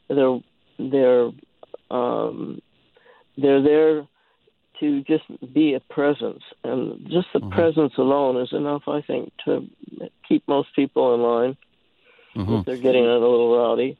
They're 0.08 0.38
they're 0.78 1.30
um, 1.90 2.60
they're 3.36 3.62
there 3.62 4.06
to 4.80 5.02
just 5.02 5.24
be 5.54 5.74
a 5.74 5.80
presence, 5.80 6.42
and 6.64 7.08
just 7.10 7.28
the 7.32 7.40
presence 7.50 7.92
alone 7.96 8.40
is 8.42 8.52
enough, 8.52 8.82
I 8.86 9.00
think, 9.00 9.32
to 9.44 9.66
keep 10.28 10.46
most 10.46 10.68
people 10.74 11.14
in 11.14 11.22
line 11.22 11.56
Mhm. 12.34 12.60
if 12.60 12.66
they're 12.66 12.76
getting 12.76 13.06
a 13.06 13.18
little 13.18 13.56
rowdy. 13.56 13.96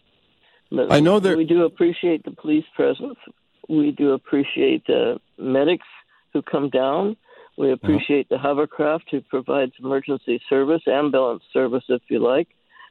But 0.71 0.93
I 0.93 1.01
know 1.01 1.21
that 1.21 1.37
we 1.37 1.45
do 1.45 1.65
appreciate 1.65 2.25
the 2.25 2.33
police 2.33 2.67
presence. 2.75 3.19
We 3.69 3.93
do 3.93 4.13
appreciate 4.13 4.87
the 4.87 5.21
medics 5.39 5.87
who 6.33 6.43
come 6.43 6.69
down. 6.69 7.17
We 7.57 7.73
appreciate 7.73 8.29
the 8.29 8.39
hovercraft 8.39 9.11
who 9.11 9.23
provides 9.23 9.73
emergency 9.79 10.41
service, 10.49 10.83
ambulance 10.87 11.43
service, 11.53 11.85
if 11.89 12.03
you 12.11 12.19
like, 12.19 12.49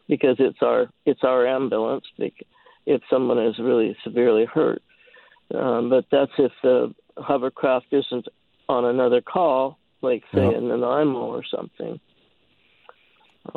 because 0.07 0.38
it's 0.39 0.61
our 0.61 0.89
it's 1.05 1.23
our 1.23 1.45
ambulance. 1.45 2.05
If 2.86 3.01
someone 3.09 3.39
is 3.39 3.57
really 3.59 3.95
severely 4.03 4.45
hurt. 4.45 4.81
Um, 5.53 5.89
but 5.89 6.05
that's 6.11 6.31
if 6.38 6.51
the 6.63 6.93
hovercraft 7.17 7.88
isn't 7.91 8.27
on 8.67 8.86
another 8.86 9.21
call, 9.21 9.77
like 10.01 10.23
say 10.33 10.41
Yeah. 10.49 10.57
in 10.57 10.67
Nanaimo 10.67 11.19
or 11.27 11.43
something. 11.43 11.99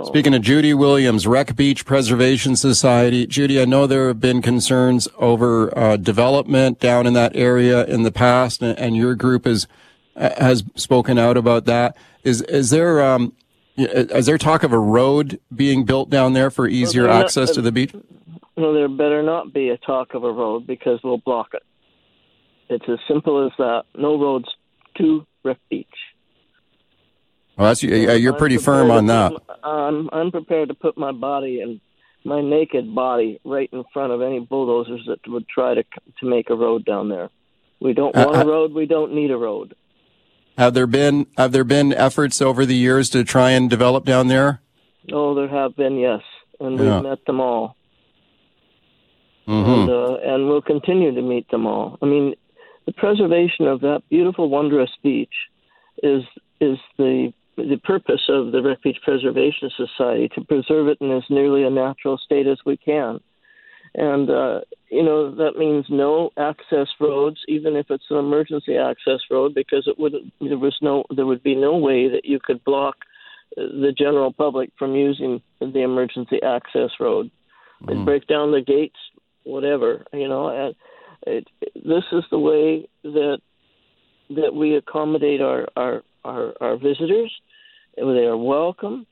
Speaking 0.05 0.35
of 0.35 0.43
Judy 0.43 0.75
Williams, 0.75 1.27
Wreck 1.27 1.57
Beach 1.57 1.87
Preservation 1.87 2.57
Society. 2.57 3.27
Judy, 3.27 3.61
I 3.61 3.65
know 3.65 3.87
there 3.87 4.09
have 4.09 4.21
been 4.21 4.43
concerns 4.43 5.09
over 5.17 5.77
uh, 5.77 5.97
development 5.97 6.79
down 6.79 7.07
in 7.07 7.15
that 7.15 7.35
area 7.35 7.87
in 7.87 8.03
the 8.03 8.13
past, 8.13 8.63
and, 8.63 8.79
and 8.79 8.97
your 8.97 9.15
group 9.15 9.47
has 9.47 9.67
has 10.15 10.63
spoken 10.75 11.17
out 11.19 11.39
about 11.39 11.65
that. 11.65 11.97
Is 12.23 12.43
is 12.43 12.69
there 12.69 13.03
um, 13.03 13.33
is 13.79 14.27
there 14.27 14.37
talk 14.37 14.63
of 14.63 14.73
a 14.73 14.79
road 14.79 15.41
being 15.55 15.85
built 15.85 16.11
down 16.11 16.35
there 16.35 16.51
for 16.51 16.69
easier 16.69 17.07
not- 17.07 17.25
access 17.25 17.51
to 17.53 17.63
the 17.63 17.73
beach? 17.73 17.95
Well, 18.59 18.73
there 18.75 18.89
better 18.89 19.23
not 19.23 19.53
be 19.53 19.69
a 19.69 19.77
talk 19.79 20.15
of 20.15 20.25
a 20.25 20.33
road 20.33 20.67
because 20.67 20.99
we'll 21.05 21.19
block 21.19 21.51
it. 21.55 21.63
It's 22.69 22.85
as 22.89 22.99
simple 23.07 23.47
as 23.47 23.53
that. 23.59 23.85
No 23.97 24.21
roads 24.21 24.47
to 24.99 25.25
Wreck 25.45 25.59
Beach. 25.71 25.87
Well, 27.57 27.69
that's 27.69 27.83
you're 27.83 28.33
I'm 28.33 28.39
pretty 28.39 28.57
firm 28.59 28.91
on 28.91 29.07
that. 29.07 29.33
my- 29.33 29.39
I'm 29.63 30.11
I'm 30.13 30.31
prepared 30.31 30.69
to 30.69 30.75
put 30.75 30.97
my 30.99 31.13
body 31.13 31.61
and 31.61 31.81
my 32.25 32.41
naked 32.41 32.95
body 32.95 33.41
right 33.45 33.69
in 33.73 33.85
front 33.93 34.13
of 34.13 34.23
any 34.23 34.41
bulldozers 34.41 35.03
that 35.07 35.21
would 35.31 35.49
try 35.49 35.75
to 35.75 35.83
to 36.21 36.27
make 36.27 36.51
a 36.51 36.55
road 36.55 36.85
down 36.85 37.09
there. 37.09 37.31
We 37.81 37.93
don't 37.93 38.17
Uh, 38.17 38.25
want 38.27 38.37
uh, 38.39 38.41
a 38.43 38.47
road. 38.47 38.73
We 38.73 38.87
don't 38.87 39.15
need 39.15 39.31
a 39.31 39.37
road. 39.37 39.75
Have 40.57 40.75
there 40.75 40.87
been 40.89 41.27
have 41.37 41.53
there 41.53 41.65
been 41.65 41.93
efforts 41.93 42.43
over 42.43 42.67
the 42.67 42.75
years 42.77 43.09
to 43.11 43.23
try 43.25 43.51
and 43.53 43.71
develop 43.71 44.05
down 44.05 44.27
there? 44.27 44.61
Oh, 45.13 45.35
there 45.35 45.49
have 45.49 45.77
been 45.77 45.97
yes, 45.97 46.23
and 46.61 46.77
Yeah. 46.79 46.97
we've 46.97 47.05
met 47.11 47.25
them 47.25 47.41
all, 47.41 47.77
Mm-hmm. 49.49 49.71
and 49.71 49.91
uh, 49.91 50.35
and 50.35 50.47
we'll 50.47 50.61
continue 50.61 51.15
to 51.15 51.23
meet 51.23 51.51
them 51.51 51.67
all. 51.67 51.99
I 52.03 52.07
mean, 52.07 52.35
the 52.85 52.93
preservation 52.93 53.67
of 53.67 53.81
that 53.81 54.03
beautiful, 54.11 54.51
wondrous 54.51 54.91
beach 55.03 55.33
is 56.03 56.23
is 56.61 56.77
the 56.99 57.33
the 57.57 57.81
purpose 57.83 58.29
of 58.29 58.53
the 58.53 58.63
Wreck 58.63 58.83
Beach 58.83 58.99
Preservation 59.03 59.71
Society 59.75 60.29
to 60.35 60.45
preserve 60.45 60.89
it 60.89 60.99
in 61.01 61.11
as 61.11 61.25
nearly 61.31 61.65
a 61.65 61.71
natural 61.71 62.19
state 62.19 62.47
as 62.47 62.59
we 62.67 62.77
can. 62.77 63.21
And 63.95 64.29
uh, 64.29 64.61
you 64.91 65.03
know 65.03 65.35
that 65.35 65.57
means 65.57 65.87
no 65.89 66.31
access 66.37 66.89
roads, 67.01 67.39
even 67.49 67.75
if 67.75 67.87
it's 67.91 68.11
an 68.11 68.19
emergency 68.19 68.77
access 68.77 69.21
road, 69.31 69.55
because 69.55 69.87
it 69.87 69.99
wouldn't. 69.99 70.31
There 70.43 70.59
was 70.59 70.77
no. 70.83 71.05
There 71.17 71.27
would 71.27 71.43
be 71.43 71.55
no 71.55 71.75
way 71.79 72.09
that 72.09 72.27
you 72.27 72.39
could 72.39 72.63
block 72.65 72.97
uh, 73.57 73.63
the 73.63 73.95
general 73.97 74.31
public 74.31 74.73
from 74.79 74.95
using 74.95 75.41
the 75.59 75.81
emergency 75.81 76.43
access 76.43 76.91
road. 77.01 77.31
They'd 77.87 78.05
break 78.05 78.27
down 78.27 78.51
the 78.51 78.61
gates, 78.61 78.99
whatever. 79.45 80.05
You 80.13 80.29
know, 80.29 80.49
and 80.49 80.75
it, 81.27 81.49
this 81.75 82.05
is 82.13 82.25
the 82.31 82.39
way 82.39 82.89
that 83.03 83.39
that 84.31 84.55
we 84.55 84.77
accommodate 84.77 85.41
our 85.41 85.69
our 85.77 86.03
our, 86.25 86.55
our 86.61 86.77
visitors. 86.77 87.33
They 87.97 88.03
are 88.03 88.37
welcome, 88.37 89.07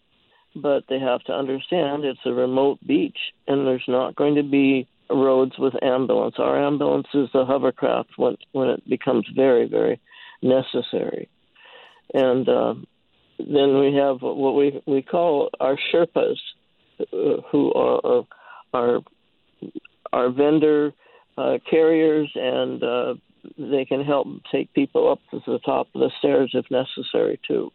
but 0.55 0.85
they 0.89 1.01
have 1.01 1.23
to 1.25 1.33
understand 1.33 2.05
it's 2.05 2.21
a 2.25 2.33
remote 2.33 2.79
beach, 2.87 3.19
and 3.49 3.67
there's 3.67 3.85
not 3.89 4.15
going 4.15 4.37
to 4.37 4.43
be 4.43 4.87
roads 5.11 5.53
with 5.59 5.75
ambulance. 5.83 6.37
Our 6.39 6.65
ambulance 6.65 7.09
is 7.15 7.29
the 7.33 7.45
hovercraft 7.45 8.11
when 8.17 8.37
when 8.53 8.69
it 8.71 8.89
becomes 8.89 9.27
very 9.35 9.69
very 9.69 10.01
necessary, 10.43 11.29
and 12.15 12.49
uh, 12.49 12.75
then 13.39 13.79
we 13.79 13.95
have 13.95 14.23
what 14.23 14.55
we 14.55 14.81
we 14.87 15.03
call 15.03 15.51
our 15.61 15.77
Sherpas, 15.93 16.37
uh, 17.01 17.41
who 17.51 17.73
are 17.73 18.25
are 18.73 19.01
our 20.13 20.31
vendor 20.31 20.93
uh, 21.39 21.59
carriers, 21.69 22.31
and 22.35 22.83
uh, 22.83 23.15
they 23.59 23.85
can 23.85 24.05
help 24.05 24.29
take 24.51 24.73
people 24.75 25.11
up 25.11 25.21
to 25.31 25.41
the 25.47 25.59
top 25.61 25.89
of 25.95 26.01
the 26.01 26.11
stairs 26.19 26.51
if 26.55 26.71
necessary 26.71 27.39
too. 27.47 27.73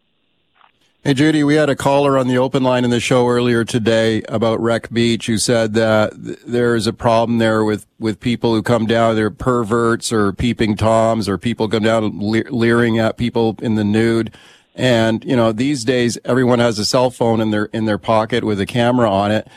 Hey, 1.04 1.14
Judy, 1.14 1.42
we 1.42 1.56
had 1.56 1.68
a 1.68 1.74
caller 1.74 2.16
on 2.16 2.28
the 2.28 2.38
open 2.38 2.62
line 2.62 2.84
in 2.84 2.90
the 2.90 3.00
show 3.00 3.26
earlier 3.26 3.64
today 3.64 4.22
about 4.28 4.60
Wreck 4.60 4.88
Beach 4.92 5.26
who 5.26 5.36
said 5.36 5.74
that 5.74 6.12
th- 6.12 6.38
there 6.46 6.76
is 6.76 6.86
a 6.86 6.92
problem 6.92 7.38
there 7.38 7.64
with, 7.64 7.88
with 7.98 8.20
people 8.20 8.54
who 8.54 8.62
come 8.62 8.86
down, 8.86 9.16
they're 9.16 9.28
perverts 9.28 10.12
or 10.12 10.32
peeping 10.32 10.76
toms 10.76 11.28
or 11.28 11.38
people 11.38 11.68
come 11.68 11.82
down 11.82 12.20
le- 12.20 12.44
leering 12.50 13.00
at 13.00 13.16
people 13.16 13.56
in 13.60 13.74
the 13.74 13.82
nude. 13.82 14.32
And, 14.76 15.24
you 15.24 15.34
know, 15.34 15.50
these 15.50 15.82
days 15.82 16.18
everyone 16.24 16.60
has 16.60 16.78
a 16.78 16.84
cell 16.84 17.10
phone 17.10 17.40
in 17.40 17.50
their, 17.50 17.64
in 17.72 17.84
their 17.84 17.98
pocket 17.98 18.44
with 18.44 18.60
a 18.60 18.66
camera 18.66 19.10
on 19.10 19.32
it. 19.32 19.48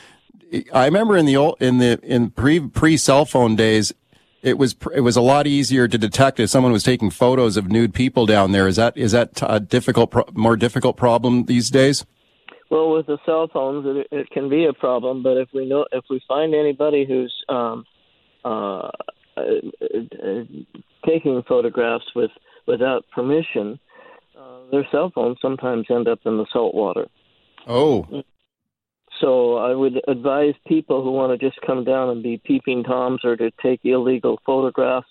I 0.74 0.86
remember 0.86 1.18
in 1.18 1.26
the 1.26 1.36
old, 1.36 1.58
in 1.60 1.80
the, 1.80 2.00
in 2.04 2.30
pre, 2.32 2.60
pre 2.60 2.98
cell 2.98 3.26
phone 3.26 3.56
days, 3.56 3.94
it 4.42 4.58
was 4.60 4.76
it 4.94 5.02
was 5.02 5.18
a 5.18 5.22
lot 5.22 5.48
easier 5.48 5.88
to 5.88 5.98
detect 5.98 6.40
if 6.40 6.52
someone 6.52 6.72
was 6.72 6.84
taking 6.84 7.10
photos 7.10 7.58
of 7.58 7.68
nude 7.68 7.94
people 7.94 8.28
down 8.28 8.52
there. 8.52 8.68
Is 8.68 8.76
that 8.76 8.96
is 8.96 9.12
that 9.12 9.42
a 9.42 9.60
difficult, 9.60 10.14
more 10.38 10.56
difficult 10.56 10.98
problem 10.98 11.46
these 11.46 11.72
days? 11.72 12.06
Well, 12.70 12.92
with 12.92 13.08
the 13.08 13.18
cell 13.26 13.48
phones, 13.52 13.86
it, 13.88 14.08
it 14.12 14.30
can 14.30 14.50
be 14.50 14.66
a 14.66 14.74
problem. 14.74 15.24
But 15.24 15.38
if 15.38 15.50
we 15.54 15.66
know, 15.66 15.86
if 15.92 16.06
we 16.10 16.22
find 16.28 16.54
anybody 16.54 17.06
who's 17.06 17.34
um, 17.50 17.86
uh, 18.44 18.90
uh, 19.38 19.42
uh, 19.42 20.44
taking 21.06 21.42
photographs 21.48 22.06
with 22.16 22.32
without 22.68 23.06
permission, 23.14 23.80
uh, 24.40 24.60
their 24.72 24.88
cell 24.92 25.12
phones 25.14 25.38
sometimes 25.42 25.88
end 25.90 26.08
up 26.08 26.20
in 26.26 26.38
the 26.38 26.46
salt 26.54 26.76
water. 26.76 27.08
Oh, 27.68 28.24
So 29.26 29.58
I 29.58 29.74
would 29.74 30.00
advise 30.08 30.54
people 30.68 31.04
who 31.04 31.12
want 31.12 31.32
to 31.32 31.44
just 31.44 31.60
come 31.66 31.84
down 31.84 32.10
and 32.10 32.22
be 32.22 32.40
peeping 32.46 32.84
toms 32.84 33.22
or 33.24 33.36
to 33.36 33.50
take 33.60 33.80
illegal 33.84 34.40
photographs 34.46 35.08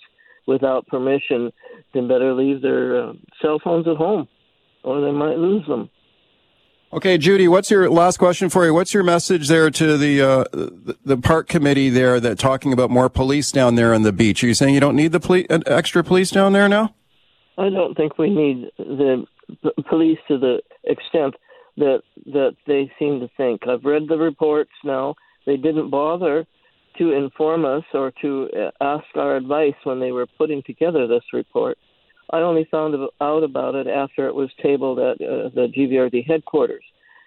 without 0.47 0.87
permission, 0.87 1.53
then 1.93 2.07
better 2.07 2.33
leave 2.33 2.63
their 2.63 3.09
uh, 3.09 3.13
cell 3.43 3.59
phones 3.65 3.89
at 3.89 3.97
home, 3.97 4.29
or 4.85 5.01
they 5.01 5.11
might 5.11 5.37
lose 5.39 5.67
them. 5.67 5.91
okay, 6.93 7.19
Judy. 7.19 7.49
What's 7.49 7.73
your 7.73 7.91
last 7.91 8.19
question 8.19 8.51
for 8.51 8.65
you? 8.65 8.73
What's 8.73 8.95
your 8.95 9.03
message 9.03 9.49
there 9.49 9.69
to 9.71 9.99
the 9.99 10.23
uh, 10.23 10.45
the, 10.53 10.97
the 11.05 11.17
park 11.17 11.49
committee 11.49 11.91
there 11.91 12.21
that 12.21 12.39
talking 12.39 12.73
about 12.73 12.91
more 12.91 13.09
police 13.09 13.51
down 13.51 13.75
there 13.75 13.93
on 13.93 14.03
the 14.03 14.13
beach? 14.13 14.45
Are 14.45 14.47
you 14.47 14.55
saying 14.55 14.75
you 14.75 14.81
don't 14.81 14.95
need 14.95 15.11
the 15.11 15.63
extra 15.67 16.05
police 16.05 16.31
down 16.31 16.53
there 16.53 16.69
now? 16.69 16.95
I 17.59 17.69
don't 17.69 17.97
think 17.97 18.17
we 18.17 18.31
need 18.31 18.71
the 18.79 19.27
police 19.89 20.19
to 20.29 20.39
the 20.39 20.63
extent 20.85 21.35
that 21.77 22.03
that 22.27 22.57
they 22.67 22.91
seem 22.99 23.21
to 23.21 23.29
think. 23.37 23.67
I've 23.67 23.85
read 23.85 24.09
the 24.09 24.19
reports 24.19 24.71
now. 24.85 25.15
They 25.47 25.57
didn't 25.57 25.91
bother 25.91 26.47
to 26.99 27.13
inform 27.13 27.65
us 27.65 27.83
or 27.93 28.13
to 28.23 28.49
uh, 28.57 28.71
ask 28.81 29.05
our 29.17 29.37
advice 29.37 29.75
when 29.83 30.01
they 30.01 30.13
were 30.13 30.27
putting 30.39 30.63
together 30.63 31.07
this 31.07 31.25
report. 31.33 31.77
I 32.31 32.39
only 32.39 32.67
found 32.71 32.95
out 33.21 33.43
about 33.43 33.75
it 33.75 33.87
after 33.87 34.27
it 34.29 34.35
was 34.35 34.51
tabled 34.63 34.99
at 34.99 35.21
uh, 35.21 35.51
the 35.55 35.69
GVRD 35.77 36.27
headquarters, 36.27 36.85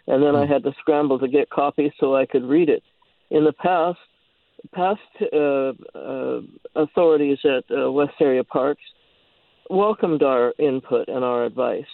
and 0.08 0.24
then 0.24 0.36
I 0.36 0.46
had 0.46 0.64
to 0.64 0.74
scramble 0.80 1.20
to 1.20 1.28
get 1.28 1.50
copies 1.50 1.92
so 2.00 2.16
I 2.16 2.26
could 2.26 2.44
read 2.44 2.70
it. 2.70 2.84
In 3.30 3.44
the 3.44 3.54
past, 3.54 4.00
past 4.74 5.02
uh, 5.34 5.74
uh, 5.98 6.42
authorities 6.76 7.38
at 7.44 7.64
uh, 7.76 7.92
West 7.92 8.16
Area 8.20 8.44
Parks 8.44 8.82
welcomed 9.70 10.24
our 10.24 10.54
input 10.58 11.10
and 11.10 11.24
our 11.24 11.46
advice, 11.46 11.86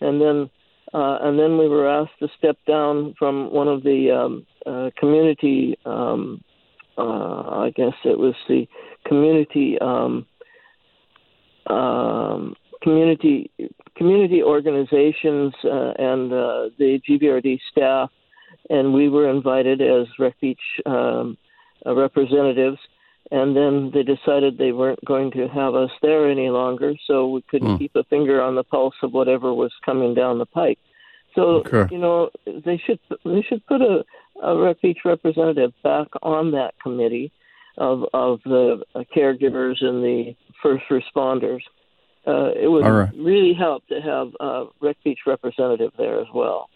and 0.00 0.20
then 0.20 0.48
uh, 0.94 1.18
and 1.22 1.38
then 1.38 1.58
we 1.58 1.68
were 1.68 1.88
asked 1.88 2.18
to 2.20 2.28
step 2.38 2.56
down 2.66 3.14
from 3.18 3.52
one 3.52 3.68
of 3.68 3.82
the 3.82 4.10
um, 4.10 4.46
uh, 4.66 4.90
community. 4.98 5.76
Um, 5.84 6.42
uh, 6.98 7.64
I 7.64 7.72
guess 7.76 7.92
it 8.04 8.18
was 8.18 8.34
the 8.48 8.66
community 9.06 9.78
um, 9.80 10.26
um, 11.66 12.54
community 12.82 13.50
community 13.96 14.42
organizations 14.42 15.52
uh, 15.64 15.92
and 15.98 16.32
uh, 16.32 16.70
the 16.78 17.00
GVRD 17.08 17.58
staff, 17.70 18.10
and 18.70 18.92
we 18.92 19.08
were 19.08 19.28
invited 19.30 19.80
as 19.80 20.06
Beach 20.40 20.58
um, 20.84 21.36
uh, 21.84 21.94
representatives. 21.94 22.78
And 23.30 23.56
then 23.56 23.90
they 23.92 24.04
decided 24.04 24.56
they 24.56 24.70
weren't 24.72 25.04
going 25.04 25.32
to 25.32 25.48
have 25.48 25.74
us 25.74 25.90
there 26.00 26.30
any 26.30 26.48
longer, 26.48 26.94
so 27.06 27.28
we 27.28 27.42
couldn't 27.42 27.72
Hmm. 27.72 27.76
keep 27.78 27.96
a 27.96 28.04
finger 28.04 28.40
on 28.40 28.54
the 28.54 28.62
pulse 28.62 28.94
of 29.02 29.12
whatever 29.12 29.52
was 29.52 29.72
coming 29.84 30.14
down 30.14 30.38
the 30.38 30.46
pike. 30.46 30.78
So 31.34 31.62
Okay. 31.66 31.86
you 31.92 31.98
know 31.98 32.30
they 32.46 32.78
should 32.78 33.00
they 33.24 33.42
should 33.42 33.66
put 33.66 33.82
a, 33.82 34.04
a 34.42 34.56
Wreck 34.56 34.80
Beach 34.80 35.00
representative 35.04 35.72
back 35.82 36.08
on 36.22 36.52
that 36.52 36.74
committee 36.82 37.32
of 37.76 38.06
of 38.14 38.40
the 38.44 38.82
caregivers 39.14 39.84
and 39.84 40.02
the 40.04 40.34
first 40.62 40.84
responders. 40.88 41.60
Uh, 42.26 42.50
it 42.56 42.68
would 42.70 42.86
right. 42.86 43.10
really 43.16 43.52
help 43.54 43.86
to 43.88 44.00
have 44.00 44.28
a 44.40 44.66
Wreck 44.80 44.96
Beach 45.04 45.20
representative 45.26 45.92
there 45.98 46.20
as 46.20 46.26
well. 46.34 46.70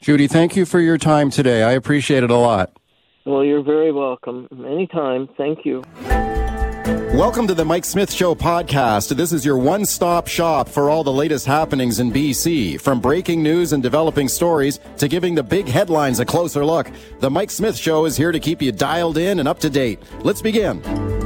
Judy, 0.00 0.26
thank 0.26 0.54
you 0.56 0.66
for 0.66 0.78
your 0.80 0.98
time 0.98 1.30
today. 1.30 1.62
I 1.62 1.72
appreciate 1.72 2.22
it 2.22 2.30
a 2.30 2.36
lot. 2.36 2.72
Well, 3.26 3.42
you're 3.42 3.64
very 3.64 3.90
welcome 3.90 4.46
anytime. 4.64 5.28
Thank 5.36 5.66
you. 5.66 5.82
Welcome 7.12 7.48
to 7.48 7.54
the 7.54 7.64
Mike 7.64 7.84
Smyth 7.84 8.12
Show 8.12 8.36
podcast. 8.36 9.16
This 9.16 9.32
is 9.32 9.44
your 9.44 9.58
one 9.58 9.84
stop 9.84 10.28
shop 10.28 10.68
for 10.68 10.90
all 10.90 11.02
the 11.02 11.12
latest 11.12 11.44
happenings 11.44 11.98
in 11.98 12.12
BC. 12.12 12.80
From 12.80 13.00
breaking 13.00 13.42
news 13.42 13.72
and 13.72 13.82
developing 13.82 14.28
stories 14.28 14.78
to 14.98 15.08
giving 15.08 15.34
the 15.34 15.42
big 15.42 15.66
headlines 15.66 16.20
a 16.20 16.24
closer 16.24 16.64
look, 16.64 16.88
the 17.18 17.28
Mike 17.28 17.50
Smyth 17.50 17.76
Show 17.76 18.04
is 18.04 18.16
here 18.16 18.30
to 18.30 18.38
keep 18.38 18.62
you 18.62 18.70
dialed 18.70 19.18
in 19.18 19.40
and 19.40 19.48
up 19.48 19.58
to 19.58 19.70
date. 19.70 19.98
Let's 20.22 20.40
begin. 20.40 21.25